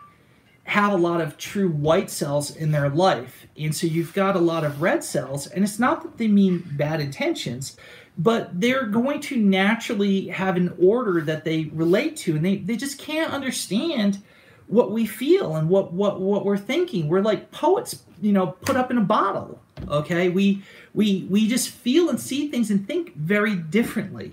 have 0.69 0.93
a 0.93 0.97
lot 0.97 1.23
of 1.23 1.39
true 1.39 1.71
white 1.71 2.11
cells 2.11 2.55
in 2.55 2.73
their 2.73 2.91
life. 2.91 3.47
And 3.57 3.75
so 3.75 3.87
you've 3.87 4.13
got 4.13 4.37
a 4.37 4.41
lot 4.41 4.65
of 4.65 4.83
red 4.83 5.03
cells. 5.03 5.47
And 5.47 5.65
it's 5.65 5.79
not 5.79 6.03
that 6.03 6.19
they 6.19 6.29
mean 6.29 6.63
bad 6.73 7.01
intentions, 7.01 7.79
but 8.19 8.61
they're 8.61 8.85
going 8.85 9.21
to 9.23 9.37
naturally 9.39 10.29
have 10.29 10.59
an 10.59 10.75
order 10.79 11.23
that 11.23 11.45
they 11.45 11.65
relate 11.73 12.19
to. 12.19 12.37
And 12.37 12.45
they, 12.45 12.57
they 12.57 12.77
just 12.77 12.99
can't 12.99 13.33
understand 13.33 14.23
what 14.67 14.91
we 14.93 15.07
feel 15.07 15.57
and 15.57 15.71
what, 15.71 15.95
what, 15.95 16.21
what 16.21 16.45
we're 16.45 16.59
thinking. 16.59 17.09
We're 17.09 17.23
like 17.23 17.51
poets, 17.51 18.03
you 18.21 18.33
know, 18.33 18.49
put 18.49 18.77
up 18.77 18.91
in 18.91 18.99
a 18.99 19.03
bottle. 19.03 19.63
Okay. 19.89 20.29
We, 20.29 20.63
we, 20.93 21.27
we 21.31 21.49
just 21.49 21.71
feel 21.71 22.11
and 22.11 22.21
see 22.21 22.49
things 22.49 22.71
and 22.71 22.87
think 22.87 23.17
very 23.17 23.57
differently. 23.57 24.33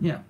Yeah. 0.00 0.20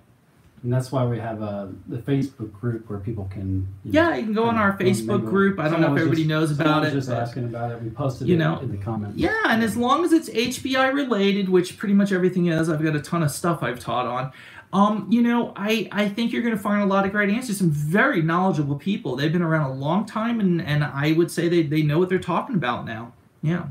And 0.65 0.73
that's 0.73 0.91
why 0.91 1.05
we 1.05 1.19
have 1.19 1.43
uh, 1.43 1.67
the 1.87 1.99
Facebook 1.99 2.51
group 2.51 2.89
where 2.89 2.97
people 2.97 3.29
can. 3.31 3.67
You 3.83 3.91
yeah, 3.91 4.09
know, 4.09 4.15
you 4.15 4.23
can 4.23 4.33
go 4.33 4.45
on 4.45 4.55
our 4.55 4.75
Facebook 4.75 5.23
group. 5.23 5.59
I 5.59 5.69
don't 5.69 5.79
know 5.79 5.93
if 5.93 5.99
everybody 5.99 6.23
just, 6.23 6.27
knows 6.27 6.49
about 6.49 6.83
it. 6.83 6.91
just 6.91 7.07
asking 7.07 7.43
about 7.43 7.71
it. 7.71 7.83
We 7.83 7.91
posted 7.91 8.27
you 8.27 8.35
know, 8.35 8.57
in 8.61 8.71
the 8.71 8.77
comments. 8.77 9.15
Yeah, 9.15 9.39
and 9.45 9.61
as 9.61 9.77
long 9.77 10.03
as 10.03 10.11
it's 10.11 10.27
HBI 10.27 10.91
related, 10.91 11.49
which 11.49 11.77
pretty 11.77 11.93
much 11.93 12.11
everything 12.11 12.47
is, 12.47 12.67
I've 12.67 12.81
got 12.81 12.95
a 12.95 12.99
ton 12.99 13.21
of 13.21 13.29
stuff 13.29 13.61
I've 13.61 13.79
taught 13.79 14.07
on. 14.07 14.31
Um, 14.73 15.05
you 15.11 15.21
know, 15.21 15.53
I, 15.55 15.87
I 15.91 16.09
think 16.09 16.33
you're 16.33 16.41
going 16.41 16.57
to 16.57 16.61
find 16.61 16.81
a 16.81 16.87
lot 16.87 17.05
of 17.05 17.11
great 17.11 17.29
answers. 17.29 17.59
Some 17.59 17.69
very 17.69 18.23
knowledgeable 18.23 18.75
people. 18.75 19.15
They've 19.15 19.31
been 19.31 19.43
around 19.43 19.69
a 19.69 19.73
long 19.75 20.07
time, 20.07 20.39
and, 20.39 20.59
and 20.59 20.83
I 20.83 21.11
would 21.11 21.29
say 21.29 21.47
they, 21.47 21.61
they 21.61 21.83
know 21.83 21.99
what 21.99 22.09
they're 22.09 22.17
talking 22.17 22.55
about 22.55 22.85
now. 22.85 23.13
Yeah. 23.43 23.67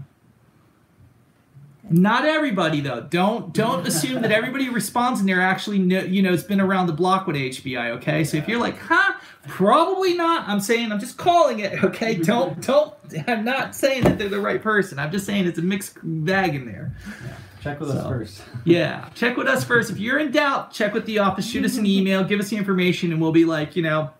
Not 1.90 2.24
everybody 2.24 2.80
though. 2.80 3.02
Don't 3.02 3.52
don't 3.52 3.86
assume 3.86 4.22
that 4.22 4.32
everybody 4.32 4.68
responds 4.68 5.20
and 5.20 5.28
they're 5.28 5.40
actually 5.40 5.78
you 5.78 6.22
know 6.22 6.32
it's 6.32 6.42
been 6.42 6.60
around 6.60 6.86
the 6.86 6.92
block 6.92 7.26
with 7.26 7.36
HBI. 7.36 7.90
Okay, 7.96 8.24
so 8.24 8.36
if 8.36 8.48
you're 8.48 8.60
like, 8.60 8.78
huh, 8.78 9.14
probably 9.46 10.14
not. 10.14 10.48
I'm 10.48 10.60
saying 10.60 10.92
I'm 10.92 11.00
just 11.00 11.16
calling 11.16 11.60
it. 11.60 11.84
Okay, 11.84 12.14
don't 12.22 12.60
don't. 12.62 12.94
I'm 13.26 13.44
not 13.44 13.74
saying 13.74 14.04
that 14.04 14.18
they're 14.18 14.28
the 14.28 14.40
right 14.40 14.62
person. 14.62 14.98
I'm 14.98 15.12
just 15.12 15.26
saying 15.26 15.46
it's 15.46 15.58
a 15.58 15.62
mixed 15.62 15.98
bag 16.02 16.54
in 16.54 16.66
there. 16.66 16.94
Yeah. 17.06 17.36
Check 17.60 17.80
with 17.80 17.90
so, 17.90 17.96
us 17.96 18.08
first. 18.08 18.42
yeah, 18.64 19.08
check 19.14 19.36
with 19.36 19.46
us 19.46 19.64
first. 19.64 19.90
If 19.90 19.98
you're 19.98 20.18
in 20.18 20.32
doubt, 20.32 20.72
check 20.72 20.92
with 20.92 21.06
the 21.06 21.18
office. 21.18 21.48
Shoot 21.48 21.64
us 21.64 21.78
an 21.78 21.86
email. 21.86 22.22
Give 22.22 22.38
us 22.40 22.50
the 22.50 22.56
information, 22.56 23.10
and 23.10 23.20
we'll 23.20 23.32
be 23.32 23.44
like, 23.44 23.74
you 23.74 23.82
know. 23.82 24.10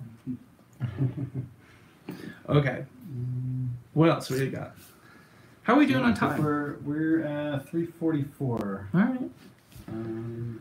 Okay. 2.49 2.85
What 3.93 4.11
else? 4.11 4.31
What 4.31 4.39
do 4.39 4.45
you 4.45 4.51
got? 4.51 4.75
How 5.65 5.75
are 5.75 5.79
we 5.79 5.87
doing 5.87 6.05
on 6.05 6.15
time? 6.15 6.43
We're 6.43 6.75
we're 6.85 7.25
at 7.25 7.69
three 7.69 7.87
forty 7.87 8.23
four. 8.23 8.89
All 8.95 9.01
right. 9.01 9.31
Um, 9.89 10.61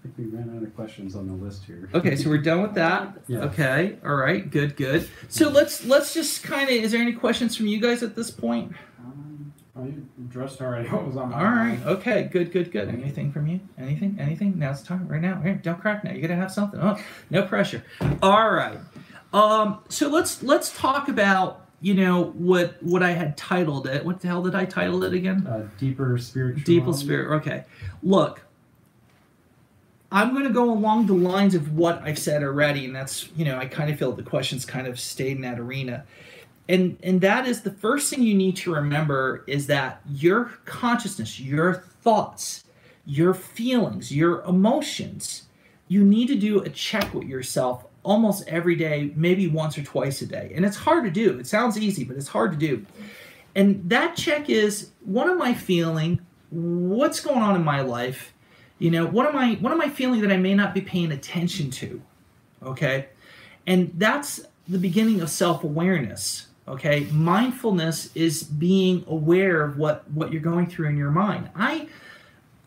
I 0.00 0.02
think 0.02 0.14
we 0.18 0.24
ran 0.36 0.54
out 0.56 0.62
of 0.62 0.74
questions 0.74 1.14
on 1.14 1.26
the 1.26 1.34
list 1.34 1.64
here. 1.64 1.88
Okay, 1.94 2.16
so 2.16 2.30
we're 2.30 2.38
done 2.38 2.62
with 2.62 2.74
that. 2.76 3.18
Yeah. 3.26 3.40
Okay. 3.40 3.98
All 4.04 4.14
right. 4.14 4.48
Good. 4.50 4.76
Good. 4.76 5.08
So 5.28 5.50
let's 5.50 5.84
let's 5.84 6.14
just 6.14 6.42
kind 6.42 6.64
of. 6.68 6.74
Is 6.74 6.92
there 6.92 7.00
any 7.02 7.12
questions 7.12 7.56
from 7.56 7.66
you 7.66 7.80
guys 7.80 8.02
at 8.02 8.16
this 8.16 8.30
point? 8.30 8.72
Um, 8.98 9.52
Oh, 9.76 9.84
you 9.84 10.04
dressed 10.28 10.60
already. 10.60 10.88
What 10.88 11.06
was 11.06 11.16
on 11.16 11.28
my 11.30 11.38
All 11.38 11.44
right. 11.52 11.78
Okay. 11.86 12.24
Good. 12.32 12.50
Good. 12.50 12.72
Good. 12.72 12.88
Anything 12.88 13.30
from 13.30 13.46
you? 13.46 13.60
Anything? 13.78 14.16
Anything? 14.18 14.58
Now's 14.58 14.80
the 14.82 14.88
time. 14.88 15.06
Right 15.06 15.20
now. 15.20 15.40
Here, 15.40 15.54
don't 15.54 15.80
crack 15.80 16.02
now. 16.02 16.12
You 16.12 16.20
gotta 16.22 16.34
have 16.34 16.50
something. 16.50 16.80
Oh, 16.80 16.96
no 17.30 17.42
pressure. 17.42 17.84
All 18.22 18.50
right. 18.50 18.78
Um. 19.34 19.80
So 19.90 20.08
let's 20.08 20.42
let's 20.42 20.76
talk 20.76 21.08
about 21.08 21.67
you 21.80 21.94
know 21.94 22.24
what 22.24 22.82
what 22.82 23.02
I 23.02 23.12
had 23.12 23.36
titled 23.36 23.86
it. 23.86 24.04
What 24.04 24.20
the 24.20 24.28
hell 24.28 24.42
did 24.42 24.54
I 24.54 24.64
title 24.64 25.04
it 25.04 25.14
again? 25.14 25.46
Uh, 25.46 25.68
deeper 25.78 26.18
spiritual. 26.18 26.62
Deeper 26.64 26.92
spirit. 26.92 27.36
Okay. 27.36 27.64
Look. 28.02 28.42
I'm 30.10 30.32
going 30.32 30.44
to 30.44 30.50
go 30.54 30.70
along 30.70 31.04
the 31.04 31.12
lines 31.12 31.54
of 31.54 31.76
what 31.76 32.00
I've 32.02 32.18
said 32.18 32.42
already, 32.42 32.86
and 32.86 32.96
that's 32.96 33.28
you 33.36 33.44
know 33.44 33.58
I 33.58 33.66
kind 33.66 33.90
of 33.90 33.98
feel 33.98 34.12
the 34.12 34.22
questions 34.22 34.64
kind 34.64 34.86
of 34.86 34.98
stayed 34.98 35.36
in 35.36 35.42
that 35.42 35.60
arena 35.60 36.04
and 36.68 36.98
and 37.02 37.20
that 37.20 37.46
is 37.46 37.62
the 37.62 37.70
first 37.70 38.10
thing 38.10 38.22
you 38.22 38.34
need 38.34 38.56
to 38.56 38.72
remember 38.72 39.42
is 39.46 39.66
that 39.66 40.00
your 40.08 40.44
consciousness 40.64 41.40
your 41.40 41.74
thoughts 41.74 42.64
your 43.06 43.32
feelings 43.32 44.14
your 44.14 44.42
emotions 44.42 45.44
you 45.88 46.04
need 46.04 46.26
to 46.26 46.34
do 46.34 46.60
a 46.60 46.68
check 46.68 47.12
with 47.14 47.26
yourself 47.26 47.86
almost 48.02 48.46
every 48.48 48.76
day 48.76 49.12
maybe 49.16 49.48
once 49.48 49.76
or 49.76 49.82
twice 49.82 50.22
a 50.22 50.26
day. 50.26 50.52
And 50.54 50.64
it's 50.64 50.76
hard 50.76 51.04
to 51.04 51.10
do. 51.10 51.38
It 51.38 51.46
sounds 51.46 51.78
easy 51.78 52.04
but 52.04 52.16
it's 52.16 52.28
hard 52.28 52.52
to 52.52 52.58
do. 52.58 52.84
And 53.54 53.88
that 53.90 54.16
check 54.16 54.48
is 54.48 54.90
what 55.00 55.28
am 55.28 55.42
i 55.42 55.54
feeling? 55.54 56.20
What's 56.50 57.20
going 57.20 57.42
on 57.42 57.56
in 57.56 57.64
my 57.64 57.80
life? 57.80 58.32
You 58.78 58.90
know 58.90 59.06
what 59.06 59.26
am 59.26 59.36
i 59.36 59.54
what 59.54 59.72
am 59.72 59.80
i 59.80 59.88
feeling 59.88 60.20
that 60.20 60.32
i 60.32 60.36
may 60.36 60.54
not 60.54 60.74
be 60.74 60.80
paying 60.80 61.12
attention 61.12 61.70
to? 61.72 62.00
Okay? 62.62 63.08
And 63.66 63.92
that's 63.96 64.40
the 64.68 64.78
beginning 64.78 65.20
of 65.20 65.30
self-awareness. 65.30 66.46
Okay? 66.66 67.06
Mindfulness 67.10 68.14
is 68.14 68.42
being 68.42 69.04
aware 69.08 69.62
of 69.62 69.78
what 69.78 70.10
what 70.10 70.32
you're 70.32 70.42
going 70.42 70.66
through 70.66 70.88
in 70.88 70.96
your 70.96 71.10
mind. 71.10 71.50
I 71.54 71.88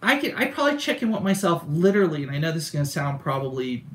i 0.01 0.17
can 0.17 0.33
i 0.35 0.45
probably 0.45 0.77
check 0.77 1.01
in 1.01 1.11
with 1.11 1.21
myself 1.21 1.63
literally 1.67 2.23
and 2.23 2.31
i 2.31 2.37
know 2.37 2.51
this 2.51 2.65
is 2.65 2.71
going 2.71 2.85
to 2.85 2.89
sound 2.89 3.19
probably 3.19 3.85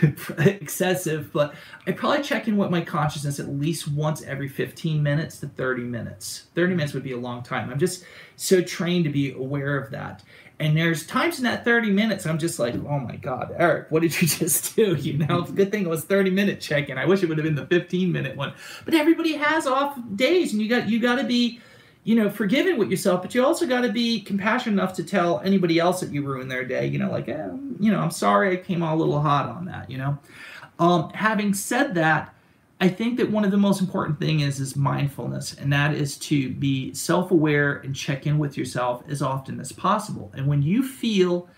excessive 0.38 1.32
but 1.32 1.54
i 1.86 1.92
probably 1.92 2.22
check 2.22 2.48
in 2.48 2.56
with 2.56 2.70
my 2.70 2.80
consciousness 2.80 3.38
at 3.38 3.48
least 3.48 3.88
once 3.88 4.22
every 4.22 4.48
15 4.48 5.02
minutes 5.02 5.38
to 5.38 5.48
30 5.48 5.82
minutes 5.82 6.46
30 6.54 6.74
minutes 6.74 6.94
would 6.94 7.02
be 7.02 7.12
a 7.12 7.18
long 7.18 7.42
time 7.42 7.70
i'm 7.70 7.78
just 7.78 8.04
so 8.36 8.60
trained 8.62 9.04
to 9.04 9.10
be 9.10 9.32
aware 9.32 9.78
of 9.78 9.90
that 9.90 10.22
and 10.58 10.76
there's 10.76 11.06
times 11.06 11.38
in 11.38 11.44
that 11.44 11.64
30 11.64 11.90
minutes 11.90 12.24
I'm 12.24 12.38
just 12.38 12.58
like, 12.58 12.74
oh 12.74 12.98
my 12.98 13.16
God, 13.16 13.54
Eric, 13.58 13.90
what 13.90 14.00
did 14.00 14.20
you 14.20 14.26
just 14.28 14.74
do? 14.74 14.94
You 14.94 15.18
know, 15.18 15.40
it's 15.40 15.50
a 15.50 15.52
good 15.52 15.70
thing 15.70 15.84
it 15.84 15.88
was 15.88 16.04
30 16.04 16.30
minute 16.30 16.60
check 16.60 16.88
in. 16.88 16.98
I 16.98 17.04
wish 17.04 17.22
it 17.22 17.28
would 17.28 17.38
have 17.38 17.44
been 17.44 17.54
the 17.54 17.66
15 17.66 18.10
minute 18.10 18.36
one. 18.36 18.54
But 18.84 18.94
everybody 18.94 19.34
has 19.34 19.66
off 19.66 19.98
days 20.14 20.52
and 20.52 20.62
you 20.62 20.68
got 20.68 20.88
you 20.88 20.98
gotta 20.98 21.24
be, 21.24 21.60
you 22.06 22.14
know, 22.14 22.30
forgiving 22.30 22.78
with 22.78 22.88
yourself, 22.88 23.20
but 23.20 23.34
you 23.34 23.44
also 23.44 23.66
gotta 23.66 23.90
be 23.90 24.20
compassionate 24.20 24.74
enough 24.78 24.94
to 24.94 25.02
tell 25.02 25.40
anybody 25.40 25.80
else 25.80 25.98
that 25.98 26.12
you 26.12 26.24
ruined 26.24 26.48
their 26.48 26.64
day, 26.64 26.86
you 26.86 27.00
know, 27.00 27.10
like, 27.10 27.28
eh, 27.28 27.48
you 27.80 27.90
know, 27.90 27.98
I'm 27.98 28.12
sorry 28.12 28.52
I 28.52 28.62
came 28.62 28.80
all 28.80 28.94
a 28.94 28.96
little 28.96 29.20
hot 29.20 29.48
on 29.48 29.64
that, 29.64 29.90
you 29.90 29.98
know. 29.98 30.16
Um, 30.78 31.10
having 31.10 31.52
said 31.52 31.96
that, 31.96 32.32
I 32.80 32.88
think 32.88 33.16
that 33.16 33.32
one 33.32 33.44
of 33.44 33.50
the 33.50 33.56
most 33.56 33.80
important 33.80 34.20
thing 34.20 34.38
is 34.38 34.60
is 34.60 34.76
mindfulness, 34.76 35.54
and 35.54 35.72
that 35.72 35.94
is 35.94 36.16
to 36.18 36.50
be 36.50 36.94
self-aware 36.94 37.78
and 37.78 37.92
check 37.92 38.24
in 38.24 38.38
with 38.38 38.56
yourself 38.56 39.02
as 39.08 39.20
often 39.20 39.58
as 39.58 39.72
possible. 39.72 40.30
And 40.36 40.46
when 40.46 40.62
you 40.62 40.86
feel 40.86 41.48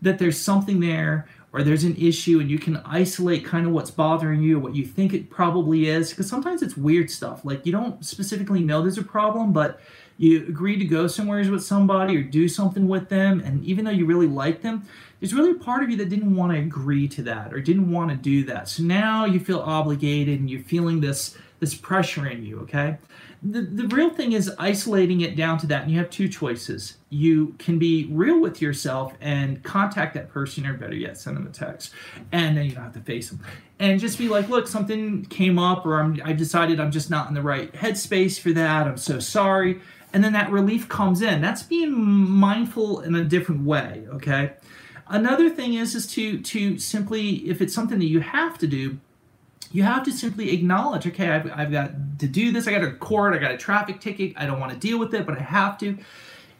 that 0.00 0.18
there's 0.18 0.36
something 0.36 0.80
there 0.80 1.28
or 1.52 1.62
there's 1.62 1.84
an 1.84 1.96
issue 1.96 2.40
and 2.40 2.50
you 2.50 2.58
can 2.58 2.76
isolate 2.78 3.44
kind 3.44 3.66
of 3.66 3.72
what's 3.72 3.90
bothering 3.90 4.42
you, 4.42 4.58
what 4.58 4.74
you 4.74 4.84
think 4.84 5.12
it 5.12 5.30
probably 5.30 5.88
is, 5.88 6.10
because 6.10 6.28
sometimes 6.28 6.62
it's 6.62 6.76
weird 6.76 7.10
stuff. 7.10 7.44
Like 7.44 7.66
you 7.66 7.72
don't 7.72 8.04
specifically 8.04 8.60
know 8.60 8.80
there's 8.80 8.98
a 8.98 9.02
problem, 9.02 9.52
but 9.52 9.80
you 10.16 10.46
agree 10.46 10.78
to 10.78 10.84
go 10.84 11.06
somewhere 11.06 11.48
with 11.50 11.64
somebody 11.64 12.16
or 12.16 12.22
do 12.22 12.48
something 12.48 12.86
with 12.86 13.08
them, 13.08 13.40
and 13.40 13.64
even 13.64 13.84
though 13.84 13.90
you 13.90 14.06
really 14.06 14.26
like 14.26 14.62
them, 14.62 14.86
there's 15.18 15.34
really 15.34 15.52
a 15.52 15.54
part 15.54 15.82
of 15.82 15.90
you 15.90 15.96
that 15.96 16.08
didn't 16.08 16.34
want 16.34 16.52
to 16.52 16.58
agree 16.58 17.08
to 17.08 17.22
that 17.22 17.52
or 17.52 17.60
didn't 17.60 17.90
want 17.90 18.10
to 18.10 18.16
do 18.16 18.44
that. 18.44 18.68
So 18.68 18.82
now 18.82 19.24
you 19.24 19.40
feel 19.40 19.60
obligated 19.60 20.40
and 20.40 20.50
you're 20.50 20.62
feeling 20.62 21.00
this 21.00 21.36
this 21.60 21.74
pressure 21.74 22.26
in 22.26 22.44
you, 22.44 22.58
okay? 22.60 22.98
The, 23.44 23.62
the 23.62 23.88
real 23.88 24.10
thing 24.10 24.32
is 24.32 24.52
isolating 24.56 25.20
it 25.20 25.34
down 25.34 25.58
to 25.58 25.66
that, 25.66 25.82
and 25.82 25.90
you 25.90 25.98
have 25.98 26.10
two 26.10 26.28
choices. 26.28 26.98
You 27.10 27.56
can 27.58 27.76
be 27.76 28.06
real 28.10 28.40
with 28.40 28.62
yourself 28.62 29.14
and 29.20 29.62
contact 29.64 30.14
that 30.14 30.28
person, 30.28 30.64
or 30.64 30.74
better 30.74 30.94
yet, 30.94 31.18
send 31.18 31.36
them 31.36 31.46
a 31.46 31.50
text, 31.50 31.92
and 32.30 32.56
then 32.56 32.66
you 32.66 32.72
don't 32.72 32.84
have 32.84 32.92
to 32.94 33.00
face 33.00 33.30
them. 33.30 33.40
And 33.80 33.98
just 33.98 34.16
be 34.16 34.28
like, 34.28 34.48
look, 34.48 34.68
something 34.68 35.24
came 35.24 35.58
up, 35.58 35.84
or 35.84 36.00
I'm, 36.00 36.20
I've 36.24 36.36
decided 36.36 36.78
I'm 36.78 36.92
just 36.92 37.10
not 37.10 37.28
in 37.28 37.34
the 37.34 37.42
right 37.42 37.72
headspace 37.72 38.38
for 38.38 38.52
that. 38.52 38.86
I'm 38.86 38.96
so 38.96 39.18
sorry. 39.18 39.80
And 40.12 40.22
then 40.22 40.34
that 40.34 40.50
relief 40.52 40.88
comes 40.88 41.20
in. 41.20 41.40
That's 41.40 41.64
being 41.64 41.90
mindful 41.90 43.00
in 43.00 43.16
a 43.16 43.24
different 43.24 43.64
way, 43.64 44.06
okay? 44.10 44.52
Another 45.08 45.50
thing 45.50 45.74
is 45.74 45.94
is 45.94 46.06
to 46.08 46.40
to 46.40 46.78
simply 46.78 47.48
if 47.48 47.60
it's 47.60 47.74
something 47.74 47.98
that 47.98 48.06
you 48.06 48.20
have 48.20 48.56
to 48.58 48.66
do, 48.66 48.98
you 49.72 49.82
have 49.82 50.04
to 50.04 50.12
simply 50.12 50.52
acknowledge, 50.52 51.06
okay, 51.06 51.28
I've, 51.28 51.50
I've 51.50 51.72
got 51.72 51.92
to 52.18 52.26
do 52.26 52.52
this. 52.52 52.66
I 52.66 52.72
got 52.72 52.84
a 52.84 52.92
court. 52.92 53.34
I 53.34 53.38
got 53.38 53.52
a 53.52 53.56
traffic 53.56 54.00
ticket. 54.00 54.34
I 54.36 54.46
don't 54.46 54.60
want 54.60 54.72
to 54.72 54.78
deal 54.78 54.98
with 54.98 55.14
it, 55.14 55.26
but 55.26 55.38
I 55.38 55.42
have 55.42 55.78
to. 55.78 55.98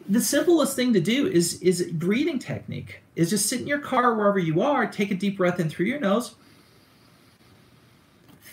The 0.09 0.21
simplest 0.21 0.75
thing 0.75 0.93
to 0.95 1.01
do 1.01 1.27
is 1.27 1.61
is 1.63 1.91
breathing 1.93 2.39
technique. 2.39 3.01
Is 3.15 3.31
just 3.31 3.49
sit 3.49 3.61
in 3.61 3.67
your 3.67 3.79
car 3.79 4.15
wherever 4.15 4.39
you 4.39 4.63
are, 4.63 4.87
take 4.87 5.11
a 5.11 5.15
deep 5.15 5.37
breath 5.37 5.61
in 5.61 5.69
through 5.69 5.87
your 5.87 6.01
nose, 6.01 6.35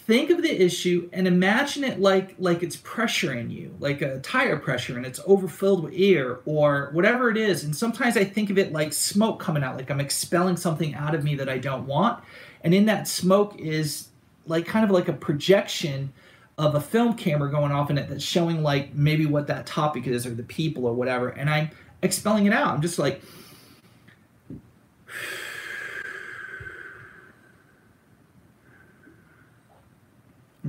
think 0.10 0.32
of 0.32 0.42
the 0.42 0.64
issue 0.64 1.08
and 1.14 1.28
imagine 1.28 1.84
it 1.84 2.00
like 2.00 2.34
like 2.40 2.64
it's 2.64 2.76
pressuring 2.78 3.52
you 3.52 3.76
like 3.80 4.02
a 4.02 4.18
tire 4.22 4.58
pressure 4.58 4.98
and 4.98 5.06
it's 5.06 5.20
overfilled 5.28 5.84
with 5.84 5.94
air 5.96 6.40
or 6.48 6.90
whatever 6.94 7.30
it 7.30 7.38
is 7.38 7.64
and 7.64 7.76
sometimes 7.76 8.18
i 8.18 8.24
think 8.24 8.50
of 8.50 8.58
it 8.58 8.74
like 8.74 8.92
smoke 8.92 9.40
coming 9.40 9.62
out 9.62 9.78
like 9.78 9.92
i'm 9.92 10.00
expelling 10.00 10.58
something 10.58 10.96
out 10.96 11.14
of 11.14 11.24
me 11.24 11.36
that 11.36 11.48
i 11.48 11.60
don't 11.60 11.86
want 11.86 12.24
and 12.64 12.74
in 12.74 12.88
that 12.88 13.08
smoke 13.08 13.56
is 13.60 14.08
like 14.50 14.66
kind 14.66 14.84
of 14.84 14.92
like 14.92 15.08
a 15.08 15.14
projection 15.14 16.12
of 16.58 16.76
a 16.76 16.82
film 16.82 17.14
camera 17.14 17.50
going 17.50 17.72
off 17.72 17.90
in 17.90 17.98
it 17.98 18.10
that's 18.10 18.24
showing 18.24 18.62
like 18.62 18.94
maybe 18.94 19.26
what 19.26 19.48
that 19.48 19.66
topic 19.66 20.06
is 20.08 20.26
or 20.26 20.32
the 20.32 20.44
people 20.44 20.86
or 20.86 20.94
whatever 20.94 21.30
and 21.30 21.50
i'm 21.50 21.70
expelling 22.02 22.46
it 22.46 22.54
out 22.54 22.74
i'm 22.74 22.82
just 22.82 23.00
like 23.00 23.22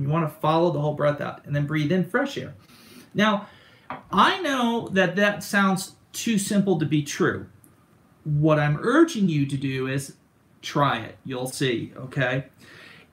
You 0.01 0.07
want 0.07 0.27
to 0.27 0.39
follow 0.39 0.71
the 0.71 0.79
whole 0.79 0.93
breath 0.93 1.21
out 1.21 1.45
and 1.45 1.55
then 1.55 1.67
breathe 1.67 1.91
in 1.91 2.05
fresh 2.05 2.37
air. 2.37 2.55
Now, 3.13 3.47
I 4.11 4.41
know 4.41 4.89
that 4.93 5.15
that 5.17 5.43
sounds 5.43 5.95
too 6.13 6.37
simple 6.37 6.79
to 6.79 6.85
be 6.85 7.03
true. 7.03 7.47
What 8.23 8.59
I'm 8.59 8.79
urging 8.81 9.27
you 9.27 9.45
to 9.45 9.57
do 9.57 9.87
is 9.87 10.15
try 10.61 10.99
it. 10.99 11.17
You'll 11.25 11.47
see, 11.47 11.93
okay? 11.97 12.45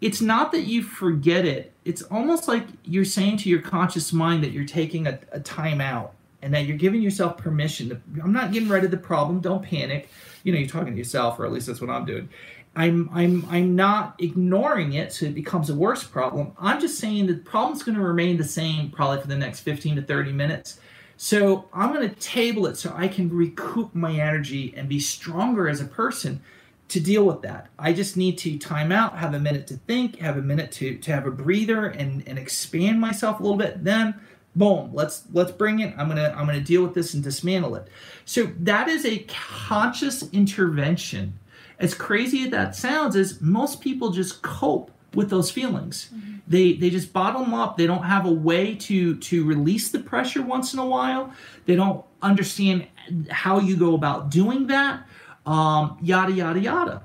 It's 0.01 0.21
not 0.21 0.53
that 0.53 0.63
you 0.63 0.83
forget 0.83 1.45
it. 1.45 1.73
It's 1.85 2.03
almost 2.03 2.47
like 2.47 2.67
you're 2.85 3.05
saying 3.05 3.39
to 3.39 3.49
your 3.49 3.61
conscious 3.61 4.13
mind 4.13 4.45
that 4.45 4.53
you're 4.53 4.65
taking 4.65 5.07
a, 5.07 5.19
a 5.33 5.41
time 5.41 5.81
out 5.81 6.15
and 6.41 6.55
that 6.55 6.67
you're 6.67 6.77
giving 6.77 7.03
yourself 7.03 7.37
permission 7.37 7.89
to, 7.89 8.01
I'm 8.23 8.33
not 8.33 8.53
getting 8.53 8.69
rid 8.69 8.85
of 8.85 8.91
the 8.91 8.97
problem. 8.97 9.41
Don't 9.41 9.63
panic. 9.63 10.09
You 10.45 10.53
know, 10.53 10.59
you're 10.59 10.69
talking 10.69 10.93
to 10.93 10.99
yourself, 10.99 11.39
or 11.41 11.47
at 11.47 11.53
least 11.53 11.67
that's 11.67 11.81
what 11.81 11.91
I'm 11.91 12.05
doing. 12.05 12.29
I'm 12.77 13.11
I'm 13.13 13.45
I'm 13.51 13.75
not 13.75 14.15
ignoring 14.21 14.93
it 14.93 15.13
so 15.13 15.27
it 15.27 15.35
becomes 15.35 15.69
a 15.69 15.75
worse 15.75 16.05
problem. 16.05 16.53
I'm 16.59 16.81
just 16.81 16.99
saying 16.99 17.27
the 17.27 17.35
problem's 17.35 17.83
going 17.83 17.97
to 17.97 18.05
remain 18.05 18.37
the 18.37 18.45
same 18.45 18.91
probably 18.91 19.21
for 19.21 19.27
the 19.27 19.37
next 19.37 19.61
15 19.61 19.97
to 19.97 20.03
30 20.03 20.33
minutes. 20.33 20.79
So 21.17 21.69
I'm 21.73 21.93
going 21.93 22.09
to 22.09 22.15
table 22.21 22.67
it 22.67 22.77
so 22.77 22.95
I 22.97 23.09
can 23.09 23.29
recoup 23.29 23.97
my 23.97 24.13
energy 24.13 24.73
and 24.77 24.89
be 24.89 25.01
stronger 25.01 25.69
as 25.69 25.81
a 25.81 25.87
person 25.87 26.41
to 26.89 27.01
deal 27.01 27.25
with 27.25 27.43
that. 27.43 27.69
I 27.79 27.93
just 27.93 28.17
need 28.17 28.39
to 28.39 28.59
time 28.59 28.93
out, 28.93 29.19
have 29.19 29.35
a 29.35 29.41
minute 29.41 29.67
to 29.69 29.75
think, 29.75 30.17
have 30.17 30.37
a 30.37 30.43
minute 30.43 30.73
to 30.73 30.97
to 30.99 31.13
have 31.13 31.27
a 31.27 31.31
breather 31.31 31.87
and 31.87 32.27
and 32.27 32.39
expand 32.39 33.01
myself 33.01 33.41
a 33.41 33.43
little 33.43 33.59
bit. 33.59 33.85
Then 33.85 34.15
boom, 34.57 34.91
let's 34.93 35.25
let's 35.33 35.53
bring 35.53 35.81
it. 35.81 35.95
I'm 35.97 36.09
going 36.09 36.19
to 36.19 36.37
I'm 36.37 36.47
going 36.47 36.59
to 36.59 36.65
deal 36.65 36.83
with 36.83 36.95
this 36.95 37.15
and 37.15 37.23
dismantle 37.23 37.77
it. 37.77 37.89
So 38.25 38.53
that 38.61 38.89
is 38.89 39.05
a 39.05 39.25
conscious 39.29 40.29
intervention 40.33 41.39
as 41.79 41.95
crazy 41.95 42.45
as 42.45 42.51
that 42.51 42.75
sounds, 42.75 43.15
is 43.15 43.41
most 43.41 43.81
people 43.81 44.11
just 44.11 44.43
cope 44.43 44.91
with 45.15 45.31
those 45.31 45.51
feelings. 45.51 46.11
Mm-hmm. 46.15 46.37
They 46.49 46.73
they 46.75 46.91
just 46.91 47.13
bottle 47.13 47.43
them 47.43 47.55
up. 47.55 47.77
They 47.77 47.87
don't 47.87 48.03
have 48.03 48.27
a 48.27 48.33
way 48.33 48.75
to 48.75 49.17
to 49.17 49.45
release 49.45 49.91
the 49.91 50.01
pressure 50.01 50.43
once 50.43 50.73
in 50.73 50.79
a 50.81 50.87
while. 50.87 51.33
They 51.67 51.77
don't 51.77 52.05
understand 52.21 52.87
how 53.31 53.61
you 53.61 53.77
go 53.77 53.95
about 53.95 54.31
doing 54.31 54.67
that. 54.69 55.07
Um, 55.49 55.97
yada 56.03 56.31
yada 56.33 56.61
yada. 56.61 57.03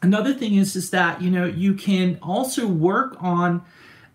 Another 0.00 0.32
thing 0.32 0.54
is 0.54 0.74
is 0.74 0.88
that 0.90 1.20
you 1.20 1.30
know 1.30 1.44
you 1.44 1.74
can 1.74 2.18
also 2.22 2.66
work 2.66 3.16
on 3.20 3.62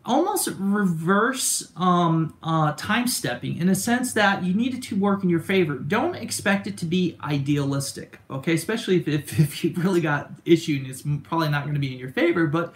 almost 0.06 0.50
reverse 0.58 1.72
um, 1.78 2.36
uh, 2.44 2.74
time 2.76 3.08
stepping 3.08 3.58
in 3.58 3.70
a 3.70 3.76
sense 3.76 4.12
that 4.14 4.44
you 4.44 4.54
need 4.54 4.74
it 4.74 4.82
to 4.84 4.96
work 4.96 5.24
in 5.24 5.30
your 5.30 5.40
favor. 5.40 5.76
Don't 5.76 6.16
expect 6.16 6.68
it 6.68 6.78
to 6.78 6.86
be 6.86 7.16
idealistic, 7.24 8.20
okay? 8.30 8.54
Especially 8.54 8.98
if, 8.98 9.08
if, 9.08 9.40
if 9.40 9.64
you've 9.64 9.78
really 9.78 10.02
got 10.02 10.32
issue 10.46 10.78
and 10.78 10.88
it's 10.88 11.04
probably 11.24 11.50
not 11.50 11.64
going 11.64 11.76
to 11.76 11.80
be 11.80 11.94
in 11.94 12.00
your 12.00 12.12
favor, 12.12 12.48
but 12.48 12.74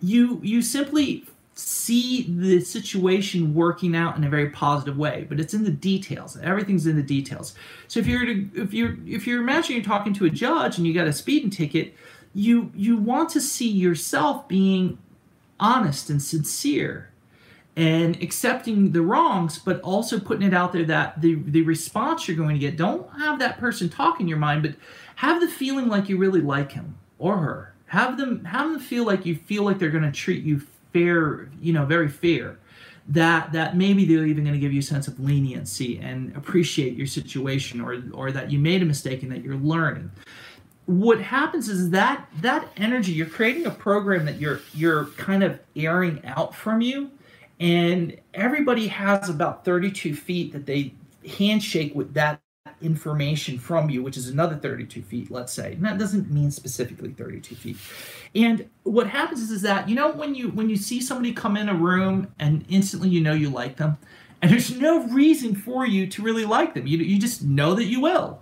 you 0.00 0.40
you 0.42 0.62
simply 0.62 1.26
see 1.54 2.22
the 2.28 2.60
situation 2.60 3.54
working 3.54 3.94
out 3.94 4.16
in 4.16 4.24
a 4.24 4.28
very 4.28 4.50
positive 4.50 4.98
way 4.98 5.26
but 5.28 5.38
it's 5.38 5.54
in 5.54 5.64
the 5.64 5.70
details. 5.70 6.36
Everything's 6.42 6.86
in 6.86 6.96
the 6.96 7.02
details. 7.02 7.54
So 7.88 8.00
if 8.00 8.06
you're 8.06 8.24
to, 8.24 8.50
if 8.54 8.74
you're 8.74 8.96
if 9.06 9.26
you're 9.26 9.40
imagining 9.40 9.78
you're 9.78 9.86
talking 9.86 10.12
to 10.14 10.24
a 10.24 10.30
judge 10.30 10.78
and 10.78 10.86
you 10.86 10.92
got 10.92 11.06
a 11.06 11.12
speeding 11.12 11.50
ticket 11.50 11.94
you 12.34 12.72
you 12.74 12.96
want 12.96 13.30
to 13.30 13.40
see 13.40 13.70
yourself 13.70 14.48
being 14.48 14.98
honest 15.60 16.10
and 16.10 16.20
sincere 16.20 17.10
and 17.76 18.20
accepting 18.22 18.92
the 18.92 19.02
wrongs 19.02 19.58
but 19.58 19.80
also 19.80 20.18
putting 20.18 20.46
it 20.46 20.54
out 20.54 20.72
there 20.72 20.84
that 20.84 21.20
the 21.20 21.36
the 21.46 21.62
response 21.62 22.26
you're 22.26 22.36
going 22.36 22.54
to 22.54 22.58
get 22.58 22.76
don't 22.76 23.08
have 23.18 23.38
that 23.38 23.58
person 23.58 23.88
talk 23.88 24.20
in 24.20 24.26
your 24.26 24.38
mind 24.38 24.62
but 24.62 24.74
have 25.16 25.40
the 25.40 25.48
feeling 25.48 25.88
like 25.88 26.08
you 26.08 26.16
really 26.16 26.40
like 26.40 26.72
him 26.72 26.96
or 27.18 27.38
her. 27.38 27.74
Have 27.86 28.16
them 28.16 28.44
have 28.44 28.70
them 28.70 28.80
feel 28.80 29.04
like 29.04 29.24
you 29.24 29.36
feel 29.36 29.62
like 29.62 29.78
they're 29.78 29.90
going 29.90 30.04
to 30.04 30.12
treat 30.12 30.44
you 30.44 30.62
fair, 30.94 31.50
you 31.60 31.74
know, 31.74 31.84
very 31.84 32.08
fair. 32.08 32.58
That 33.08 33.52
that 33.52 33.76
maybe 33.76 34.06
they're 34.06 34.24
even 34.24 34.44
going 34.44 34.54
to 34.54 34.60
give 34.60 34.72
you 34.72 34.78
a 34.78 34.82
sense 34.82 35.08
of 35.08 35.20
leniency 35.20 35.98
and 35.98 36.34
appreciate 36.34 36.96
your 36.96 37.06
situation, 37.06 37.82
or 37.82 38.02
or 38.14 38.32
that 38.32 38.50
you 38.50 38.58
made 38.58 38.80
a 38.80 38.86
mistake 38.86 39.22
and 39.22 39.30
that 39.30 39.42
you're 39.42 39.56
learning. 39.56 40.10
What 40.86 41.20
happens 41.20 41.68
is 41.68 41.90
that 41.90 42.26
that 42.40 42.66
energy 42.78 43.12
you're 43.12 43.26
creating 43.26 43.66
a 43.66 43.70
program 43.70 44.24
that 44.24 44.40
you're 44.40 44.60
you're 44.72 45.06
kind 45.18 45.42
of 45.42 45.60
airing 45.76 46.24
out 46.24 46.54
from 46.54 46.80
you, 46.80 47.10
and 47.60 48.18
everybody 48.32 48.86
has 48.86 49.28
about 49.28 49.66
32 49.66 50.14
feet 50.14 50.52
that 50.52 50.64
they 50.64 50.94
handshake 51.38 51.94
with 51.94 52.14
that 52.14 52.40
information 52.82 53.58
from 53.58 53.90
you, 53.90 54.02
which 54.02 54.16
is 54.16 54.28
another 54.28 54.56
32 54.56 55.02
feet, 55.02 55.30
let's 55.30 55.52
say. 55.52 55.72
And 55.72 55.84
that 55.84 55.98
doesn't 55.98 56.30
mean 56.30 56.50
specifically 56.50 57.10
32 57.10 57.54
feet. 57.54 57.76
And 58.34 58.68
what 58.82 59.08
happens 59.08 59.40
is, 59.40 59.50
is 59.50 59.62
that 59.62 59.88
you 59.88 59.94
know 59.94 60.10
when 60.12 60.34
you 60.34 60.50
when 60.50 60.68
you 60.68 60.76
see 60.76 61.00
somebody 61.00 61.32
come 61.32 61.56
in 61.56 61.68
a 61.68 61.74
room 61.74 62.32
and 62.38 62.64
instantly 62.68 63.08
you 63.08 63.20
know 63.20 63.32
you 63.32 63.50
like 63.50 63.76
them, 63.76 63.98
and 64.42 64.50
there's 64.50 64.76
no 64.76 65.06
reason 65.08 65.54
for 65.54 65.86
you 65.86 66.06
to 66.08 66.22
really 66.22 66.44
like 66.44 66.74
them. 66.74 66.86
You 66.86 66.98
you 66.98 67.18
just 67.18 67.42
know 67.42 67.74
that 67.74 67.84
you 67.84 68.00
will. 68.00 68.40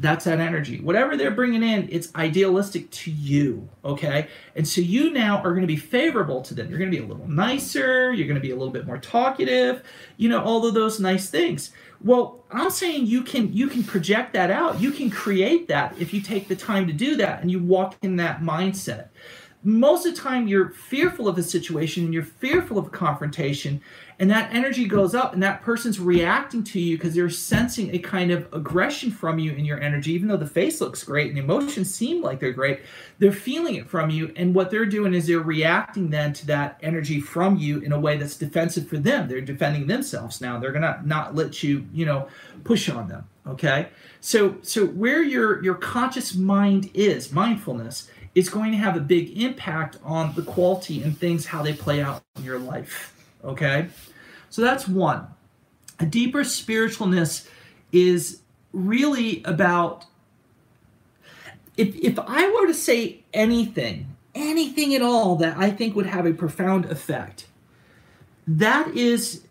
That's 0.00 0.26
that 0.26 0.38
energy. 0.38 0.78
Whatever 0.80 1.16
they're 1.16 1.32
bringing 1.32 1.62
in, 1.62 1.88
it's 1.90 2.14
idealistic 2.14 2.88
to 2.90 3.10
you, 3.10 3.68
okay? 3.84 4.28
And 4.54 4.66
so 4.66 4.80
you 4.80 5.12
now 5.12 5.38
are 5.38 5.50
going 5.50 5.62
to 5.62 5.66
be 5.66 5.76
favorable 5.76 6.40
to 6.42 6.54
them. 6.54 6.68
You're 6.70 6.78
going 6.78 6.90
to 6.90 6.96
be 6.96 7.02
a 7.02 7.06
little 7.06 7.26
nicer. 7.26 8.12
You're 8.12 8.28
going 8.28 8.36
to 8.36 8.40
be 8.40 8.52
a 8.52 8.56
little 8.56 8.72
bit 8.72 8.86
more 8.86 8.98
talkative. 8.98 9.82
You 10.16 10.28
know 10.28 10.42
all 10.42 10.64
of 10.66 10.74
those 10.74 11.00
nice 11.00 11.28
things. 11.30 11.72
Well, 12.02 12.44
I'm 12.50 12.70
saying 12.70 13.06
you 13.06 13.22
can 13.22 13.52
you 13.52 13.68
can 13.68 13.82
project 13.82 14.32
that 14.34 14.50
out. 14.50 14.80
You 14.80 14.92
can 14.92 15.10
create 15.10 15.68
that 15.68 15.96
if 15.98 16.14
you 16.14 16.20
take 16.20 16.48
the 16.48 16.56
time 16.56 16.86
to 16.86 16.92
do 16.92 17.16
that 17.16 17.40
and 17.40 17.50
you 17.50 17.58
walk 17.58 17.96
in 18.02 18.16
that 18.16 18.40
mindset. 18.40 19.08
Most 19.64 20.06
of 20.06 20.14
the 20.14 20.20
time 20.20 20.46
you're 20.46 20.70
fearful 20.70 21.26
of 21.26 21.36
a 21.36 21.42
situation 21.42 22.04
and 22.04 22.14
you're 22.14 22.22
fearful 22.22 22.78
of 22.78 22.86
a 22.86 22.90
confrontation 22.90 23.80
and 24.20 24.30
that 24.30 24.52
energy 24.52 24.84
goes 24.84 25.14
up 25.14 25.32
and 25.32 25.42
that 25.44 25.62
person's 25.62 26.00
reacting 26.00 26.64
to 26.64 26.80
you 26.80 26.96
because 26.96 27.14
they're 27.14 27.30
sensing 27.30 27.94
a 27.94 27.98
kind 27.98 28.32
of 28.32 28.52
aggression 28.52 29.12
from 29.12 29.38
you 29.38 29.52
in 29.52 29.64
your 29.64 29.80
energy. 29.80 30.12
Even 30.12 30.26
though 30.26 30.36
the 30.36 30.46
face 30.46 30.80
looks 30.80 31.04
great 31.04 31.28
and 31.28 31.36
the 31.36 31.42
emotions 31.42 31.94
seem 31.94 32.20
like 32.22 32.40
they're 32.40 32.52
great 32.52 32.80
they're 33.20 33.32
feeling 33.32 33.74
it 33.74 33.88
from 33.88 34.10
you. 34.10 34.32
And 34.36 34.54
what 34.54 34.70
they're 34.70 34.86
doing 34.86 35.12
is 35.12 35.26
they're 35.26 35.40
reacting 35.40 36.10
then 36.10 36.32
to 36.34 36.46
that 36.46 36.78
energy 36.82 37.20
from 37.20 37.56
you 37.56 37.80
in 37.80 37.92
a 37.92 37.98
way 37.98 38.16
that's 38.16 38.36
defensive 38.36 38.88
for 38.88 38.96
them. 38.96 39.28
They're 39.28 39.40
defending 39.40 39.86
themselves 39.86 40.40
now. 40.40 40.58
They're 40.58 40.72
gonna 40.72 41.00
not 41.04 41.34
let 41.34 41.62
you 41.62 41.86
you 41.92 42.06
know 42.06 42.28
push 42.64 42.88
on 42.88 43.08
them 43.08 43.24
okay? 43.46 43.88
So 44.20 44.56
so 44.62 44.86
where 44.86 45.22
your 45.22 45.62
your 45.62 45.74
conscious 45.74 46.34
mind 46.34 46.90
is 46.92 47.32
mindfulness 47.32 48.10
is 48.34 48.48
going 48.48 48.72
to 48.72 48.78
have 48.78 48.96
a 48.96 49.00
big 49.00 49.40
impact 49.40 49.96
on 50.04 50.34
the 50.34 50.42
quality 50.42 51.02
and 51.02 51.16
things 51.16 51.46
how 51.46 51.62
they 51.62 51.72
play 51.72 52.02
out 52.02 52.22
in 52.36 52.44
your 52.44 52.58
life 52.58 53.14
Okay? 53.44 53.88
So 54.50 54.62
that's 54.62 54.88
one. 54.88 55.26
A 56.00 56.06
deeper 56.06 56.40
spiritualness 56.40 57.48
is 57.92 58.40
really 58.72 59.42
about 59.44 60.04
if 61.76 61.94
if 61.96 62.18
I 62.18 62.50
were 62.50 62.66
to 62.66 62.74
say 62.74 63.24
anything, 63.32 64.16
anything 64.34 64.94
at 64.94 65.02
all 65.02 65.36
that 65.36 65.56
I 65.56 65.70
think 65.70 65.94
would 65.94 66.06
have 66.06 66.26
a 66.26 66.32
profound 66.32 66.86
effect, 66.86 67.46
that 68.46 68.88
is 68.96 69.44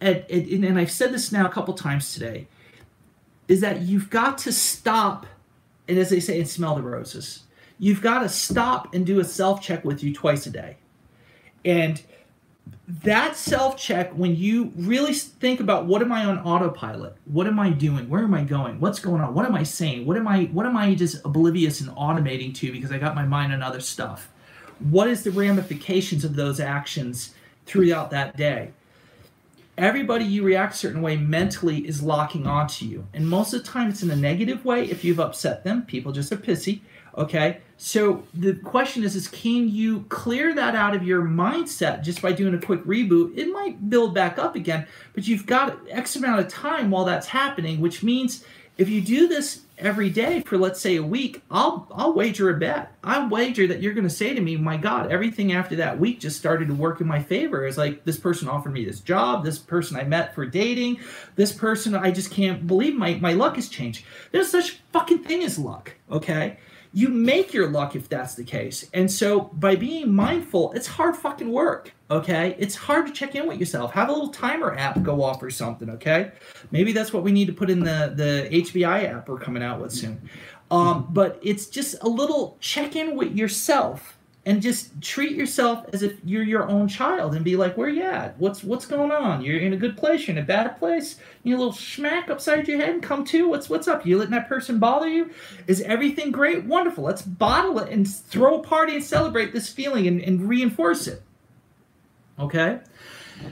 at, 0.00 0.30
at, 0.30 0.46
and 0.46 0.78
I've 0.78 0.90
said 0.90 1.12
this 1.12 1.32
now 1.32 1.46
a 1.46 1.50
couple 1.50 1.74
times 1.74 2.12
today, 2.12 2.46
is 3.48 3.60
that 3.60 3.82
you've 3.82 4.10
got 4.10 4.38
to 4.38 4.52
stop, 4.52 5.26
and 5.88 5.98
as 5.98 6.10
they 6.10 6.20
say, 6.20 6.38
and 6.38 6.48
smell 6.48 6.74
the 6.74 6.82
roses. 6.82 7.42
You've 7.78 8.00
got 8.00 8.20
to 8.20 8.28
stop 8.28 8.94
and 8.94 9.04
do 9.04 9.20
a 9.20 9.24
self 9.24 9.60
check 9.60 9.84
with 9.84 10.02
you 10.02 10.14
twice 10.14 10.46
a 10.46 10.50
day. 10.50 10.76
And 11.64 12.00
that 12.88 13.36
self 13.36 13.76
check 13.76 14.12
when 14.12 14.36
you 14.36 14.72
really 14.76 15.12
think 15.12 15.58
about 15.58 15.86
what 15.86 16.02
am 16.02 16.12
i 16.12 16.24
on 16.24 16.38
autopilot? 16.38 17.16
What 17.24 17.46
am 17.48 17.58
i 17.58 17.70
doing? 17.70 18.08
Where 18.08 18.22
am 18.22 18.34
i 18.34 18.44
going? 18.44 18.78
What's 18.78 19.00
going 19.00 19.20
on? 19.20 19.34
What 19.34 19.44
am 19.44 19.54
i 19.54 19.64
saying? 19.64 20.06
What 20.06 20.16
am 20.16 20.28
i 20.28 20.44
what 20.44 20.66
am 20.66 20.76
i 20.76 20.94
just 20.94 21.24
oblivious 21.24 21.80
and 21.80 21.90
automating 21.90 22.54
to 22.56 22.70
because 22.70 22.92
i 22.92 22.98
got 22.98 23.16
my 23.16 23.24
mind 23.24 23.52
on 23.52 23.62
other 23.62 23.80
stuff? 23.80 24.30
What 24.78 25.08
is 25.08 25.24
the 25.24 25.32
ramifications 25.32 26.24
of 26.24 26.36
those 26.36 26.60
actions 26.60 27.34
throughout 27.64 28.10
that 28.12 28.36
day? 28.36 28.70
Everybody 29.76 30.24
you 30.24 30.42
react 30.42 30.74
a 30.74 30.78
certain 30.78 31.02
way 31.02 31.16
mentally 31.16 31.86
is 31.86 32.02
locking 32.02 32.46
onto 32.46 32.86
you. 32.86 33.06
And 33.12 33.28
most 33.28 33.52
of 33.52 33.62
the 33.62 33.68
time 33.68 33.90
it's 33.90 34.02
in 34.02 34.10
a 34.10 34.16
negative 34.16 34.64
way. 34.64 34.84
If 34.84 35.04
you've 35.04 35.20
upset 35.20 35.64
them 35.64 35.82
people 35.82 36.12
just 36.12 36.30
are 36.30 36.36
pissy 36.36 36.82
Okay, 37.16 37.60
so 37.78 38.24
the 38.34 38.54
question 38.54 39.02
is, 39.02 39.16
is 39.16 39.26
can 39.28 39.70
you 39.70 40.04
clear 40.10 40.54
that 40.54 40.74
out 40.74 40.94
of 40.94 41.02
your 41.02 41.22
mindset 41.22 42.02
just 42.02 42.20
by 42.20 42.32
doing 42.32 42.54
a 42.54 42.60
quick 42.60 42.84
reboot? 42.84 43.36
It 43.36 43.50
might 43.50 43.88
build 43.88 44.14
back 44.14 44.38
up 44.38 44.54
again, 44.54 44.86
but 45.14 45.26
you've 45.26 45.46
got 45.46 45.78
X 45.88 46.16
amount 46.16 46.40
of 46.40 46.48
time 46.48 46.90
while 46.90 47.06
that's 47.06 47.26
happening, 47.26 47.80
which 47.80 48.02
means 48.02 48.44
if 48.76 48.90
you 48.90 49.00
do 49.00 49.28
this 49.28 49.62
every 49.78 50.10
day 50.10 50.40
for 50.42 50.58
let's 50.58 50.80
say 50.80 50.96
a 50.96 51.02
week, 51.02 51.42
I'll 51.50 51.86
I'll 51.94 52.12
wager 52.12 52.50
a 52.50 52.58
bet. 52.58 52.92
I 53.02 53.26
wager 53.26 53.66
that 53.66 53.80
you're 53.80 53.94
going 53.94 54.04
to 54.04 54.10
say 54.10 54.34
to 54.34 54.40
me, 54.42 54.56
"My 54.56 54.76
God, 54.76 55.10
everything 55.10 55.52
after 55.52 55.76
that 55.76 55.98
week 55.98 56.20
just 56.20 56.36
started 56.36 56.68
to 56.68 56.74
work 56.74 57.00
in 57.00 57.06
my 57.06 57.22
favor." 57.22 57.66
It's 57.66 57.78
like 57.78 58.04
this 58.04 58.18
person 58.18 58.48
offered 58.48 58.74
me 58.74 58.84
this 58.84 59.00
job, 59.00 59.42
this 59.42 59.58
person 59.58 59.96
I 59.96 60.04
met 60.04 60.34
for 60.34 60.44
dating, 60.44 61.00
this 61.36 61.52
person 61.52 61.94
I 61.94 62.10
just 62.10 62.30
can't 62.30 62.66
believe 62.66 62.94
my 62.94 63.14
my 63.14 63.32
luck 63.32 63.56
has 63.56 63.70
changed. 63.70 64.04
There's 64.32 64.50
such 64.50 64.80
fucking 64.92 65.24
thing 65.24 65.42
as 65.42 65.58
luck, 65.58 65.94
okay? 66.10 66.58
You 66.96 67.10
make 67.10 67.52
your 67.52 67.68
luck 67.68 67.94
if 67.94 68.08
that's 68.08 68.36
the 68.36 68.42
case. 68.42 68.88
And 68.94 69.10
so 69.12 69.50
by 69.52 69.76
being 69.76 70.14
mindful, 70.14 70.72
it's 70.72 70.86
hard 70.86 71.14
fucking 71.14 71.52
work. 71.52 71.92
Okay. 72.10 72.56
It's 72.58 72.74
hard 72.74 73.06
to 73.06 73.12
check 73.12 73.34
in 73.34 73.46
with 73.46 73.60
yourself. 73.60 73.92
Have 73.92 74.08
a 74.08 74.12
little 74.12 74.30
timer 74.30 74.74
app 74.74 75.02
go 75.02 75.22
off 75.22 75.42
or 75.42 75.50
something. 75.50 75.90
Okay. 75.90 76.32
Maybe 76.70 76.92
that's 76.92 77.12
what 77.12 77.22
we 77.22 77.32
need 77.32 77.48
to 77.48 77.52
put 77.52 77.68
in 77.68 77.80
the, 77.80 78.14
the 78.16 78.48
HBI 78.50 79.12
app 79.12 79.28
we're 79.28 79.38
coming 79.38 79.62
out 79.62 79.78
with 79.78 79.92
soon. 79.92 80.26
Um, 80.70 81.08
but 81.10 81.38
it's 81.42 81.66
just 81.66 81.96
a 82.00 82.08
little 82.08 82.56
check 82.60 82.96
in 82.96 83.14
with 83.14 83.36
yourself 83.36 84.15
and 84.46 84.62
just 84.62 85.02
treat 85.02 85.32
yourself 85.32 85.84
as 85.92 86.04
if 86.04 86.14
you're 86.24 86.44
your 86.44 86.68
own 86.68 86.86
child 86.86 87.34
and 87.34 87.44
be 87.44 87.56
like, 87.56 87.76
where 87.76 87.88
you 87.88 88.04
at? 88.04 88.38
What's 88.38 88.62
what's 88.62 88.86
going 88.86 89.10
on? 89.10 89.42
You're 89.42 89.58
in 89.58 89.72
a 89.72 89.76
good 89.76 89.96
place, 89.96 90.26
you're 90.26 90.36
in 90.36 90.42
a 90.42 90.46
bad 90.46 90.78
place, 90.78 91.16
you 91.42 91.56
a 91.56 91.58
little 91.58 91.72
smack 91.72 92.30
upside 92.30 92.68
your 92.68 92.78
head 92.78 92.90
and 92.90 93.02
come 93.02 93.24
to. 93.26 93.48
What's 93.48 93.68
what's 93.68 93.88
up? 93.88 94.06
You 94.06 94.16
letting 94.16 94.30
that 94.30 94.48
person 94.48 94.78
bother 94.78 95.08
you? 95.08 95.32
Is 95.66 95.82
everything 95.82 96.30
great? 96.30 96.64
Wonderful. 96.64 97.02
Let's 97.02 97.22
bottle 97.22 97.80
it 97.80 97.92
and 97.92 98.08
throw 98.08 98.60
a 98.60 98.62
party 98.62 98.94
and 98.94 99.04
celebrate 99.04 99.52
this 99.52 99.68
feeling 99.68 100.06
and, 100.06 100.22
and 100.22 100.48
reinforce 100.48 101.08
it. 101.08 101.22
Okay? 102.38 102.78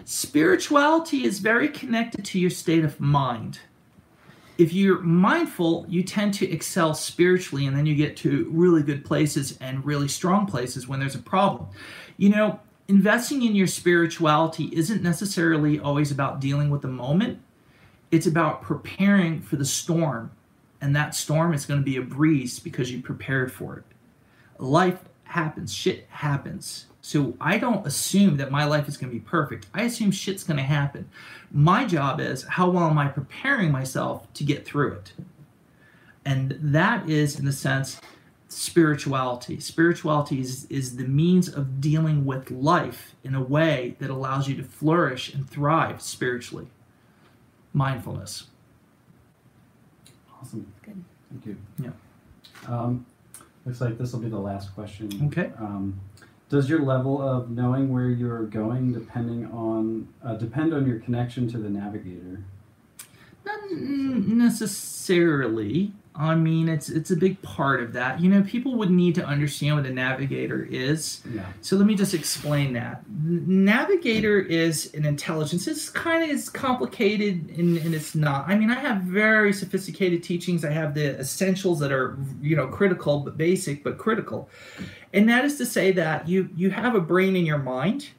Spirituality 0.04 1.24
is 1.24 1.40
very 1.40 1.68
connected 1.68 2.24
to 2.24 2.38
your 2.38 2.50
state 2.50 2.84
of 2.84 3.00
mind 3.00 3.58
if 4.56 4.72
you're 4.72 5.00
mindful, 5.00 5.84
you 5.88 6.02
tend 6.02 6.34
to 6.34 6.50
excel 6.50 6.94
spiritually, 6.94 7.66
and 7.66 7.76
then 7.76 7.86
you 7.86 7.94
get 7.94 8.16
to 8.18 8.48
really 8.52 8.82
good 8.82 9.04
places 9.04 9.58
and 9.60 9.84
really 9.84 10.08
strong 10.08 10.46
places 10.46 10.86
when 10.86 11.00
there's 11.00 11.14
a 11.14 11.22
problem. 11.22 11.68
You 12.16 12.28
know, 12.28 12.60
investing 12.88 13.42
in 13.42 13.56
your 13.56 13.66
spirituality 13.66 14.70
isn't 14.72 15.02
necessarily 15.02 15.80
always 15.80 16.10
about 16.10 16.40
dealing 16.40 16.70
with 16.70 16.82
the 16.82 16.88
moment, 16.88 17.40
it's 18.10 18.26
about 18.26 18.62
preparing 18.62 19.40
for 19.40 19.56
the 19.56 19.64
storm. 19.64 20.30
And 20.80 20.94
that 20.94 21.14
storm 21.14 21.54
is 21.54 21.64
going 21.64 21.80
to 21.80 21.84
be 21.84 21.96
a 21.96 22.02
breeze 22.02 22.60
because 22.60 22.92
you 22.92 23.00
prepared 23.00 23.50
for 23.50 23.78
it. 23.78 23.84
Life 24.58 25.00
happens, 25.24 25.72
shit 25.72 26.06
happens. 26.10 26.86
So 27.04 27.34
I 27.38 27.58
don't 27.58 27.86
assume 27.86 28.38
that 28.38 28.50
my 28.50 28.64
life 28.64 28.88
is 28.88 28.96
going 28.96 29.12
to 29.12 29.14
be 29.14 29.20
perfect. 29.20 29.66
I 29.74 29.82
assume 29.82 30.10
shit's 30.10 30.42
going 30.42 30.56
to 30.56 30.62
happen. 30.62 31.06
My 31.52 31.84
job 31.84 32.18
is 32.18 32.44
how 32.44 32.70
well 32.70 32.88
am 32.88 32.96
I 32.96 33.08
preparing 33.08 33.70
myself 33.70 34.32
to 34.32 34.42
get 34.42 34.64
through 34.64 34.92
it? 34.92 35.12
And 36.24 36.58
that 36.62 37.06
is, 37.06 37.38
in 37.38 37.46
a 37.46 37.52
sense, 37.52 38.00
spirituality. 38.48 39.60
Spirituality 39.60 40.40
is, 40.40 40.64
is 40.70 40.96
the 40.96 41.04
means 41.04 41.46
of 41.46 41.78
dealing 41.78 42.24
with 42.24 42.50
life 42.50 43.14
in 43.22 43.34
a 43.34 43.42
way 43.42 43.96
that 43.98 44.08
allows 44.08 44.48
you 44.48 44.56
to 44.56 44.64
flourish 44.64 45.34
and 45.34 45.46
thrive 45.46 46.00
spiritually. 46.00 46.68
Mindfulness. 47.74 48.44
Awesome. 50.40 50.72
Good. 50.82 51.04
Thank 51.30 51.44
you. 51.44 51.56
Yeah. 51.78 51.90
Um, 52.66 53.04
looks 53.66 53.82
like 53.82 53.98
this 53.98 54.14
will 54.14 54.20
be 54.20 54.30
the 54.30 54.38
last 54.38 54.74
question. 54.74 55.10
Okay. 55.26 55.52
Um, 55.58 56.00
Does 56.48 56.68
your 56.68 56.80
level 56.80 57.20
of 57.20 57.50
knowing 57.50 57.92
where 57.92 58.08
you're 58.08 58.44
going 58.44 58.92
depending 58.92 59.46
on 59.46 60.08
uh, 60.24 60.34
depend 60.34 60.74
on 60.74 60.86
your 60.86 61.00
connection 61.00 61.48
to 61.48 61.58
the 61.58 61.70
navigator? 61.70 62.44
Not 63.44 63.70
necessarily. 63.70 65.92
I 66.16 66.36
mean, 66.36 66.68
it's 66.68 66.88
it's 66.88 67.10
a 67.10 67.16
big 67.16 67.42
part 67.42 67.82
of 67.82 67.92
that. 67.94 68.20
You 68.20 68.30
know, 68.30 68.42
people 68.42 68.76
would 68.76 68.90
need 68.90 69.16
to 69.16 69.24
understand 69.24 69.76
what 69.76 69.86
a 69.86 69.90
navigator 69.92 70.62
is. 70.62 71.22
Yeah. 71.34 71.44
So 71.60 71.76
let 71.76 71.86
me 71.86 71.96
just 71.96 72.14
explain 72.14 72.72
that. 72.74 73.02
Navigator 73.10 74.38
is 74.38 74.94
an 74.94 75.04
intelligence. 75.04 75.66
It's 75.66 75.90
kind 75.90 76.22
of 76.22 76.30
is 76.30 76.48
complicated 76.48 77.50
and, 77.58 77.76
and 77.78 77.94
it's 77.94 78.14
not. 78.14 78.48
I 78.48 78.54
mean, 78.54 78.70
I 78.70 78.78
have 78.78 79.02
very 79.02 79.52
sophisticated 79.52 80.22
teachings. 80.22 80.64
I 80.64 80.70
have 80.70 80.94
the 80.94 81.18
essentials 81.18 81.80
that 81.80 81.90
are 81.90 82.16
you 82.40 82.54
know 82.54 82.68
critical 82.68 83.20
but 83.20 83.36
basic 83.36 83.82
but 83.82 83.98
critical, 83.98 84.48
and 85.12 85.28
that 85.28 85.44
is 85.44 85.58
to 85.58 85.66
say 85.66 85.90
that 85.92 86.28
you 86.28 86.48
you 86.54 86.70
have 86.70 86.94
a 86.94 87.00
brain 87.00 87.34
in 87.34 87.44
your 87.44 87.58
mind 87.58 88.10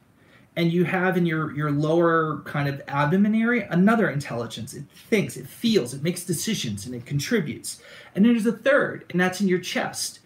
and 0.55 0.71
you 0.71 0.83
have 0.85 1.17
in 1.17 1.25
your 1.25 1.55
your 1.55 1.71
lower 1.71 2.41
kind 2.45 2.67
of 2.67 2.81
abdomen 2.87 3.35
area 3.35 3.67
another 3.71 4.09
intelligence. 4.09 4.73
It 4.73 4.85
thinks 5.09 5.37
it 5.37 5.47
feels 5.47 5.93
it 5.93 6.03
makes 6.03 6.23
decisions 6.23 6.85
and 6.85 6.95
it 6.95 7.05
contributes. 7.05 7.81
And 8.13 8.23
then 8.23 8.33
there's 8.33 8.45
a 8.45 8.51
third 8.51 9.05
and 9.09 9.19
that's 9.19 9.41
in 9.41 9.47
your 9.47 9.59
chest. 9.59 10.19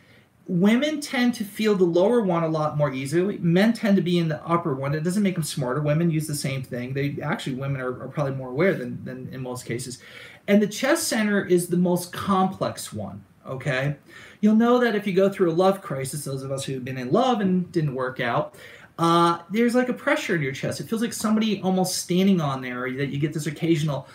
Women 0.48 1.00
tend 1.00 1.36
to 1.36 1.44
feel 1.44 1.76
the 1.76 1.84
lower 1.84 2.22
one 2.22 2.44
a 2.44 2.48
lot 2.48 2.76
more 2.76 2.92
easily. 2.92 3.38
Men 3.38 3.72
tend 3.72 3.96
to 3.98 4.02
be 4.02 4.18
in 4.18 4.30
the 4.30 4.44
upper 4.44 4.74
one. 4.74 4.96
It 4.96 5.04
doesn't 5.04 5.22
make 5.22 5.36
them 5.36 5.44
smarter. 5.44 5.80
Women 5.80 6.10
use 6.10 6.26
the 6.26 6.34
same 6.34 6.64
thing. 6.64 6.94
They 6.94 7.18
actually 7.22 7.56
women 7.56 7.80
are, 7.82 8.02
are 8.02 8.08
probably 8.08 8.34
more 8.34 8.50
aware 8.50 8.74
than, 8.74 9.04
than 9.06 9.30
in 9.32 9.42
most 9.42 9.66
cases. 9.66 10.00
And 10.48 10.60
the 10.60 10.68
chest 10.68 11.08
center 11.08 11.46
is 11.46 11.68
the 11.68 11.78
most 11.78 12.12
complex 12.12 12.92
one 12.92 13.24
okay? 13.50 13.96
You'll 14.42 14.56
know 14.56 14.80
that 14.80 14.96
if 14.96 15.06
you 15.06 15.14
go 15.14 15.30
through 15.30 15.52
a 15.52 15.54
love 15.54 15.82
crisis 15.82 16.24
those 16.24 16.44
of 16.44 16.52
us 16.52 16.64
who've 16.64 16.86
been 16.86 16.98
in 16.98 17.12
love 17.12 17.42
and 17.42 17.70
didn't 17.72 17.96
work 17.96 18.20
out 18.20 18.56
uh, 19.00 19.40
there's 19.50 19.76
like 19.76 19.88
a 19.88 19.94
pressure 19.94 20.36
in 20.36 20.42
your 20.42 20.52
chest. 20.52 20.82
It 20.82 20.90
feels 20.90 21.02
like 21.02 21.14
somebody 21.14 21.62
almost 21.62 22.00
standing 22.00 22.42
on 22.42 22.62
there. 22.62 22.84
Or 22.84 22.92
that 22.92 23.08
you 23.08 23.18
get 23.18 23.32
this 23.32 23.48
occasional, 23.48 24.10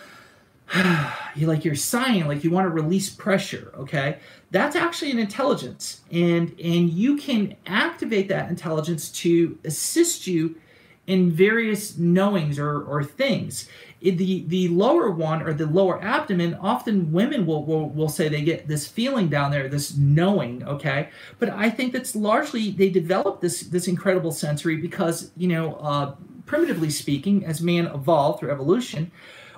you 1.35 1.47
like 1.47 1.65
you're 1.65 1.73
sighing, 1.73 2.27
like 2.27 2.43
you 2.43 2.51
want 2.51 2.65
to 2.65 2.69
release 2.69 3.09
pressure. 3.09 3.73
Okay, 3.79 4.19
that's 4.51 4.75
actually 4.75 5.09
an 5.09 5.17
intelligence, 5.17 6.01
and 6.11 6.51
and 6.63 6.91
you 6.91 7.17
can 7.17 7.55
activate 7.65 8.29
that 8.29 8.47
intelligence 8.47 9.09
to 9.09 9.57
assist 9.65 10.27
you 10.27 10.55
in 11.07 11.31
various 11.31 11.97
knowings 11.97 12.59
or 12.59 12.83
or 12.83 13.03
things 13.03 13.67
the 14.11 14.45
the 14.47 14.67
lower 14.69 15.09
one 15.09 15.41
or 15.41 15.53
the 15.53 15.65
lower 15.65 16.01
abdomen 16.03 16.55
often 16.55 17.11
women 17.11 17.45
will, 17.45 17.65
will 17.65 17.89
will 17.89 18.09
say 18.09 18.27
they 18.27 18.41
get 18.41 18.67
this 18.67 18.87
feeling 18.87 19.27
down 19.27 19.51
there 19.51 19.67
this 19.67 19.95
knowing 19.97 20.63
okay? 20.63 21.09
But 21.39 21.49
i 21.49 21.69
think 21.69 21.93
that's 21.93 22.15
largely 22.15 22.71
they 22.71 22.89
develop 22.89 23.41
this 23.41 23.61
this 23.61 23.87
incredible 23.87 24.31
sensory 24.31 24.77
because 24.77 25.31
you 25.35 25.47
know 25.47 25.75
uh, 25.75 26.15
primitively 26.45 26.89
speaking 26.89 27.45
as 27.45 27.61
man 27.61 27.87
evolved 27.87 28.39
through 28.39 28.51
evolution 28.51 29.11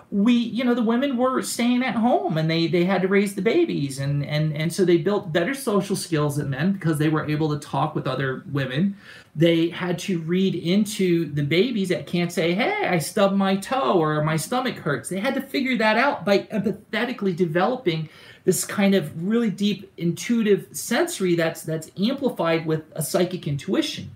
we 0.09 0.33
you 0.33 0.63
know 0.63 0.73
the 0.73 0.83
women 0.83 1.17
were 1.17 1.41
staying 1.41 1.83
at 1.83 1.95
home 1.95 2.37
and 2.37 2.49
they 2.49 2.67
they 2.67 2.85
had 2.85 3.01
to 3.01 3.07
raise 3.07 3.35
the 3.35 3.41
babies 3.41 3.99
and 3.99 4.25
and 4.25 4.55
and 4.55 4.71
so 4.71 4.85
they 4.85 4.97
built 4.97 5.33
better 5.33 5.53
social 5.53 5.95
skills 5.95 6.37
than 6.37 6.49
men 6.49 6.71
because 6.71 6.97
they 6.97 7.09
were 7.09 7.29
able 7.29 7.49
to 7.49 7.67
talk 7.67 7.93
with 7.93 8.07
other 8.07 8.43
women 8.51 8.95
they 9.37 9.69
had 9.69 9.99
to 9.99 10.17
read 10.19 10.55
into 10.55 11.31
the 11.33 11.43
babies 11.43 11.89
that 11.89 12.07
can't 12.07 12.31
say 12.31 12.53
hey 12.53 12.87
i 12.87 12.97
stubbed 12.97 13.35
my 13.35 13.55
toe 13.55 13.93
or 13.93 14.23
my 14.23 14.35
stomach 14.35 14.75
hurts 14.75 15.07
they 15.09 15.19
had 15.19 15.35
to 15.35 15.41
figure 15.41 15.77
that 15.77 15.95
out 15.95 16.25
by 16.25 16.39
empathetically 16.39 17.35
developing 17.35 18.09
this 18.43 18.65
kind 18.65 18.95
of 18.95 19.11
really 19.23 19.51
deep 19.51 19.91
intuitive 19.97 20.67
sensory 20.71 21.35
that's 21.35 21.61
that's 21.61 21.91
amplified 21.97 22.65
with 22.65 22.83
a 22.93 23.01
psychic 23.01 23.47
intuition 23.47 24.09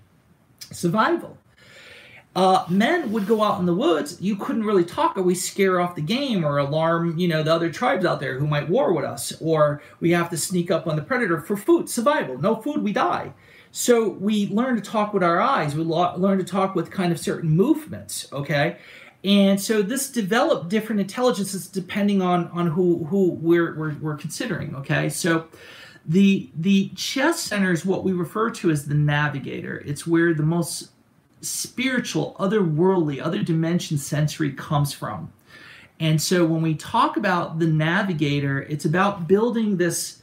survival 0.72 1.38
uh, 2.34 2.66
men 2.70 3.12
would 3.12 3.28
go 3.28 3.44
out 3.44 3.60
in 3.60 3.66
the 3.66 3.76
woods. 3.76 4.22
You 4.22 4.38
couldn't 4.38 4.64
really 4.64 4.86
talk, 4.86 5.18
or 5.18 5.22
we 5.22 5.36
scare 5.36 5.82
off 5.82 5.96
the 5.96 6.02
game, 6.02 6.46
or 6.46 6.60
alarm, 6.60 7.18
you 7.18 7.28
know, 7.28 7.44
the 7.44 7.54
other 7.54 7.70
tribes 7.70 8.06
out 8.06 8.22
there 8.22 8.40
who 8.40 8.48
might 8.48 8.70
war 8.70 8.94
with 8.94 9.04
us, 9.04 9.34
or 9.42 9.82
we 10.00 10.12
have 10.12 10.30
to 10.30 10.38
sneak 10.38 10.72
up 10.72 10.88
on 10.88 10.96
the 10.96 11.02
predator 11.02 11.42
for 11.42 11.58
food, 11.58 11.90
survival. 11.90 12.38
No 12.38 12.56
food, 12.56 12.84
we 12.84 12.94
die. 12.94 13.34
So 13.72 14.10
we 14.10 14.48
learn 14.48 14.76
to 14.76 14.82
talk 14.82 15.14
with 15.14 15.24
our 15.24 15.40
eyes. 15.40 15.76
We 15.76 15.84
learn 15.84 16.38
to 16.38 16.44
talk 16.44 16.76
with 16.76 16.92
kind 16.92 17.12
of 17.12 17.20
certain 17.20 17.50
movements. 17.50 18.28
Okay, 18.34 18.78
and 19.24 19.60
so 19.60 19.82
this 19.82 20.10
developed 20.10 20.70
different 20.70 21.02
intelligences 21.02 21.68
depending 21.68 22.22
on 22.22 22.48
on 22.50 22.68
who 22.68 23.06
who 23.06 23.32
we're 23.32 23.76
we're, 23.78 23.96
we're 23.96 24.18
considering. 24.18 24.76
Okay, 24.76 25.10
so 25.10 25.48
the 26.06 26.50
the 26.56 26.90
chest 26.96 27.46
center 27.46 27.72
is 27.72 27.86
what 27.86 28.04
we 28.04 28.12
refer 28.12 28.50
to 28.52 28.72
as 28.72 28.86
the 28.88 28.96
navigator. 28.96 29.82
It's 29.86 30.06
where 30.06 30.34
the 30.34 30.44
most 30.44 30.90
spiritual, 31.42 32.36
otherworldly, 32.40 33.24
other 33.24 33.42
dimension 33.42 33.98
sensory 33.98 34.52
comes 34.52 34.94
from. 34.94 35.32
And 36.00 36.20
so 36.20 36.46
when 36.46 36.62
we 36.62 36.74
talk 36.74 37.18
about 37.18 37.60
the 37.60 37.68
navigator, 37.68 38.64
it's 38.64 38.86
about 38.86 39.28
building 39.28 39.78
this 39.78 40.21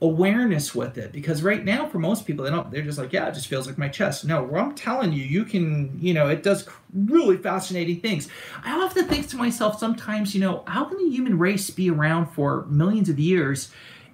awareness 0.00 0.74
with 0.74 0.96
it. 0.96 1.12
Because 1.12 1.42
right 1.42 1.64
now 1.64 1.88
for 1.88 1.98
most 1.98 2.26
people 2.26 2.44
they 2.44 2.50
don't 2.50 2.70
they're 2.70 2.82
just 2.82 2.98
like 2.98 3.12
yeah 3.12 3.28
it 3.28 3.34
just 3.34 3.48
feels 3.48 3.66
like 3.66 3.78
my 3.78 3.88
chest. 3.88 4.24
No 4.24 4.48
i'm 4.56 4.74
telling 4.74 5.12
you 5.12 5.24
you 5.24 5.44
can 5.44 5.98
you 6.00 6.14
know 6.14 6.28
it 6.28 6.42
does 6.42 6.68
really 6.94 7.36
fascinating 7.36 8.00
things. 8.00 8.28
I 8.64 8.72
often 8.80 9.06
think 9.06 9.28
to 9.28 9.36
myself 9.36 9.78
sometimes 9.78 10.34
you 10.34 10.40
know 10.40 10.62
how 10.66 10.84
can 10.84 10.98
the 10.98 11.10
human 11.10 11.38
race 11.38 11.70
be 11.70 11.90
around 11.90 12.26
for 12.28 12.64
millions 12.66 13.08
of 13.08 13.18
years 13.18 13.70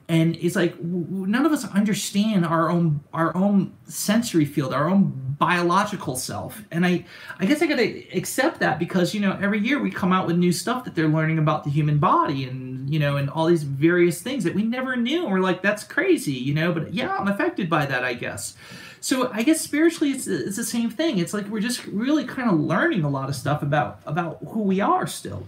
and 0.09 0.36
it's 0.36 0.55
like 0.55 0.78
none 0.82 1.46
of 1.46 1.52
us 1.52 1.64
understand 1.70 2.44
our 2.44 2.68
own 2.70 3.00
our 3.12 3.34
own 3.34 3.72
sensory 3.86 4.44
field 4.44 4.74
our 4.74 4.88
own 4.88 5.34
biological 5.38 6.16
self. 6.16 6.62
And 6.70 6.84
i 6.84 7.05
i 7.40 7.46
guess 7.46 7.62
i 7.62 7.66
gotta 7.66 8.05
accept 8.16 8.61
that 8.61 8.78
because 8.78 9.14
you 9.14 9.20
know 9.20 9.38
every 9.40 9.61
year 9.61 9.80
we 9.80 9.90
come 9.90 10.12
out 10.12 10.26
with 10.26 10.36
new 10.36 10.52
stuff 10.52 10.84
that 10.84 10.94
they're 10.94 11.09
learning 11.09 11.38
about 11.38 11.64
the 11.64 11.70
human 11.70 11.98
body 11.98 12.44
and 12.44 12.92
you 12.92 12.98
know 12.98 13.16
and 13.16 13.30
all 13.30 13.46
these 13.46 13.62
various 13.62 14.20
things 14.20 14.44
that 14.44 14.55
we 14.55 14.62
never 14.62 14.94
knew. 14.96 15.26
We're 15.26 15.40
like 15.40 15.62
that's 15.62 15.84
crazy 15.84 16.32
you 16.32 16.55
know 16.55 16.72
but 16.72 16.92
yeah 16.92 17.16
i'm 17.16 17.28
affected 17.28 17.70
by 17.70 17.86
that 17.86 18.05
i 18.05 18.12
guess. 18.14 18.57
So 19.00 19.30
i 19.32 19.42
guess 19.42 19.61
spiritually 19.61 20.12
it's, 20.12 20.26
it's 20.26 20.57
the 20.57 20.64
same 20.64 20.90
thing. 20.90 21.18
It's 21.18 21.32
like 21.32 21.48
we're 21.48 21.61
just 21.61 21.84
really 21.86 22.24
kind 22.24 22.50
of 22.50 22.61
learning 22.61 23.05
a 23.05 23.11
lot 23.11 23.30
of 23.30 23.36
stuff 23.36 23.62
about 23.62 24.00
about 24.05 24.38
who 24.48 24.61
we 24.62 24.80
are 24.80 25.07
still. 25.07 25.46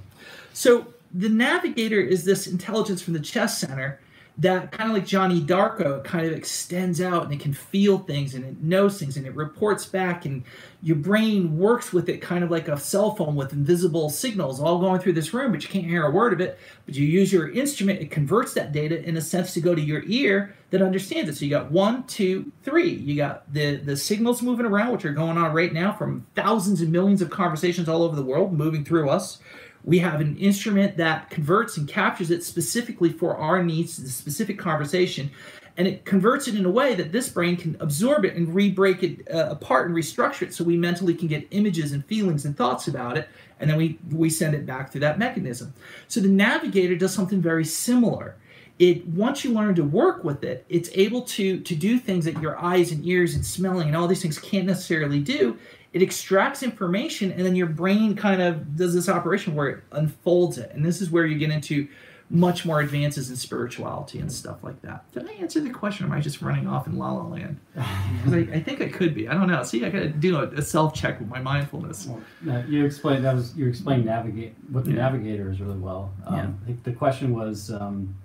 So 0.54 0.86
the 1.12 1.28
navigator 1.28 2.00
is 2.00 2.24
this 2.24 2.46
intelligence 2.46 3.02
from 3.02 3.12
the 3.12 3.20
chest 3.20 3.60
center 3.60 4.00
that 4.38 4.70
kind 4.70 4.90
of 4.90 4.96
like 4.96 5.06
Johnny 5.06 5.40
Darko, 5.40 6.04
kind 6.04 6.26
of 6.26 6.32
extends 6.32 7.00
out 7.00 7.24
and 7.24 7.32
it 7.32 7.40
can 7.40 7.54
feel 7.54 7.98
things 7.98 8.34
and 8.34 8.44
it 8.44 8.62
knows 8.62 8.98
things 8.98 9.16
and 9.16 9.26
it 9.26 9.34
reports 9.34 9.86
back 9.86 10.26
and 10.26 10.44
your 10.82 10.96
brain 10.96 11.58
works 11.58 11.92
with 11.92 12.08
it 12.08 12.20
kind 12.20 12.44
of 12.44 12.50
like 12.50 12.68
a 12.68 12.78
cell 12.78 13.14
phone 13.14 13.34
with 13.34 13.52
invisible 13.52 14.10
signals 14.10 14.60
all 14.60 14.78
going 14.78 15.00
through 15.00 15.14
this 15.14 15.32
room, 15.32 15.52
but 15.52 15.62
you 15.62 15.68
can't 15.68 15.86
hear 15.86 16.04
a 16.04 16.10
word 16.10 16.32
of 16.32 16.40
it. 16.40 16.58
But 16.84 16.94
you 16.94 17.06
use 17.06 17.32
your 17.32 17.50
instrument, 17.50 18.00
it 18.00 18.10
converts 18.10 18.54
that 18.54 18.72
data 18.72 19.02
in 19.02 19.16
a 19.16 19.20
sense 19.20 19.54
to 19.54 19.60
go 19.60 19.74
to 19.74 19.80
your 19.80 20.02
ear 20.06 20.54
that 20.70 20.82
understands 20.82 21.30
it. 21.30 21.36
So 21.36 21.44
you 21.44 21.50
got 21.50 21.70
one, 21.70 22.04
two, 22.04 22.52
three. 22.62 22.90
You 22.90 23.16
got 23.16 23.52
the 23.52 23.76
the 23.76 23.96
signals 23.96 24.42
moving 24.42 24.66
around, 24.66 24.92
which 24.92 25.04
are 25.04 25.12
going 25.12 25.38
on 25.38 25.52
right 25.52 25.72
now 25.72 25.92
from 25.92 26.26
thousands 26.34 26.80
and 26.80 26.92
millions 26.92 27.22
of 27.22 27.30
conversations 27.30 27.88
all 27.88 28.02
over 28.02 28.16
the 28.16 28.22
world 28.22 28.52
moving 28.52 28.84
through 28.84 29.10
us. 29.10 29.38
We 29.84 30.00
have 30.00 30.20
an 30.20 30.36
instrument 30.36 30.96
that 30.96 31.30
converts 31.30 31.76
and 31.76 31.88
captures 31.88 32.32
it 32.32 32.42
specifically 32.42 33.12
for 33.12 33.36
our 33.36 33.62
needs, 33.62 33.96
the 33.96 34.08
specific 34.08 34.58
conversation, 34.58 35.30
and 35.76 35.86
it 35.86 36.04
converts 36.04 36.48
it 36.48 36.54
in 36.54 36.64
a 36.64 36.70
way 36.70 36.94
that 36.94 37.12
this 37.12 37.28
brain 37.28 37.56
can 37.56 37.76
absorb 37.80 38.24
it 38.24 38.34
and 38.34 38.54
re-break 38.54 39.02
it 39.02 39.28
uh, 39.32 39.48
apart 39.50 39.86
and 39.86 39.94
restructure 39.94 40.42
it 40.42 40.54
so 40.54 40.64
we 40.64 40.76
mentally 40.76 41.14
can 41.14 41.28
get 41.28 41.46
images 41.50 41.92
and 41.92 42.04
feelings 42.06 42.44
and 42.44 42.56
thoughts 42.56 42.88
about 42.88 43.16
it 43.16 43.28
and 43.60 43.70
then 43.70 43.76
we 43.76 43.98
we 44.10 44.30
send 44.30 44.54
it 44.54 44.66
back 44.66 44.90
through 44.90 45.00
that 45.02 45.18
mechanism. 45.18 45.74
So 46.08 46.20
the 46.20 46.28
navigator 46.28 46.96
does 46.96 47.14
something 47.14 47.40
very 47.40 47.64
similar. 47.64 48.36
It 48.78 49.06
once 49.06 49.44
you 49.44 49.52
learn 49.52 49.74
to 49.76 49.84
work 49.84 50.24
with 50.24 50.44
it 50.44 50.64
it's 50.68 50.90
able 50.94 51.22
to 51.22 51.60
to 51.60 51.74
do 51.74 51.98
things 51.98 52.24
that 52.24 52.40
your 52.40 52.58
eyes 52.58 52.92
and 52.92 53.04
ears 53.06 53.34
and 53.34 53.44
smelling 53.44 53.88
and 53.88 53.96
all 53.96 54.08
these 54.08 54.22
things 54.22 54.38
can't 54.38 54.66
necessarily 54.66 55.20
do. 55.20 55.58
It 55.92 56.02
extracts 56.02 56.62
information 56.62 57.32
and 57.32 57.44
then 57.44 57.56
your 57.56 57.68
brain 57.68 58.16
kind 58.16 58.42
of 58.42 58.76
does 58.76 58.94
this 58.94 59.08
operation 59.08 59.54
where 59.54 59.68
it 59.68 59.84
unfolds 59.92 60.58
it. 60.58 60.70
And 60.72 60.84
this 60.84 61.00
is 61.00 61.10
where 61.10 61.24
you 61.24 61.38
get 61.38 61.50
into 61.50 61.88
much 62.28 62.64
more 62.64 62.80
advances 62.80 63.30
in 63.30 63.36
spirituality 63.36 64.18
and 64.18 64.32
stuff 64.32 64.64
like 64.64 64.80
that. 64.82 65.10
Did 65.12 65.28
i 65.28 65.32
answer 65.34 65.60
the 65.60 65.70
question 65.70 66.04
or 66.04 66.08
am 66.08 66.14
i 66.14 66.20
just 66.20 66.42
running 66.42 66.66
off 66.66 66.86
in 66.86 66.98
la 66.98 67.12
la 67.12 67.26
land? 67.26 67.60
I, 67.76 68.48
I, 68.52 68.60
think 68.60 68.80
i 68.80 68.88
could 68.88 69.14
be. 69.14 69.28
I 69.28 69.34
don't 69.34 69.48
know. 69.48 69.62
See 69.62 69.84
i 69.84 69.90
gotta 69.90 70.08
do 70.08 70.38
a, 70.38 70.48
a 70.48 70.62
self-check 70.62 71.20
with 71.20 71.28
my 71.28 71.40
mindfulness. 71.40 72.08
Well, 72.42 72.64
you 72.66 72.84
explained 72.84 73.24
that 73.24 73.34
was 73.34 73.54
you 73.56 73.68
explained 73.68 74.04
navigate 74.06 74.54
what 74.70 74.84
the 74.84 74.90
yeah. 74.90 74.96
navigator 74.96 75.50
is 75.50 75.60
really 75.60 75.78
well. 75.78 76.12
Um, 76.26 76.36
yeah. 76.36 76.48
i 76.62 76.66
think 76.66 76.82
the 76.82 76.92
question 76.92 77.32
was 77.32 77.70
um, 77.70 78.16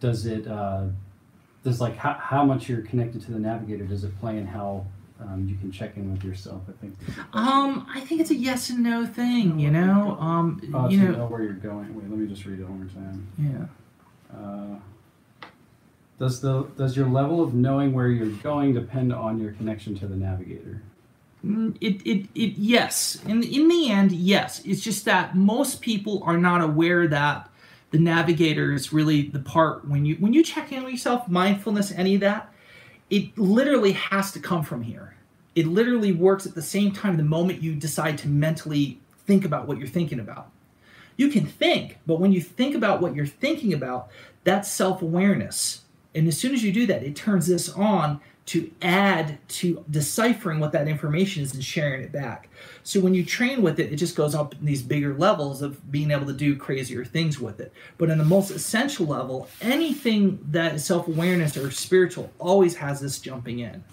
does 0.00 0.26
it 0.26 0.46
uh, 0.48 0.86
does 1.62 1.80
like 1.80 1.96
how, 1.96 2.14
how 2.14 2.44
much 2.44 2.68
you're 2.68 2.82
connected 2.82 3.22
to 3.22 3.32
the 3.32 3.38
navigator 3.38 3.84
does 3.84 4.04
it 4.04 4.18
play 4.18 4.36
in 4.36 4.46
how 4.46 4.84
um, 5.20 5.46
you 5.48 5.56
can 5.56 5.70
check 5.72 5.96
in 5.96 6.12
with 6.12 6.24
yourself. 6.24 6.62
I 6.68 6.72
think. 6.80 6.94
Um, 7.32 7.86
I 7.92 8.00
think 8.00 8.20
it's 8.20 8.30
a 8.30 8.36
yes 8.36 8.70
and 8.70 8.82
no 8.82 9.06
thing. 9.06 9.58
You 9.58 9.70
know, 9.70 10.16
um, 10.20 10.60
oh, 10.74 10.88
you 10.88 10.98
know, 10.98 11.12
know, 11.12 11.26
where 11.26 11.42
you're 11.42 11.52
going. 11.54 11.94
Wait, 11.94 12.08
let 12.08 12.18
me 12.18 12.26
just 12.26 12.44
read 12.46 12.60
it 12.60 12.68
one 12.68 12.78
more 12.78 12.88
time. 12.88 13.26
Yeah. 13.38 14.36
Uh, 14.36 14.78
Does 16.18 16.40
the 16.40 16.66
does 16.76 16.96
your 16.96 17.06
level 17.06 17.42
of 17.42 17.54
knowing 17.54 17.92
where 17.92 18.08
you're 18.08 18.34
going 18.42 18.74
depend 18.74 19.12
on 19.12 19.40
your 19.40 19.52
connection 19.52 19.94
to 20.00 20.06
the 20.06 20.16
navigator? 20.16 20.82
Mm, 21.44 21.76
it, 21.80 22.02
it, 22.04 22.28
it 22.34 22.58
yes. 22.58 23.18
In, 23.24 23.44
in 23.44 23.68
the 23.68 23.90
end, 23.90 24.10
yes. 24.10 24.60
It's 24.64 24.80
just 24.82 25.04
that 25.04 25.36
most 25.36 25.80
people 25.80 26.20
are 26.24 26.36
not 26.36 26.60
aware 26.60 27.06
that 27.06 27.48
the 27.92 27.98
navigator 27.98 28.72
is 28.72 28.92
really 28.92 29.22
the 29.28 29.38
part 29.38 29.86
when 29.88 30.04
you 30.04 30.16
when 30.16 30.32
you 30.32 30.42
check 30.42 30.72
in 30.72 30.82
with 30.82 30.92
yourself, 30.92 31.28
mindfulness, 31.28 31.92
any 31.92 32.16
of 32.16 32.20
that, 32.22 32.52
it 33.10 33.36
literally 33.38 33.92
has 33.92 34.32
to 34.32 34.40
come 34.40 34.62
from 34.62 34.82
here. 34.82 35.14
It 35.54 35.66
literally 35.66 36.12
works 36.12 36.46
at 36.46 36.54
the 36.54 36.62
same 36.62 36.92
time 36.92 37.16
the 37.16 37.22
moment 37.22 37.62
you 37.62 37.74
decide 37.74 38.18
to 38.18 38.28
mentally 38.28 39.00
think 39.26 39.44
about 39.44 39.66
what 39.66 39.78
you're 39.78 39.88
thinking 39.88 40.20
about. 40.20 40.50
You 41.16 41.28
can 41.28 41.46
think, 41.46 41.98
but 42.06 42.20
when 42.20 42.32
you 42.32 42.40
think 42.40 42.74
about 42.74 43.00
what 43.00 43.14
you're 43.14 43.26
thinking 43.26 43.72
about, 43.72 44.08
that's 44.44 44.70
self-awareness 44.70 45.82
and 46.14 46.26
as 46.26 46.38
soon 46.38 46.52
as 46.52 46.62
you 46.62 46.72
do 46.72 46.86
that, 46.86 47.02
it 47.02 47.14
turns 47.14 47.46
this 47.46 47.68
on 47.68 48.20
to 48.48 48.70
add 48.80 49.38
to 49.46 49.84
deciphering 49.90 50.58
what 50.58 50.72
that 50.72 50.88
information 50.88 51.42
is 51.42 51.52
and 51.52 51.62
sharing 51.62 52.02
it 52.02 52.10
back. 52.10 52.48
So 52.82 52.98
when 52.98 53.12
you 53.12 53.22
train 53.22 53.60
with 53.60 53.78
it, 53.78 53.92
it 53.92 53.96
just 53.96 54.16
goes 54.16 54.34
up 54.34 54.54
in 54.54 54.64
these 54.64 54.80
bigger 54.80 55.14
levels 55.14 55.60
of 55.60 55.92
being 55.92 56.10
able 56.10 56.24
to 56.24 56.32
do 56.32 56.56
crazier 56.56 57.04
things 57.04 57.38
with 57.38 57.60
it. 57.60 57.74
But 57.98 58.08
in 58.08 58.16
the 58.16 58.24
most 58.24 58.50
essential 58.50 59.04
level, 59.04 59.48
anything 59.60 60.38
that 60.50 60.76
is 60.76 60.84
self 60.86 61.08
awareness 61.08 61.58
or 61.58 61.70
spiritual 61.70 62.32
always 62.38 62.74
has 62.76 63.00
this 63.00 63.18
jumping 63.18 63.58
in. 63.58 63.84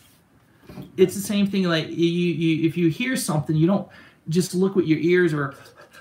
It's 0.96 1.16
the 1.16 1.22
same 1.22 1.48
thing 1.48 1.66
like 1.66 1.90
you, 1.90 2.06
you 2.06 2.66
if 2.66 2.78
you 2.78 2.88
hear 2.88 3.18
something, 3.18 3.58
you 3.58 3.68
don't 3.68 3.90
just 4.30 4.56
look 4.56 4.74
with 4.74 4.86
your 4.86 5.00
ears 5.00 5.34
or 5.34 5.54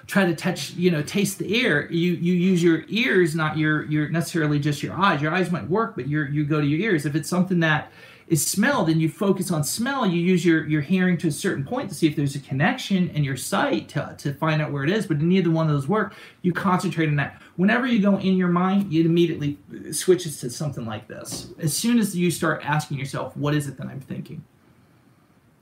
try 0.07 0.27
to 0.27 0.35
touch 0.37 0.75
you 0.75 0.93
know 0.93 1.03
taste 1.03 1.39
the 1.39 1.65
air 1.65 1.91
you 1.91 2.13
you 2.13 2.35
use 2.35 2.63
your 2.63 2.85
ears 2.89 3.35
not 3.35 3.57
your 3.57 3.85
your 3.87 4.11
necessarily 4.11 4.59
just 4.59 4.83
your 4.83 4.95
eyes 4.95 5.23
your 5.23 5.33
eyes 5.33 5.51
might 5.51 5.67
work 5.69 5.97
but 5.97 6.07
you 6.07 6.25
you 6.25 6.45
go 6.45 6.61
to 6.61 6.67
your 6.67 6.79
ears 6.79 7.07
if 7.07 7.15
it's 7.15 7.29
something 7.29 7.61
that 7.61 7.91
is 8.29 8.45
smelled 8.45 8.89
and 8.89 9.01
you 9.01 9.09
focus 9.09 9.51
on 9.51 9.64
smell. 9.64 10.07
You 10.07 10.20
use 10.20 10.45
your 10.45 10.66
your 10.66 10.81
hearing 10.81 11.16
to 11.18 11.29
a 11.29 11.33
certain 11.33 11.64
point 11.64 11.89
to 11.89 11.95
see 11.95 12.07
if 12.07 12.16
there's 12.16 12.35
a 12.35 12.41
connection 12.41 13.11
and 13.11 13.25
your 13.25 13.37
sight 13.37 13.89
to, 13.91 14.14
to 14.18 14.33
find 14.35 14.62
out 14.62 14.72
where 14.72 14.85
it 14.85 14.91
is 14.91 15.07
but 15.07 15.20
neither 15.20 15.51
one 15.51 15.66
of 15.66 15.72
those 15.72 15.89
work. 15.89 16.14
You 16.43 16.53
concentrate 16.53 17.09
on 17.09 17.16
that. 17.16 17.41
Whenever 17.57 17.87
you 17.87 18.01
go 18.01 18.18
in 18.18 18.37
your 18.37 18.49
mind 18.49 18.93
it 18.93 19.07
immediately 19.07 19.59
switches 19.93 20.41
to 20.41 20.51
something 20.51 20.87
like 20.87 21.07
this. 21.09 21.49
As 21.59 21.77
soon 21.77 21.99
as 21.99 22.16
you 22.16 22.31
start 22.31 22.62
asking 22.64 22.99
yourself 22.99 23.37
what 23.37 23.55
is 23.55 23.68
it 23.68 23.77
that 23.77 23.87
i'm 23.87 24.01
thinking? 24.01 24.45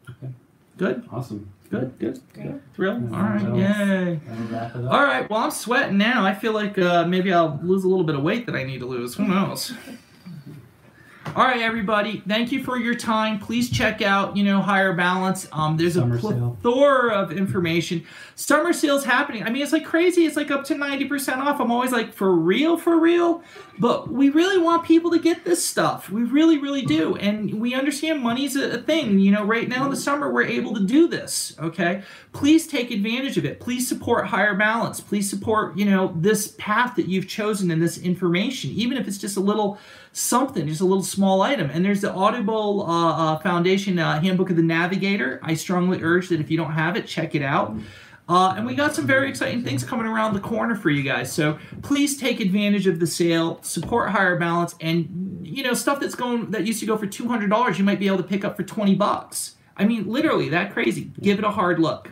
Okay. 0.09 0.33
Good? 0.79 1.07
Awesome. 1.11 1.53
Good, 1.71 1.99
good, 1.99 2.21
good. 2.35 2.63
Thrill. 2.75 2.97
All 3.15 3.23
right, 3.23 3.57
yay. 3.57 4.21
All 4.75 5.05
right, 5.05 5.29
well, 5.31 5.41
I'm 5.41 5.51
sweating 5.51 5.97
now. 5.97 6.25
I 6.25 6.35
feel 6.35 6.53
like 6.53 6.77
uh, 6.77 7.07
maybe 7.07 7.33
I'll 7.33 7.59
lose 7.63 7.85
a 7.85 7.89
little 7.89 8.05
bit 8.05 8.15
of 8.15 8.23
weight 8.23 8.45
that 8.45 8.55
I 8.55 8.63
need 8.63 8.81
to 8.81 8.87
lose. 8.87 9.15
Who 9.15 9.27
knows? 9.27 9.73
All 11.35 11.45
right, 11.45 11.63
everybody. 11.63 12.23
Thank 12.29 12.53
you 12.53 12.63
for 12.63 12.77
your 12.77 12.95
time. 12.95 13.39
Please 13.39 13.71
check 13.71 14.03
out, 14.03 14.37
you 14.37 14.45
know, 14.45 14.61
Higher 14.61 14.93
Balance. 14.93 15.49
Um, 15.51 15.79
there's 15.79 15.95
Summer 15.95 16.17
a 16.17 16.19
plethora 16.19 17.15
of 17.15 17.33
information. 17.33 18.05
Summer 18.35 18.75
sales 18.75 19.03
happening. 19.03 19.43
I 19.43 19.49
mean, 19.49 19.63
it's 19.63 19.73
like 19.73 19.87
crazy. 19.87 20.27
It's 20.27 20.37
like 20.37 20.51
up 20.51 20.65
to 20.65 20.75
90% 20.75 21.39
off. 21.39 21.59
I'm 21.59 21.73
always 21.73 21.91
like, 21.91 22.13
for 22.13 22.35
real, 22.35 22.77
for 22.77 23.01
real. 23.01 23.43
But 23.79 24.11
we 24.11 24.29
really 24.29 24.59
want 24.59 24.85
people 24.85 25.11
to 25.11 25.19
get 25.19 25.43
this 25.43 25.65
stuff. 25.65 26.11
We 26.11 26.25
really, 26.25 26.59
really 26.59 26.83
do. 26.83 27.17
And 27.17 27.63
we 27.63 27.75
understand 27.75 28.23
money's 28.23 28.55
a, 28.55 28.73
a 28.73 28.79
thing. 28.83 29.19
You 29.19 29.33
know, 29.33 29.43
right 29.43 29.67
now 29.67 29.87
in 29.87 29.91
the 29.91 29.97
summer, 29.97 30.31
we're 30.31 30.43
able 30.43 30.75
to 30.75 30.85
do 30.85 31.09
this. 31.09 31.57
Okay. 31.59 32.03
Please 32.35 32.67
take 32.67 32.91
advantage 32.91 33.39
of 33.39 33.47
it. 33.47 33.59
Please 33.59 33.89
support 33.89 34.27
Higher 34.27 34.55
Balance. 34.55 35.01
Please 35.01 35.31
support, 35.31 35.79
you 35.79 35.87
know, 35.87 36.13
this 36.15 36.55
path 36.59 36.95
that 36.97 37.09
you've 37.09 37.27
chosen 37.27 37.71
and 37.71 37.83
this 37.83 37.97
information, 37.97 38.71
even 38.73 38.99
if 38.99 39.09
it's 39.09 39.19
just 39.19 39.39
a 39.39 39.41
little 39.41 39.79
something, 40.13 40.67
just 40.67 40.81
a 40.81 40.85
little 40.85 41.03
small 41.03 41.43
item. 41.43 41.71
And 41.71 41.85
there's 41.85 42.03
the 42.03 42.13
Audible 42.13 42.85
uh, 42.89 43.35
uh, 43.35 43.39
Foundation 43.39 43.99
uh, 43.99 44.21
Handbook 44.21 44.51
of 44.51 44.57
the 44.57 44.63
Navigator. 44.63 45.41
I 45.43 45.55
strongly 45.55 46.03
urge 46.03 46.29
that 46.29 46.41
if 46.41 46.51
you 46.51 46.57
don't 46.57 46.73
have 46.73 46.97
it, 46.97 47.07
check 47.07 47.35
it 47.35 47.43
out. 47.43 47.77
Uh, 48.29 48.55
and 48.57 48.65
we 48.65 48.75
got 48.75 48.95
some 48.95 49.07
very 49.07 49.29
exciting 49.29 49.65
things 49.65 49.83
coming 49.83 50.07
around 50.07 50.33
the 50.33 50.41
corner 50.41 50.77
for 50.77 50.91
you 50.91 51.03
guys. 51.03 51.33
So 51.33 51.59
please 51.83 52.17
take 52.17 52.41
advantage 52.41 52.87
of 52.87 53.01
the 53.01 53.07
sale, 53.07 53.59
support 53.63 54.11
Higher 54.11 54.39
Balance, 54.39 54.75
and 54.81 55.41
you 55.43 55.63
know 55.63 55.75
stuff 55.75 56.01
that's 56.01 56.15
going 56.15 56.53
that 56.53 56.65
used 56.65 56.81
to 56.81 56.87
go 56.87 56.97
for 56.97 57.07
two 57.07 57.29
hundred 57.29 57.51
dollars, 57.51 57.79
you 57.79 57.85
might 57.85 57.99
be 57.99 58.07
able 58.07 58.19
to 58.19 58.23
pick 58.23 58.45
up 58.45 58.57
for 58.57 58.63
twenty 58.63 58.95
bucks. 58.95 59.57
I 59.77 59.85
mean, 59.85 60.07
literally 60.09 60.49
that 60.51 60.73
crazy. 60.73 61.11
Give 61.21 61.39
it 61.39 61.45
a 61.45 61.51
hard 61.51 61.81
look. 61.81 62.11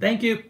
Thank 0.00 0.22
you. 0.22 0.49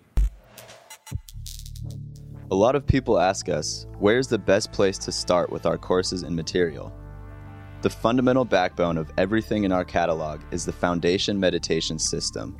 A 2.52 2.56
lot 2.56 2.74
of 2.74 2.84
people 2.84 3.20
ask 3.20 3.48
us, 3.48 3.86
where's 4.00 4.26
the 4.26 4.36
best 4.36 4.72
place 4.72 4.98
to 4.98 5.12
start 5.12 5.50
with 5.50 5.66
our 5.66 5.78
courses 5.78 6.24
and 6.24 6.34
material? 6.34 6.92
The 7.82 7.90
fundamental 7.90 8.44
backbone 8.44 8.98
of 8.98 9.12
everything 9.16 9.62
in 9.62 9.70
our 9.70 9.84
catalog 9.84 10.40
is 10.50 10.64
the 10.64 10.72
Foundation 10.72 11.38
Meditation 11.38 11.96
System. 11.96 12.56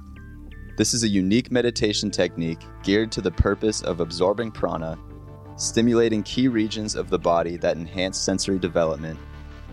This 0.77 0.95
is 0.95 1.03
a 1.03 1.09
unique 1.09 1.51
meditation 1.51 2.09
technique 2.09 2.61
geared 2.85 3.11
to 3.11 3.21
the 3.21 3.33
purpose 3.33 3.83
of 3.83 3.99
absorbing 3.99 4.53
prana, 4.53 4.97
stimulating 5.57 6.23
key 6.23 6.47
regions 6.47 6.95
of 6.95 7.11
the 7.11 7.19
body 7.19 7.57
that 7.57 7.77
enhance 7.77 8.17
sensory 8.17 8.61
development, 8.61 9.19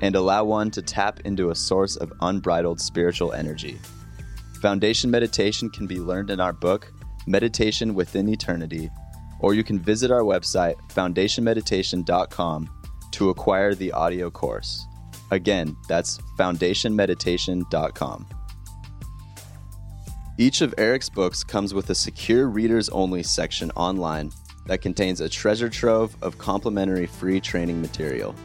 and 0.01 0.15
allow 0.15 0.43
one 0.43 0.71
to 0.71 0.81
tap 0.81 1.19
into 1.25 1.51
a 1.51 1.55
source 1.55 1.95
of 1.95 2.11
unbridled 2.21 2.81
spiritual 2.81 3.33
energy. 3.33 3.77
Foundation 4.63 5.11
meditation 5.11 5.69
can 5.69 5.85
be 5.85 5.99
learned 5.99 6.31
in 6.31 6.39
our 6.39 6.53
book, 6.53 6.91
Meditation 7.27 7.93
Within 7.93 8.27
Eternity, 8.29 8.89
or 9.39 9.53
you 9.53 9.63
can 9.63 9.79
visit 9.79 10.11
our 10.11 10.21
website, 10.21 10.75
foundationmeditation.com, 10.89 12.69
to 13.11 13.29
acquire 13.29 13.73
the 13.75 13.91
audio 13.91 14.29
course. 14.29 14.85
Again, 15.31 15.75
that's 15.87 16.19
foundationmeditation.com. 16.37 18.27
Each 20.39 20.61
of 20.61 20.75
Eric's 20.77 21.09
books 21.09 21.43
comes 21.43 21.73
with 21.73 21.89
a 21.89 21.95
secure 21.95 22.47
readers 22.47 22.89
only 22.89 23.23
section 23.23 23.71
online 23.71 24.31
that 24.67 24.81
contains 24.81 25.19
a 25.19 25.29
treasure 25.29 25.69
trove 25.69 26.15
of 26.21 26.37
complimentary 26.37 27.07
free 27.07 27.39
training 27.39 27.81
material. 27.81 28.35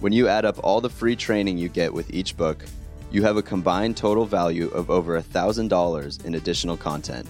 When 0.00 0.12
you 0.12 0.28
add 0.28 0.44
up 0.44 0.58
all 0.64 0.80
the 0.80 0.88
free 0.88 1.16
training 1.16 1.58
you 1.58 1.68
get 1.68 1.92
with 1.92 2.12
each 2.12 2.36
book, 2.36 2.64
you 3.10 3.22
have 3.22 3.36
a 3.36 3.42
combined 3.42 3.96
total 3.96 4.24
value 4.24 4.68
of 4.68 4.90
over 4.90 5.20
$1,000 5.20 6.24
in 6.24 6.34
additional 6.34 6.76
content. 6.76 7.26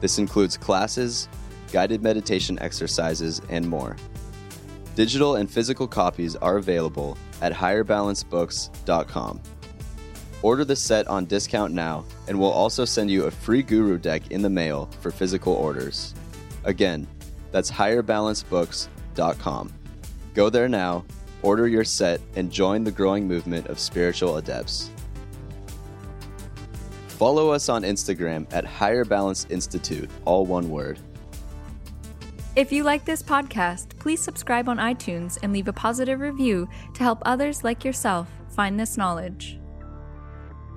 This 0.00 0.18
includes 0.18 0.56
classes, 0.56 1.28
guided 1.72 2.02
meditation 2.02 2.58
exercises, 2.60 3.42
and 3.48 3.68
more. 3.68 3.96
Digital 4.94 5.36
and 5.36 5.50
physical 5.50 5.88
copies 5.88 6.36
are 6.36 6.58
available 6.58 7.16
at 7.40 7.52
higherbalancebooks.com. 7.52 9.40
Order 10.42 10.64
the 10.64 10.76
set 10.76 11.08
on 11.08 11.24
discount 11.24 11.72
now, 11.72 12.04
and 12.28 12.38
we'll 12.38 12.50
also 12.50 12.84
send 12.84 13.10
you 13.10 13.24
a 13.24 13.30
free 13.30 13.62
guru 13.62 13.96
deck 13.96 14.30
in 14.30 14.42
the 14.42 14.50
mail 14.50 14.90
for 15.00 15.10
physical 15.10 15.54
orders. 15.54 16.14
Again, 16.64 17.06
that's 17.50 17.70
higherbalancebooks.com. 17.70 19.72
Go 20.34 20.50
there 20.50 20.68
now, 20.68 21.04
order 21.42 21.68
your 21.68 21.84
set, 21.84 22.20
and 22.36 22.50
join 22.50 22.84
the 22.84 22.90
growing 22.90 23.26
movement 23.26 23.68
of 23.68 23.78
spiritual 23.78 24.36
adepts. 24.36 24.90
Follow 27.08 27.50
us 27.50 27.68
on 27.68 27.82
Instagram 27.82 28.52
at 28.52 28.64
Higher 28.64 29.04
Balance 29.04 29.46
Institute, 29.48 30.10
all 30.24 30.44
one 30.44 30.70
word. 30.70 30.98
If 32.54 32.70
you 32.70 32.84
like 32.84 33.06
this 33.06 33.22
podcast, 33.22 33.98
please 33.98 34.20
subscribe 34.20 34.68
on 34.68 34.76
iTunes 34.76 35.38
and 35.42 35.54
leave 35.54 35.68
a 35.68 35.72
positive 35.72 36.20
review 36.20 36.68
to 36.92 37.02
help 37.02 37.22
others 37.24 37.64
like 37.64 37.82
yourself 37.82 38.28
find 38.50 38.78
this 38.78 38.98
knowledge. 38.98 39.58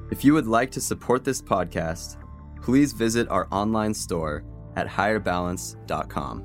If 0.09 0.23
you 0.23 0.33
would 0.33 0.47
like 0.47 0.71
to 0.71 0.79
support 0.79 1.25
this 1.25 1.41
podcast, 1.41 2.15
please 2.61 2.93
visit 2.93 3.27
our 3.27 3.49
online 3.51 3.93
store 3.93 4.45
at 4.77 4.87
higherbalance.com. 4.87 6.43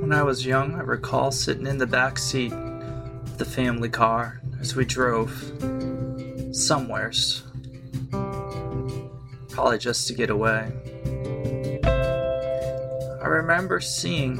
When 0.00 0.12
I 0.12 0.24
was 0.24 0.44
young, 0.44 0.74
I 0.74 0.80
recall 0.80 1.30
sitting 1.30 1.68
in 1.68 1.78
the 1.78 1.86
back 1.86 2.18
seat 2.18 2.52
of 2.52 3.38
the 3.38 3.44
family 3.44 3.88
car 3.88 4.42
as 4.60 4.74
we 4.74 4.84
drove 4.84 5.30
somewheres, 6.50 7.44
probably 9.50 9.78
just 9.78 10.08
to 10.08 10.14
get 10.14 10.28
away. 10.28 10.72
I 13.22 13.26
remember 13.26 13.80
seeing 13.80 14.36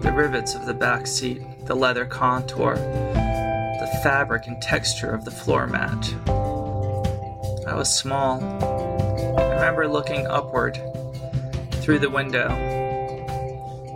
the 0.00 0.12
rivets 0.12 0.54
of 0.54 0.66
the 0.66 0.74
back 0.74 1.06
seat, 1.06 1.42
the 1.66 1.74
leather 1.74 2.04
contour, 2.06 2.74
the 2.74 4.00
fabric 4.02 4.46
and 4.46 4.60
texture 4.62 5.10
of 5.10 5.24
the 5.24 5.30
floor 5.30 5.66
mat. 5.66 6.14
I 7.66 7.74
was 7.74 7.94
small. 7.94 8.42
I 9.38 9.54
remember 9.54 9.88
looking 9.88 10.26
upward 10.26 10.80
through 11.82 11.98
the 11.98 12.10
window, 12.10 12.48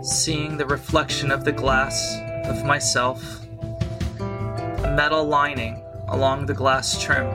seeing 0.03 0.57
the 0.57 0.65
reflection 0.65 1.31
of 1.31 1.43
the 1.43 1.51
glass 1.51 2.17
of 2.45 2.63
myself, 2.65 3.41
a 4.19 4.93
metal 4.95 5.25
lining 5.25 5.83
along 6.07 6.45
the 6.45 6.53
glass 6.53 7.01
trim. 7.01 7.27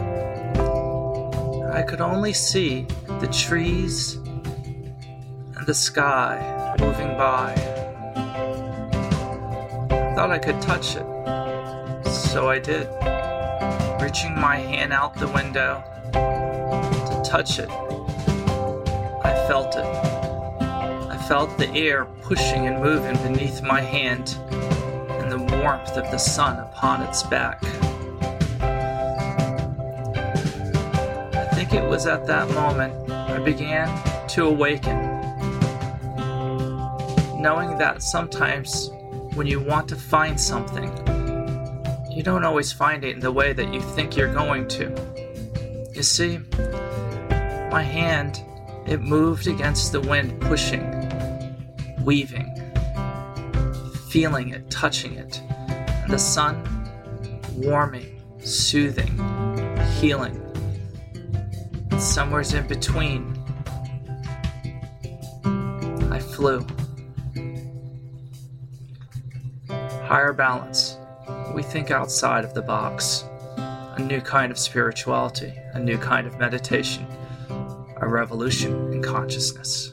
I 1.72 1.82
could 1.82 2.00
only 2.00 2.32
see 2.32 2.86
the 3.20 3.28
trees 3.28 4.19
the 5.70 5.74
sky 5.74 6.74
moving 6.80 7.16
by. 7.16 7.54
thought 10.16 10.32
I 10.32 10.38
could 10.40 10.60
touch 10.60 10.96
it. 10.96 11.06
So 12.10 12.48
I 12.48 12.58
did, 12.58 12.88
reaching 14.02 14.34
my 14.34 14.56
hand 14.56 14.92
out 14.92 15.14
the 15.14 15.28
window 15.28 15.80
to 16.12 17.22
touch 17.24 17.60
it. 17.60 17.70
I 19.22 19.32
felt 19.46 19.76
it. 19.76 19.84
I 21.08 21.16
felt 21.28 21.56
the 21.56 21.68
air 21.68 22.04
pushing 22.22 22.66
and 22.66 22.82
moving 22.82 23.14
beneath 23.22 23.62
my 23.62 23.80
hand 23.80 24.36
and 25.20 25.30
the 25.30 25.38
warmth 25.38 25.96
of 25.96 26.10
the 26.10 26.18
sun 26.18 26.58
upon 26.58 27.02
its 27.02 27.22
back. 27.22 27.62
I 31.32 31.46
think 31.54 31.74
it 31.74 31.84
was 31.88 32.08
at 32.08 32.26
that 32.26 32.50
moment 32.54 33.08
I 33.12 33.38
began 33.38 33.88
to 34.30 34.46
awaken, 34.46 35.09
knowing 37.40 37.78
that 37.78 38.02
sometimes 38.02 38.90
when 39.34 39.46
you 39.46 39.60
want 39.60 39.88
to 39.88 39.96
find 39.96 40.38
something, 40.38 40.88
you 42.10 42.22
don't 42.22 42.44
always 42.44 42.72
find 42.72 43.04
it 43.04 43.14
in 43.14 43.20
the 43.20 43.32
way 43.32 43.52
that 43.52 43.72
you 43.72 43.80
think 43.80 44.16
you're 44.16 44.32
going 44.32 44.68
to. 44.68 45.90
You 45.94 46.02
see, 46.02 46.38
my 47.70 47.82
hand, 47.82 48.42
it 48.86 49.00
moved 49.00 49.46
against 49.46 49.92
the 49.92 50.00
wind, 50.00 50.40
pushing, 50.40 50.84
weaving, 52.04 52.54
feeling 54.10 54.50
it, 54.50 54.70
touching 54.70 55.14
it, 55.14 55.40
and 55.48 56.12
the 56.12 56.18
sun 56.18 56.62
warming, 57.54 58.20
soothing, 58.40 59.16
healing. 59.98 60.36
And 61.90 62.02
somewhere's 62.02 62.54
in 62.54 62.66
between, 62.66 63.36
I 66.10 66.18
flew. 66.18 66.66
Higher 70.10 70.32
balance. 70.32 70.98
We 71.54 71.62
think 71.62 71.92
outside 71.92 72.44
of 72.44 72.52
the 72.52 72.62
box. 72.62 73.22
A 73.56 74.02
new 74.02 74.20
kind 74.20 74.50
of 74.50 74.58
spirituality, 74.58 75.54
a 75.72 75.78
new 75.78 75.98
kind 75.98 76.26
of 76.26 76.36
meditation, 76.36 77.06
a 77.98 78.08
revolution 78.08 78.92
in 78.92 79.04
consciousness. 79.04 79.92